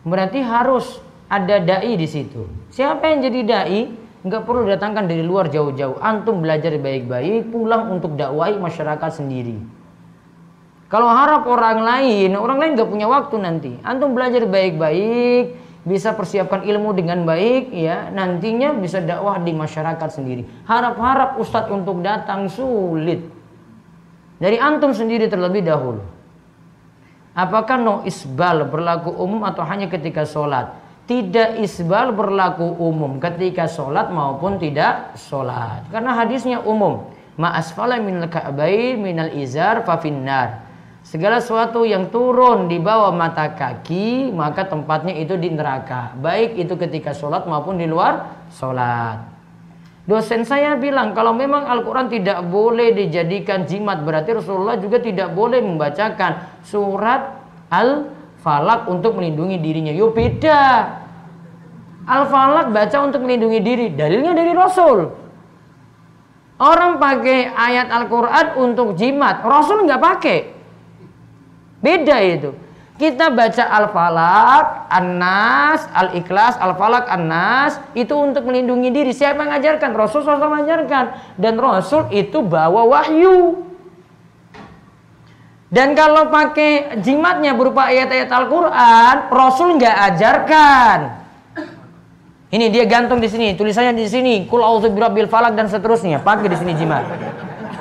Berarti 0.03 0.43
harus 0.43 0.99
ada 1.31 1.61
dai 1.63 1.95
di 1.95 2.03
situ. 2.09 2.49
Siapa 2.73 3.13
yang 3.13 3.23
jadi 3.23 3.39
dai? 3.47 3.81
Nggak 4.27 4.43
perlu 4.43 4.67
datangkan 4.67 5.07
dari 5.07 5.23
luar 5.23 5.47
jauh-jauh. 5.47 6.01
Antum 6.03 6.43
belajar 6.43 6.75
baik-baik, 6.75 7.47
pulang 7.47 7.95
untuk 7.95 8.19
dakwai 8.19 8.59
masyarakat 8.59 9.23
sendiri. 9.23 9.82
Kalau 10.93 11.09
harap 11.09 11.49
orang 11.49 11.81
lain, 11.81 12.37
orang 12.37 12.61
lain 12.61 12.71
nggak 12.77 12.85
punya 12.85 13.09
waktu 13.09 13.41
nanti. 13.41 13.73
Antum 13.81 14.13
belajar 14.13 14.45
baik-baik, 14.45 15.57
bisa 15.81 16.13
persiapkan 16.13 16.61
ilmu 16.61 16.93
dengan 16.93 17.25
baik, 17.25 17.73
ya 17.73 18.13
nantinya 18.13 18.77
bisa 18.77 19.01
dakwah 19.01 19.41
di 19.41 19.57
masyarakat 19.57 20.09
sendiri. 20.13 20.45
Harap-harap 20.69 21.41
ustadz 21.41 21.73
untuk 21.73 22.05
datang 22.05 22.45
sulit. 22.45 23.25
Dari 24.37 24.61
antum 24.61 24.93
sendiri 24.93 25.25
terlebih 25.25 25.65
dahulu. 25.65 26.05
Apakah 27.33 27.81
no 27.81 28.05
isbal 28.05 28.69
berlaku 28.69 29.17
umum 29.17 29.41
atau 29.49 29.65
hanya 29.65 29.89
ketika 29.89 30.29
sholat? 30.29 30.77
Tidak 31.09 31.57
isbal 31.57 32.13
berlaku 32.13 32.69
umum 32.77 33.17
ketika 33.17 33.65
sholat 33.65 34.13
maupun 34.13 34.61
tidak 34.61 35.17
sholat. 35.17 35.89
Karena 35.89 36.13
hadisnya 36.13 36.61
umum. 36.61 37.09
Ma 37.33 37.57
asfala 37.57 37.97
minal 37.97 38.29
ka'bain 38.29 39.01
minal 39.01 39.33
izar 39.33 39.81
fafinnar. 39.81 40.62
Segala 41.13 41.37
sesuatu 41.37 41.85
yang 41.85 42.09
turun 42.09 42.65
di 42.65 42.81
bawah 42.81 43.13
mata 43.13 43.53
kaki 43.53 44.33
maka 44.33 44.65
tempatnya 44.65 45.13
itu 45.13 45.37
di 45.37 45.53
neraka. 45.53 46.09
Baik 46.17 46.57
itu 46.57 46.73
ketika 46.73 47.13
sholat 47.13 47.45
maupun 47.45 47.77
di 47.77 47.85
luar 47.85 48.33
sholat. 48.49 49.21
Dosen 50.09 50.41
saya 50.41 50.73
bilang 50.73 51.13
kalau 51.13 51.37
memang 51.37 51.69
Al-Quran 51.69 52.09
tidak 52.09 52.41
boleh 52.49 52.97
dijadikan 52.97 53.69
jimat 53.69 54.01
berarti 54.01 54.41
Rasulullah 54.41 54.81
juga 54.81 54.97
tidak 55.05 55.37
boleh 55.37 55.61
membacakan 55.61 56.49
surat 56.65 57.45
Al-Falak 57.69 58.89
untuk 58.89 59.13
melindungi 59.13 59.61
dirinya. 59.61 59.93
Yo 59.93 60.09
beda. 60.17 60.97
Al-Falak 62.09 62.73
baca 62.73 62.97
untuk 63.05 63.21
melindungi 63.21 63.61
diri. 63.61 63.93
Dalilnya 63.93 64.33
dari 64.33 64.49
Rasul. 64.49 65.13
Orang 66.57 66.97
pakai 66.97 67.53
ayat 67.53 67.93
Al-Quran 67.93 68.57
untuk 68.57 68.97
jimat. 68.97 69.45
Rasul 69.45 69.85
nggak 69.85 70.01
pakai. 70.01 70.52
Beda 71.83 72.17
itu. 72.23 72.55
Kita 72.93 73.33
baca 73.33 73.63
Al-Falak, 73.67 74.87
An-Nas, 74.87 75.89
Al-Ikhlas, 75.91 76.55
Al-Falak, 76.61 77.11
An-Nas 77.11 77.81
itu 77.97 78.15
untuk 78.15 78.47
melindungi 78.47 78.93
diri. 78.93 79.11
Siapa 79.11 79.43
yang 79.43 79.51
mengajarkan? 79.51 79.91
Rasul 79.91 80.23
SAW 80.23 80.39
mengajarkan. 80.39 81.35
Dan 81.35 81.59
Rasul 81.59 82.07
itu 82.15 82.39
bawa 82.39 82.87
wahyu. 82.87 83.65
Dan 85.73 85.97
kalau 85.97 86.29
pakai 86.29 87.01
jimatnya 87.01 87.57
berupa 87.57 87.89
ayat-ayat 87.89 88.29
Al-Quran, 88.29 89.15
Rasul 89.33 89.81
nggak 89.81 89.95
ajarkan. 90.13 90.99
Ini 92.53 92.69
dia 92.69 92.85
gantung 92.85 93.17
di 93.17 93.25
sini, 93.25 93.57
tulisannya 93.57 93.97
di 93.97 94.05
sini, 94.05 94.45
Kul 94.45 94.61
birabbil 94.93 95.25
falak 95.25 95.57
dan 95.57 95.65
seterusnya. 95.65 96.21
Pakai 96.21 96.45
di 96.45 96.57
sini 96.61 96.77
jimat. 96.77 97.01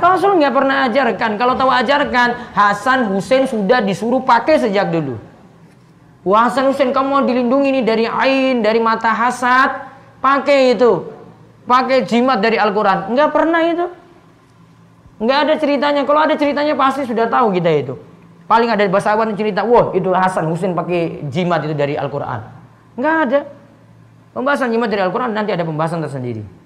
Rasul 0.03 0.43
nggak 0.43 0.55
pernah 0.55 0.77
ajarkan. 0.91 1.31
Kalau 1.39 1.55
tahu 1.55 1.71
ajarkan, 1.71 2.29
Hasan 2.51 3.07
Hussein 3.15 3.47
sudah 3.47 3.79
disuruh 3.79 4.19
pakai 4.27 4.59
sejak 4.59 4.91
dulu. 4.91 5.17
Wah 6.27 6.51
Hasan 6.51 6.71
Hussein 6.71 6.91
kamu 6.91 7.07
mau 7.07 7.23
dilindungi 7.23 7.81
nih 7.81 7.85
dari 7.87 8.05
ain, 8.07 8.63
dari 8.63 8.83
mata 8.83 9.15
hasad, 9.15 9.91
pakai 10.19 10.75
itu. 10.75 11.07
Pakai 11.63 12.03
jimat 12.03 12.43
dari 12.43 12.59
Al-Quran. 12.59 13.15
Nggak 13.15 13.31
pernah 13.31 13.63
itu. 13.63 13.87
Nggak 15.23 15.39
ada 15.47 15.55
ceritanya. 15.59 16.03
Kalau 16.03 16.21
ada 16.27 16.35
ceritanya 16.35 16.75
pasti 16.75 17.07
sudah 17.07 17.31
tahu 17.31 17.55
kita 17.55 17.71
itu. 17.71 17.95
Paling 18.51 18.69
ada 18.69 18.83
bahasa 18.91 19.15
yang 19.15 19.39
cerita, 19.39 19.63
wah 19.63 19.95
itu 19.95 20.11
Hasan 20.11 20.51
Hussein 20.51 20.75
pakai 20.75 21.25
jimat 21.31 21.63
itu 21.63 21.73
dari 21.79 21.95
Al-Quran. 21.95 22.43
Nggak 22.99 23.17
ada. 23.31 23.41
Pembahasan 24.33 24.73
jimat 24.73 24.89
dari 24.89 25.05
Al-Quran 25.05 25.31
nanti 25.31 25.55
ada 25.55 25.63
pembahasan 25.63 26.03
tersendiri. 26.03 26.62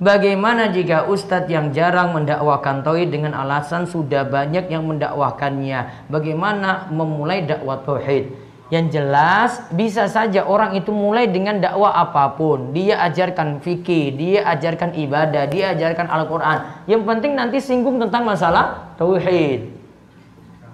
Bagaimana 0.00 0.72
jika 0.72 1.12
ustadz 1.12 1.52
yang 1.52 1.76
jarang 1.76 2.16
mendakwakan 2.16 2.80
tauhid 2.80 3.12
dengan 3.12 3.36
alasan 3.36 3.84
sudah 3.84 4.24
banyak 4.24 4.72
yang 4.72 4.88
mendakwakannya? 4.88 6.08
Bagaimana 6.08 6.88
memulai 6.88 7.44
dakwah 7.44 7.84
tauhid? 7.84 8.32
Yang 8.72 8.96
jelas 8.96 9.60
bisa 9.76 10.08
saja 10.08 10.48
orang 10.48 10.72
itu 10.72 10.88
mulai 10.88 11.28
dengan 11.28 11.60
dakwah 11.60 11.92
apa 11.92 12.32
pun. 12.32 12.72
Dia 12.72 12.96
ajarkan 13.12 13.60
fikih, 13.60 14.16
dia 14.16 14.48
ajarkan 14.48 14.96
ibadah, 14.96 15.44
dia 15.52 15.76
ajarkan 15.76 16.08
Al-Qur'an. 16.08 16.88
Yang 16.88 17.02
penting 17.04 17.36
nanti 17.36 17.60
singgung 17.60 18.00
tentang 18.00 18.24
masalah 18.24 18.96
tauhid. 18.96 19.79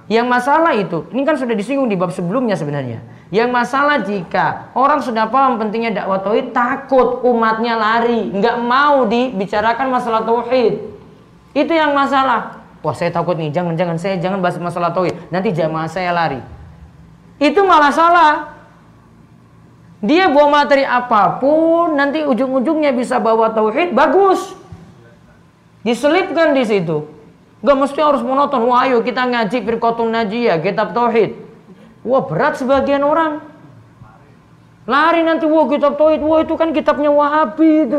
Yang 0.07 0.26
masalah 0.30 0.72
itu, 0.78 1.02
ini 1.11 1.26
kan 1.26 1.34
sudah 1.34 1.59
disinggung 1.59 1.90
di 1.90 1.98
bab 1.98 2.14
sebelumnya 2.14 2.54
sebenarnya. 2.54 3.02
Yang 3.34 3.50
masalah 3.50 4.07
jika 4.07 4.70
orang 4.78 5.02
sudah 5.02 5.26
paham 5.26 5.59
pentingnya 5.59 5.98
dakwah 5.98 6.22
tauhid, 6.22 6.54
takut 6.54 7.26
umatnya 7.26 7.74
lari, 7.74 8.30
nggak 8.30 8.57
mau 8.62 9.02
dibicarakan 9.11 9.90
masalah 9.90 10.22
tauhid. 10.22 10.78
Itu 11.59 11.72
yang 11.74 11.90
masalah. 11.90 12.62
Wah 12.86 12.94
saya 12.94 13.11
takut 13.11 13.34
nih, 13.34 13.50
jangan-jangan 13.50 13.98
saya 13.98 14.14
jangan 14.22 14.38
bahas 14.38 14.62
masalah 14.62 14.94
tauhid. 14.94 15.18
Nanti 15.34 15.50
jamaah 15.50 15.90
saya 15.90 16.14
lari. 16.14 16.38
Itu 17.42 17.66
malah 17.66 17.90
salah. 17.90 18.32
Dia 20.07 20.30
bawa 20.30 20.62
materi 20.62 20.86
apa 20.86 21.42
pun, 21.42 21.98
nanti 21.98 22.22
ujung-ujungnya 22.22 22.94
bisa 22.94 23.18
bawa 23.18 23.50
tauhid, 23.50 23.90
bagus. 23.90 24.54
Diselipkan 25.82 26.54
di 26.54 26.62
situ. 26.62 27.16
Gak 27.64 27.76
mesti 27.76 28.00
harus 28.00 28.20
monoton. 28.20 28.68
Wah 28.68 28.84
ayo 28.88 29.00
kita 29.00 29.24
ngaji 29.24 29.64
firqatun 29.64 30.12
najiyah, 30.12 30.61
kitab 30.61 30.92
tauhid. 30.92 31.36
Wah 32.07 32.22
berat 32.22 32.61
sebagian 32.61 33.02
orang. 33.02 33.42
Lari 34.86 35.26
nanti, 35.26 35.50
wah 35.50 35.66
kitab 35.66 35.98
Tauhid, 35.98 36.22
wah 36.22 36.46
itu 36.46 36.54
kan 36.54 36.70
kitabnya 36.70 37.11
Wahabi 37.11 37.90
itu. 37.90 37.98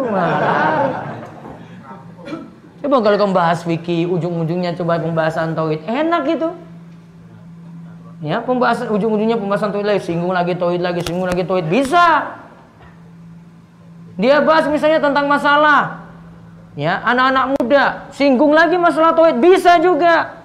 Coba 2.79 2.95
kalau 3.03 3.17
kamu 3.19 3.33
bahas 3.35 3.59
wiki, 3.67 4.07
ujung-ujungnya 4.07 4.71
coba 4.79 4.95
pembahasan 4.95 5.51
Tauhid, 5.51 5.83
enak 5.83 6.23
gitu. 6.31 6.55
Ya, 8.23 8.39
pembahasan 8.39 8.87
ujung-ujungnya 8.87 9.35
pembahasan 9.35 9.75
Tauhid 9.75 9.83
lagi, 9.83 10.01
singgung 10.07 10.31
lagi 10.31 10.55
Tauhid 10.55 10.79
lagi, 10.79 11.03
singgung 11.03 11.27
lagi 11.27 11.43
Tauhid, 11.43 11.67
bisa. 11.67 12.39
Dia 14.15 14.39
bahas 14.39 14.71
misalnya 14.71 15.03
tentang 15.03 15.27
masalah 15.27 16.06
ya 16.77 17.01
anak-anak 17.01 17.45
muda 17.57 17.85
singgung 18.13 18.53
lagi 18.53 18.77
masalah 18.77 19.17
tauhid 19.17 19.41
bisa 19.41 19.81
juga. 19.81 20.37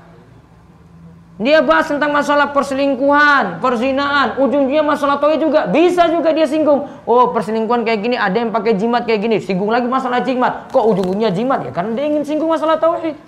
Dia 1.42 1.58
bahas 1.58 1.90
tentang 1.90 2.14
masalah 2.14 2.54
perselingkuhan, 2.54 3.58
perzinaan, 3.58 4.38
ujungnya 4.38 4.84
masalah 4.84 5.18
tauhid 5.18 5.42
juga 5.42 5.66
bisa 5.66 6.06
juga 6.06 6.30
dia 6.30 6.46
singgung. 6.46 6.86
Oh 7.02 7.34
perselingkuhan 7.34 7.82
kayak 7.82 8.00
gini, 8.04 8.16
ada 8.20 8.36
yang 8.36 8.54
pakai 8.54 8.78
jimat 8.78 9.02
kayak 9.08 9.26
gini, 9.26 9.36
singgung 9.42 9.72
lagi 9.72 9.90
masalah 9.90 10.22
jimat. 10.22 10.70
Kok 10.70 10.84
ujungnya 10.92 11.34
jimat 11.34 11.66
ya? 11.66 11.70
Karena 11.74 11.98
dia 11.98 12.06
ingin 12.14 12.22
singgung 12.22 12.46
masalah 12.46 12.78
tauhid. 12.78 13.18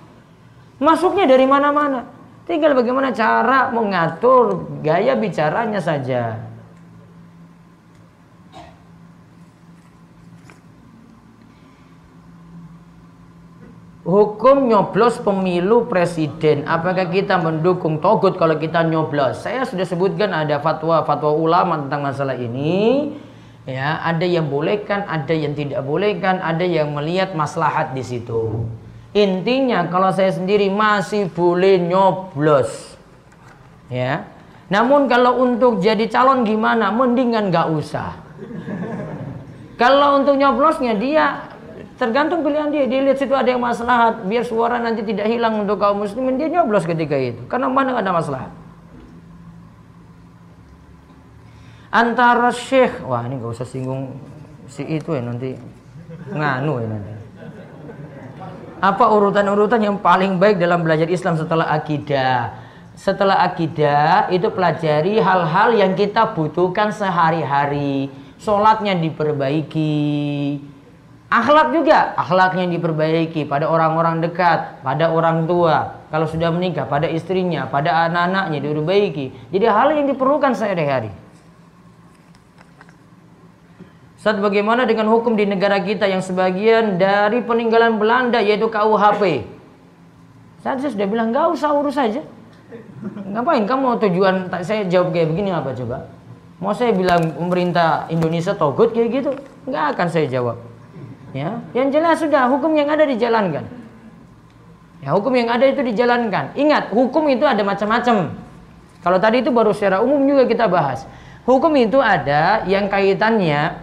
Masuknya 0.78 1.26
dari 1.26 1.42
mana-mana. 1.48 2.06
Tinggal 2.44 2.76
bagaimana 2.76 3.10
cara 3.10 3.72
mengatur 3.72 4.68
gaya 4.84 5.16
bicaranya 5.16 5.80
saja. 5.80 6.53
Hukum 14.04 14.68
nyoblos 14.68 15.16
pemilu 15.24 15.88
presiden. 15.88 16.68
Apakah 16.68 17.08
kita 17.08 17.40
mendukung 17.40 18.04
togut 18.04 18.36
kalau 18.36 18.60
kita 18.60 18.84
nyoblos? 18.84 19.40
Saya 19.40 19.64
sudah 19.64 19.88
sebutkan 19.88 20.28
ada 20.28 20.60
fatwa-fatwa 20.60 21.32
ulama 21.32 21.80
tentang 21.80 22.04
masalah 22.04 22.36
ini. 22.36 23.16
Ya, 23.64 23.96
ada 24.04 24.28
yang 24.28 24.52
bolehkan, 24.52 25.08
ada 25.08 25.32
yang 25.32 25.56
tidak 25.56 25.80
bolehkan, 25.88 26.36
ada 26.36 26.68
yang 26.68 26.92
melihat 26.92 27.32
maslahat 27.32 27.96
di 27.96 28.04
situ. 28.04 28.68
Intinya 29.16 29.88
kalau 29.88 30.12
saya 30.12 30.36
sendiri 30.36 30.68
masih 30.68 31.32
boleh 31.32 31.80
nyoblos. 31.80 33.00
Ya. 33.88 34.28
Namun 34.68 35.08
kalau 35.08 35.40
untuk 35.40 35.80
jadi 35.80 36.04
calon 36.12 36.44
gimana? 36.44 36.92
Mendingan 36.92 37.48
nggak 37.48 37.72
usah. 37.72 38.20
Kalau 39.80 40.20
untuk 40.20 40.36
nyoblosnya 40.36 40.92
dia 41.00 41.53
Tergantung 41.94 42.42
pilihan 42.42 42.74
dia. 42.74 42.90
Dia 42.90 43.00
lihat 43.06 43.22
situ 43.22 43.30
ada 43.34 43.46
yang 43.46 43.62
maslahat. 43.62 44.26
Biar 44.26 44.42
suara 44.42 44.82
nanti 44.82 45.06
tidak 45.06 45.30
hilang 45.30 45.62
untuk 45.62 45.78
kaum 45.78 46.02
muslimin. 46.02 46.34
Dia 46.34 46.50
nyoblos 46.50 46.82
ketika 46.82 47.14
itu. 47.14 47.46
Karena 47.46 47.70
mana 47.70 47.94
ada 47.94 48.10
maslahat. 48.10 48.50
Antara 51.94 52.50
syekh. 52.50 52.98
Wah 53.06 53.22
ini 53.30 53.38
gak 53.38 53.54
usah 53.54 53.68
singgung 53.68 54.10
si 54.66 54.82
itu 54.82 55.14
ya 55.14 55.22
nanti. 55.22 55.54
Nganu 56.34 56.82
ya 56.82 56.88
nanti. 56.90 57.12
Apa 58.82 59.14
urutan-urutan 59.14 59.80
yang 59.80 59.96
paling 60.02 60.36
baik 60.36 60.58
dalam 60.58 60.82
belajar 60.82 61.06
Islam 61.06 61.38
setelah 61.38 61.70
akidah? 61.70 62.58
Setelah 62.98 63.46
akidah 63.46 64.28
itu 64.34 64.50
pelajari 64.50 65.22
hal-hal 65.22 65.78
yang 65.78 65.94
kita 65.94 66.34
butuhkan 66.34 66.90
sehari-hari. 66.90 68.10
Sholatnya 68.38 68.98
diperbaiki, 68.98 69.94
Akhlak 71.34 71.74
juga, 71.74 72.14
akhlaknya 72.14 72.70
diperbaiki 72.78 73.50
pada 73.50 73.66
orang-orang 73.66 74.22
dekat, 74.22 74.78
pada 74.86 75.10
orang 75.10 75.50
tua. 75.50 76.06
Kalau 76.14 76.30
sudah 76.30 76.54
menikah, 76.54 76.86
pada 76.86 77.10
istrinya, 77.10 77.66
pada 77.66 78.06
anak-anaknya 78.06 78.62
diperbaiki. 78.62 79.50
Jadi 79.50 79.66
hal 79.66 79.98
yang 79.98 80.06
diperlukan 80.14 80.54
sehari-hari. 80.54 81.10
Saat 84.22 84.38
bagaimana 84.38 84.86
dengan 84.86 85.10
hukum 85.10 85.34
di 85.34 85.42
negara 85.42 85.82
kita 85.82 86.06
yang 86.06 86.22
sebagian 86.22 87.02
dari 87.02 87.42
peninggalan 87.42 87.98
Belanda 87.98 88.38
yaitu 88.38 88.70
KUHP. 88.70 89.42
Saat 90.62 90.86
saya 90.86 90.94
sudah 90.94 91.08
bilang 91.10 91.34
nggak 91.34 91.50
usah 91.50 91.74
urus 91.74 91.98
saja. 91.98 92.22
Ngapain 93.34 93.66
kamu 93.66 93.98
tujuan 94.06 94.54
saya 94.62 94.86
jawab 94.86 95.10
kayak 95.10 95.34
begini 95.34 95.50
apa 95.50 95.74
coba? 95.74 96.06
Mau 96.62 96.70
saya 96.70 96.94
bilang 96.94 97.34
pemerintah 97.34 98.06
Indonesia 98.06 98.54
togut 98.54 98.94
kayak 98.94 99.08
gitu? 99.10 99.30
Nggak 99.66 99.98
akan 99.98 100.06
saya 100.06 100.30
jawab. 100.30 100.73
Ya, 101.34 101.58
yang 101.74 101.90
jelas 101.90 102.22
sudah 102.22 102.46
hukum 102.46 102.78
yang 102.78 102.86
ada 102.86 103.02
dijalankan. 103.02 103.66
Ya, 105.02 105.10
hukum 105.18 105.34
yang 105.34 105.50
ada 105.50 105.66
itu 105.66 105.82
dijalankan. 105.82 106.54
Ingat, 106.54 106.94
hukum 106.94 107.26
itu 107.26 107.42
ada 107.42 107.60
macam-macam. 107.66 108.38
Kalau 109.02 109.18
tadi 109.18 109.42
itu 109.42 109.50
baru 109.50 109.74
secara 109.74 109.98
umum 109.98 110.22
juga 110.22 110.46
kita 110.46 110.70
bahas. 110.70 111.02
Hukum 111.42 111.74
itu 111.74 111.98
ada 111.98 112.62
yang 112.70 112.86
kaitannya 112.86 113.82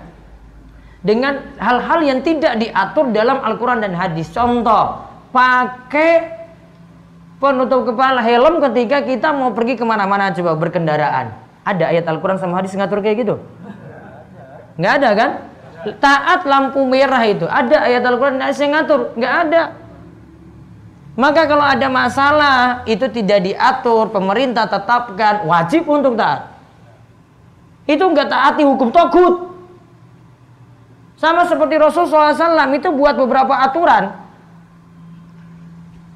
dengan 1.04 1.54
hal-hal 1.60 2.00
yang 2.08 2.24
tidak 2.24 2.58
diatur 2.58 3.12
dalam 3.12 3.44
Al-Quran 3.44 3.84
dan 3.84 3.94
hadis. 4.00 4.32
Contoh, 4.32 5.04
pakai 5.36 6.40
penutup 7.38 7.92
kepala 7.92 8.24
helm 8.24 8.64
ketika 8.72 9.04
kita 9.04 9.36
mau 9.36 9.52
pergi 9.52 9.76
ke 9.76 9.84
mana-mana 9.84 10.32
coba 10.32 10.56
berkendaraan. 10.56 11.36
Ada 11.68 11.92
ayat 11.94 12.08
Al-Quran 12.08 12.40
sama 12.40 12.64
hadis 12.64 12.74
ngatur 12.74 13.04
kayak 13.04 13.28
gitu? 13.28 13.36
Nggak 14.80 14.94
ada 15.04 15.10
kan? 15.14 15.32
Taat 16.00 16.46
lampu 16.46 16.84
merah 16.86 17.24
itu. 17.26 17.46
Ada 17.46 17.88
ayat 17.88 18.04
Al-Quran 18.06 18.42
yang 18.42 18.72
ngatur. 18.78 19.00
Nggak 19.18 19.36
ada. 19.48 19.64
Maka 21.18 21.42
kalau 21.46 21.66
ada 21.66 21.88
masalah 21.92 22.58
itu 22.88 23.06
tidak 23.12 23.46
diatur. 23.46 24.10
Pemerintah 24.10 24.70
tetapkan. 24.70 25.46
Wajib 25.46 25.90
untuk 25.90 26.16
taat. 26.16 26.52
Itu 27.90 28.06
nggak 28.08 28.30
taati 28.30 28.64
hukum 28.64 28.94
togut. 28.94 29.52
Sama 31.22 31.46
seperti 31.46 31.78
Rasul 31.78 32.10
SAW 32.10 32.74
itu 32.74 32.90
buat 32.90 33.14
beberapa 33.14 33.54
aturan. 33.62 34.18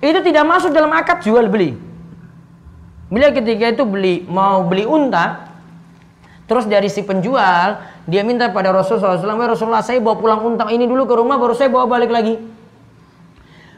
Itu 0.02 0.22
tidak 0.26 0.46
masuk 0.50 0.74
dalam 0.74 0.90
akad 0.94 1.22
jual 1.22 1.46
beli. 1.46 1.78
Bila 3.10 3.30
ketika 3.30 3.70
itu 3.70 3.86
beli 3.86 4.26
mau 4.26 4.66
beli 4.66 4.82
unta 4.82 5.46
terus 6.50 6.66
dari 6.66 6.90
si 6.90 7.06
penjual 7.06 7.78
dia 8.06 8.22
minta 8.22 8.54
pada 8.54 8.70
Rasulullah 8.70 9.18
SAW, 9.18 9.42
ya 9.42 9.50
Rasulullah 9.50 9.82
saya 9.82 9.98
bawa 9.98 10.16
pulang 10.22 10.42
unta 10.46 10.70
ini 10.70 10.86
dulu 10.86 11.10
ke 11.10 11.14
rumah 11.18 11.42
baru 11.42 11.58
saya 11.58 11.74
bawa 11.74 11.90
balik 11.90 12.14
lagi. 12.14 12.38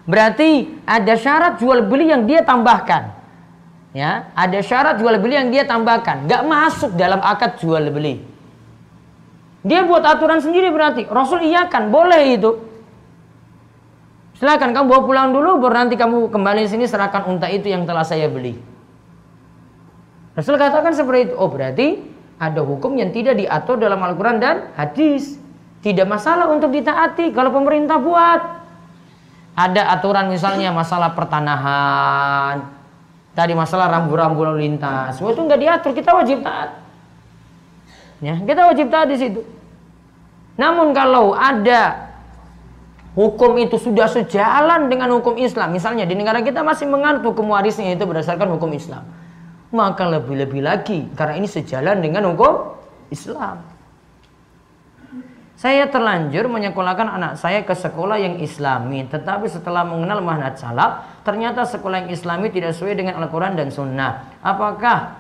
Berarti 0.04 0.84
ada 0.84 1.16
syarat 1.16 1.60
jual 1.60 1.88
beli 1.88 2.12
yang 2.12 2.28
dia 2.28 2.44
tambahkan. 2.44 3.16
Ya, 3.96 4.32
ada 4.36 4.60
syarat 4.60 5.00
jual 5.00 5.16
beli 5.20 5.36
yang 5.40 5.50
dia 5.52 5.64
tambahkan. 5.64 6.28
Gak 6.28 6.44
masuk 6.44 6.92
dalam 7.00 7.24
akad 7.24 7.60
jual 7.60 7.88
beli. 7.88 8.20
Dia 9.64 9.84
buat 9.88 10.04
aturan 10.04 10.44
sendiri 10.44 10.72
berarti. 10.72 11.08
Rasul 11.08 11.44
iya 11.48 11.68
kan, 11.68 11.92
boleh 11.92 12.40
itu. 12.40 12.52
Silakan 14.38 14.76
kamu 14.76 14.86
bawa 14.86 15.02
pulang 15.02 15.30
dulu, 15.34 15.58
baru 15.58 15.88
nanti 15.88 15.96
kamu 15.98 16.30
kembali 16.30 16.68
sini 16.70 16.86
serahkan 16.86 17.26
unta 17.26 17.50
itu 17.50 17.68
yang 17.68 17.88
telah 17.90 18.06
saya 18.06 18.30
beli. 18.30 18.60
Rasul 20.38 20.62
katakan 20.62 20.94
seperti 20.94 21.32
itu. 21.32 21.34
Oh 21.36 21.50
berarti 21.50 22.17
ada 22.38 22.62
hukum 22.62 22.94
yang 22.94 23.10
tidak 23.10 23.38
diatur 23.38 23.82
dalam 23.82 23.98
Al-Quran 24.02 24.38
dan 24.38 24.56
hadis. 24.78 25.42
Tidak 25.82 26.06
masalah 26.06 26.50
untuk 26.50 26.74
ditaati 26.74 27.34
kalau 27.34 27.54
pemerintah 27.54 27.98
buat. 28.02 28.42
Ada 29.58 29.90
aturan 29.98 30.30
misalnya 30.30 30.70
masalah 30.70 31.18
pertanahan, 31.18 32.62
tadi 33.34 33.58
masalah 33.58 33.90
rambu-rambu 33.90 34.46
lalu 34.46 34.70
lintas, 34.70 35.18
semua 35.18 35.34
itu 35.34 35.42
nggak 35.42 35.62
diatur, 35.62 35.92
kita 35.98 36.14
wajib 36.14 36.46
taat. 36.46 36.78
Ya, 38.22 38.38
kita 38.38 38.70
wajib 38.70 38.94
taat 38.94 39.10
di 39.10 39.18
situ. 39.18 39.42
Namun 40.62 40.94
kalau 40.94 41.34
ada 41.34 42.14
hukum 43.18 43.58
itu 43.58 43.82
sudah 43.82 44.06
sejalan 44.06 44.94
dengan 44.94 45.10
hukum 45.18 45.34
Islam, 45.42 45.74
misalnya 45.74 46.06
di 46.06 46.14
negara 46.14 46.46
kita 46.46 46.62
masih 46.62 46.86
menganut 46.86 47.26
hukum 47.26 47.50
warisnya 47.50 47.98
itu 47.98 48.06
berdasarkan 48.06 48.54
hukum 48.54 48.70
Islam 48.78 49.10
maka 49.72 50.08
lebih-lebih 50.08 50.64
lagi 50.64 51.12
karena 51.16 51.40
ini 51.40 51.48
sejalan 51.50 52.00
dengan 52.00 52.32
hukum 52.32 52.78
Islam. 53.12 53.64
Saya 55.58 55.90
terlanjur 55.90 56.46
menyekolahkan 56.54 57.18
anak 57.18 57.34
saya 57.42 57.66
ke 57.66 57.74
sekolah 57.74 58.22
yang 58.22 58.38
islami 58.46 59.10
Tetapi 59.10 59.50
setelah 59.50 59.82
mengenal 59.82 60.22
manhaj 60.22 60.54
salaf 60.54 61.18
Ternyata 61.26 61.66
sekolah 61.66 62.06
yang 62.06 62.14
islami 62.14 62.54
tidak 62.54 62.78
sesuai 62.78 62.94
dengan 62.94 63.18
Al-Quran 63.18 63.58
dan 63.58 63.74
Sunnah. 63.74 64.38
Apakah 64.46 65.18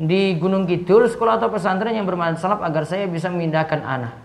di 0.00 0.40
Gunung 0.40 0.64
Kidul 0.64 1.04
sekolah 1.12 1.36
atau 1.36 1.52
pesantren 1.52 1.92
yang 1.92 2.08
bermanhaj 2.08 2.40
salaf 2.40 2.64
Agar 2.64 2.88
saya 2.88 3.04
bisa 3.12 3.28
memindahkan 3.28 3.84
anak? 3.84 4.16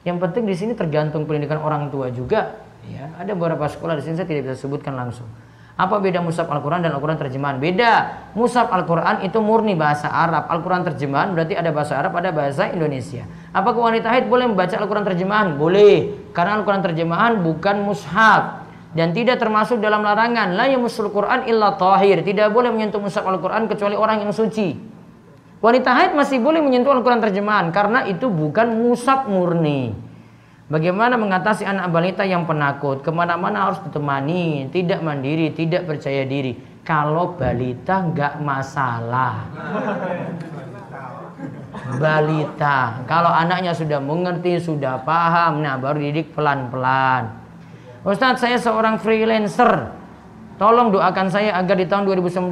Yang 0.00 0.16
penting 0.16 0.44
di 0.48 0.54
sini 0.56 0.72
tergantung 0.72 1.28
pendidikan 1.28 1.60
orang 1.60 1.92
tua 1.92 2.08
juga. 2.08 2.56
Ya, 2.88 3.12
Ada 3.20 3.36
beberapa 3.36 3.68
sekolah 3.68 4.00
di 4.00 4.02
sini 4.08 4.16
saya 4.16 4.24
tidak 4.24 4.48
bisa 4.48 4.64
sebutkan 4.64 4.96
langsung 4.96 5.28
apa 5.76 6.00
beda 6.00 6.24
mushaf 6.24 6.48
Al-Quran 6.48 6.88
dan 6.88 6.96
Al-Quran 6.96 7.20
terjemahan? 7.20 7.60
Beda. 7.60 8.24
Mushaf 8.32 8.72
Al-Quran 8.72 9.28
itu 9.28 9.36
murni 9.44 9.76
bahasa 9.76 10.08
Arab. 10.08 10.48
Al-Quran 10.48 10.88
terjemahan 10.88 11.36
berarti 11.36 11.52
ada 11.52 11.68
bahasa 11.68 12.00
Arab, 12.00 12.16
ada 12.16 12.32
bahasa 12.32 12.72
Indonesia. 12.72 13.28
Apakah 13.52 13.92
wanita 13.92 14.08
haid 14.08 14.24
boleh 14.24 14.48
membaca 14.48 14.72
Al-Quran 14.72 15.04
terjemahan? 15.04 15.60
Boleh. 15.60 16.32
Karena 16.32 16.56
Al-Quran 16.56 16.80
terjemahan 16.80 17.44
bukan 17.44 17.84
mushaf. 17.84 18.64
Dan 18.96 19.12
tidak 19.12 19.36
termasuk 19.36 19.76
dalam 19.76 20.00
larangan. 20.00 20.56
La 20.56 20.64
musul 20.80 21.12
Quran 21.12 21.44
illa 21.44 21.76
tahir. 21.76 22.24
Tidak 22.24 22.48
boleh 22.48 22.72
menyentuh 22.72 22.96
mushaf 22.96 23.28
Al-Quran 23.28 23.68
kecuali 23.68 24.00
orang 24.00 24.24
yang 24.24 24.32
suci. 24.32 24.72
Wanita 25.60 25.92
haid 25.92 26.16
masih 26.16 26.40
boleh 26.40 26.64
menyentuh 26.64 26.96
Al-Quran 26.96 27.20
terjemahan 27.20 27.68
karena 27.68 28.08
itu 28.08 28.32
bukan 28.32 28.80
musab 28.80 29.28
murni. 29.28 30.05
Bagaimana 30.66 31.14
mengatasi 31.14 31.62
anak 31.62 31.94
balita 31.94 32.26
yang 32.26 32.42
penakut? 32.42 32.98
Ke 32.98 33.14
mana-mana 33.14 33.70
harus 33.70 33.78
ditemani, 33.86 34.66
tidak 34.74 34.98
mandiri, 34.98 35.54
tidak 35.54 35.86
percaya 35.86 36.26
diri. 36.26 36.58
Kalau 36.82 37.38
balita 37.38 38.02
nggak 38.02 38.42
masalah. 38.42 39.46
Balita, 42.02 42.98
kalau 43.06 43.30
anaknya 43.30 43.78
sudah 43.78 44.02
mengerti, 44.02 44.58
sudah 44.58 45.06
paham, 45.06 45.62
nah 45.62 45.78
baru 45.78 46.02
didik 46.02 46.34
pelan-pelan. 46.34 47.30
Ustadz, 48.02 48.42
saya 48.42 48.58
seorang 48.58 48.98
freelancer. 48.98 49.94
Tolong 50.58 50.90
doakan 50.90 51.30
saya 51.30 51.54
agar 51.62 51.78
di 51.78 51.86
tahun 51.86 52.10
2019 52.10 52.50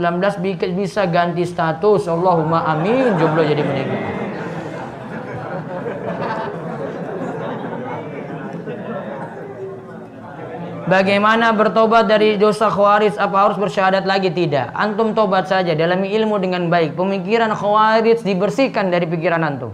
bisa 0.78 1.08
ganti 1.10 1.42
status. 1.42 2.06
Allahumma 2.06 2.62
amin. 2.78 3.16
Jomblo 3.18 3.42
jadi 3.42 3.64
menikah. 3.64 4.23
Bagaimana 10.84 11.56
bertobat 11.56 12.04
dari 12.04 12.36
dosa 12.36 12.68
khawarij? 12.68 13.16
Apa 13.16 13.48
harus 13.48 13.56
bersyahadat 13.56 14.04
lagi? 14.04 14.28
Tidak. 14.28 14.76
Antum 14.76 15.16
tobat 15.16 15.48
saja. 15.48 15.72
Dalam 15.72 16.04
ilmu 16.04 16.36
dengan 16.36 16.68
baik. 16.68 16.92
Pemikiran 16.92 17.56
khawarij 17.56 18.20
dibersihkan 18.20 18.92
dari 18.92 19.08
pikiran 19.08 19.40
antum. 19.40 19.72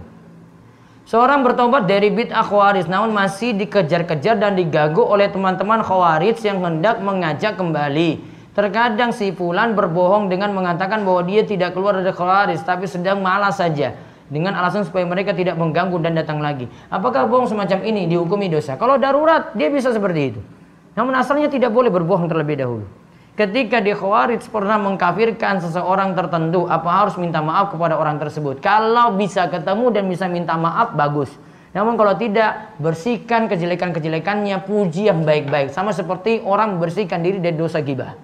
Seorang 1.03 1.43
bertobat 1.43 1.83
dari 1.83 2.15
bid'ah 2.15 2.47
khawarij 2.47 2.87
namun 2.87 3.11
masih 3.11 3.51
dikejar-kejar 3.59 4.39
dan 4.39 4.55
diganggu 4.55 5.03
oleh 5.03 5.27
teman-teman 5.27 5.83
khawarij 5.83 6.39
yang 6.47 6.63
hendak 6.63 7.03
mengajak 7.03 7.59
kembali. 7.59 8.23
Terkadang 8.55 9.11
si 9.11 9.35
fulan 9.35 9.75
berbohong 9.75 10.31
dengan 10.31 10.55
mengatakan 10.55 11.03
bahwa 11.03 11.27
dia 11.27 11.43
tidak 11.43 11.75
keluar 11.75 11.99
dari 11.99 12.15
khawarij 12.15 12.63
tapi 12.63 12.87
sedang 12.87 13.19
malas 13.19 13.59
saja 13.59 13.99
dengan 14.31 14.55
alasan 14.55 14.87
supaya 14.87 15.03
mereka 15.03 15.35
tidak 15.35 15.59
mengganggu 15.59 15.99
dan 15.99 16.15
datang 16.15 16.39
lagi. 16.39 16.71
Apakah 16.87 17.27
bohong 17.27 17.51
semacam 17.51 17.83
ini 17.83 18.07
dihukumi 18.07 18.47
dosa? 18.47 18.79
Kalau 18.79 18.95
darurat 18.95 19.51
dia 19.59 19.67
bisa 19.67 19.91
seperti 19.91 20.23
itu. 20.31 20.60
Namun 20.91 21.13
asalnya 21.15 21.47
tidak 21.47 21.71
boleh 21.71 21.87
berbohong 21.87 22.27
terlebih 22.27 22.59
dahulu. 22.59 22.85
Ketika 23.31 23.79
di 23.79 23.95
Khawarij 23.95 24.43
pernah 24.51 24.75
mengkafirkan 24.75 25.63
seseorang 25.63 26.11
tertentu, 26.13 26.67
apa 26.67 26.89
harus 26.91 27.15
minta 27.15 27.39
maaf 27.39 27.71
kepada 27.71 27.95
orang 27.95 28.19
tersebut? 28.19 28.59
Kalau 28.59 29.15
bisa 29.15 29.47
ketemu 29.47 29.87
dan 29.87 30.03
bisa 30.11 30.27
minta 30.27 30.59
maaf, 30.59 30.91
bagus. 30.93 31.31
Namun 31.71 31.95
kalau 31.95 32.11
tidak, 32.19 32.75
bersihkan 32.75 33.47
kejelekan-kejelekannya, 33.47 34.67
puji 34.67 35.07
yang 35.07 35.23
baik-baik. 35.23 35.71
Sama 35.71 35.95
seperti 35.95 36.43
orang 36.43 36.75
membersihkan 36.75 37.23
diri 37.23 37.39
dari 37.39 37.55
dosa 37.55 37.79
gibah. 37.79 38.19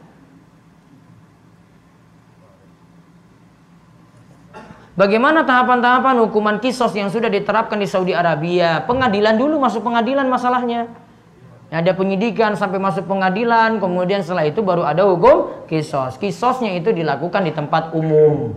Bagaimana 4.99 5.47
tahapan-tahapan 5.47 6.19
hukuman 6.27 6.57
kisos 6.59 6.91
yang 6.97 7.07
sudah 7.07 7.31
diterapkan 7.31 7.79
di 7.79 7.87
Saudi 7.87 8.11
Arabia? 8.11 8.83
Pengadilan 8.83 9.39
dulu 9.39 9.61
masuk 9.61 9.87
pengadilan 9.87 10.27
masalahnya. 10.27 11.06
Ada 11.67 11.91
penyidikan 11.91 12.55
sampai 12.55 12.79
masuk 12.79 13.11
pengadilan, 13.11 13.83
kemudian 13.83 14.23
setelah 14.23 14.47
itu 14.47 14.63
baru 14.63 14.87
ada 14.87 15.03
hukum 15.03 15.67
kisos. 15.67 16.15
Kisosnya 16.15 16.71
itu 16.79 16.95
dilakukan 16.95 17.43
di 17.43 17.51
tempat 17.51 17.91
umum. 17.91 18.55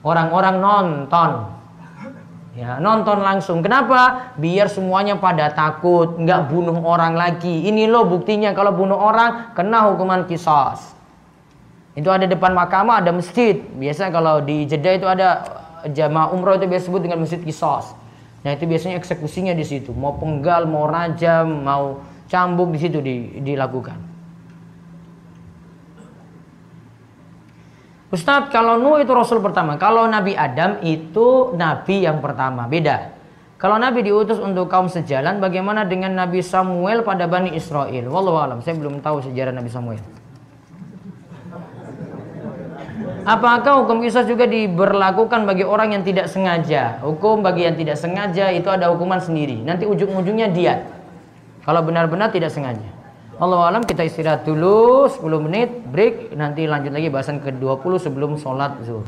Orang-orang 0.00 0.56
nonton. 0.56 1.30
Ya, 2.56 2.80
nonton 2.80 3.20
langsung. 3.20 3.60
Kenapa? 3.60 4.32
Biar 4.40 4.72
semuanya 4.72 5.20
pada 5.20 5.52
takut, 5.52 6.16
nggak 6.16 6.48
bunuh 6.48 6.80
orang 6.80 7.12
lagi. 7.12 7.68
Ini 7.68 7.86
loh 7.86 8.08
buktinya 8.08 8.56
kalau 8.56 8.72
bunuh 8.72 8.96
orang 8.96 9.52
kena 9.52 9.92
hukuman 9.92 10.24
kisos. 10.24 10.96
Itu 11.92 12.08
ada 12.08 12.24
depan 12.24 12.56
mahkamah, 12.56 13.04
ada 13.04 13.12
masjid. 13.12 13.60
Biasa 13.76 14.08
kalau 14.08 14.40
di 14.40 14.64
Jeddah 14.64 14.96
itu 14.96 15.06
ada 15.06 15.28
jamaah 15.86 16.32
umroh 16.32 16.56
itu 16.56 16.66
biasa 16.66 16.88
sebut 16.88 17.04
dengan 17.04 17.20
masjid 17.20 17.38
kisos. 17.38 17.94
Nah 18.42 18.50
itu 18.54 18.64
biasanya 18.70 18.96
eksekusinya 18.98 19.54
di 19.54 19.66
situ. 19.66 19.90
Mau 19.90 20.14
penggal, 20.14 20.66
mau 20.70 20.86
rajam, 20.86 21.66
mau 21.66 22.02
cambuk 22.30 22.70
di 22.74 22.78
situ 22.78 22.98
di, 23.02 23.42
dilakukan. 23.42 23.98
Ustadz, 28.08 28.48
kalau 28.48 28.80
Nuh 28.80 29.04
itu 29.04 29.12
Rasul 29.12 29.44
pertama, 29.44 29.76
kalau 29.76 30.08
Nabi 30.08 30.32
Adam 30.32 30.80
itu 30.80 31.52
Nabi 31.52 32.08
yang 32.08 32.24
pertama, 32.24 32.64
beda. 32.64 33.12
Kalau 33.60 33.76
Nabi 33.76 34.00
diutus 34.06 34.40
untuk 34.40 34.70
kaum 34.70 34.88
sejalan, 34.88 35.42
bagaimana 35.42 35.84
dengan 35.84 36.14
Nabi 36.16 36.40
Samuel 36.40 37.04
pada 37.04 37.28
Bani 37.28 37.52
Israel? 37.52 38.08
Wallahu 38.08 38.38
alam, 38.38 38.58
saya 38.64 38.78
belum 38.80 39.04
tahu 39.04 39.28
sejarah 39.28 39.52
Nabi 39.52 39.68
Samuel. 39.68 40.00
Apakah 43.28 43.84
hukum 43.84 44.00
kisah 44.00 44.24
juga 44.24 44.48
diberlakukan 44.48 45.44
bagi 45.44 45.60
orang 45.60 45.92
yang 45.92 46.00
tidak 46.00 46.32
sengaja? 46.32 46.96
Hukum 47.04 47.44
bagi 47.44 47.68
yang 47.68 47.76
tidak 47.76 48.00
sengaja 48.00 48.48
itu 48.56 48.72
ada 48.72 48.88
hukuman 48.88 49.20
sendiri. 49.20 49.60
Nanti 49.60 49.84
ujung-ujungnya 49.84 50.48
dia. 50.48 50.88
Kalau 51.60 51.84
benar-benar 51.84 52.32
tidak 52.32 52.48
sengaja. 52.48 52.88
Allah 53.36 53.68
alam 53.68 53.84
kita 53.84 54.00
istirahat 54.00 54.48
dulu 54.48 55.04
10 55.12 55.20
menit 55.44 55.68
break 55.92 56.32
nanti 56.40 56.64
lanjut 56.64 56.88
lagi 56.88 57.12
bahasan 57.12 57.44
ke-20 57.44 57.92
sebelum 58.00 58.40
sholat 58.40 58.80
zuhur. 58.80 59.04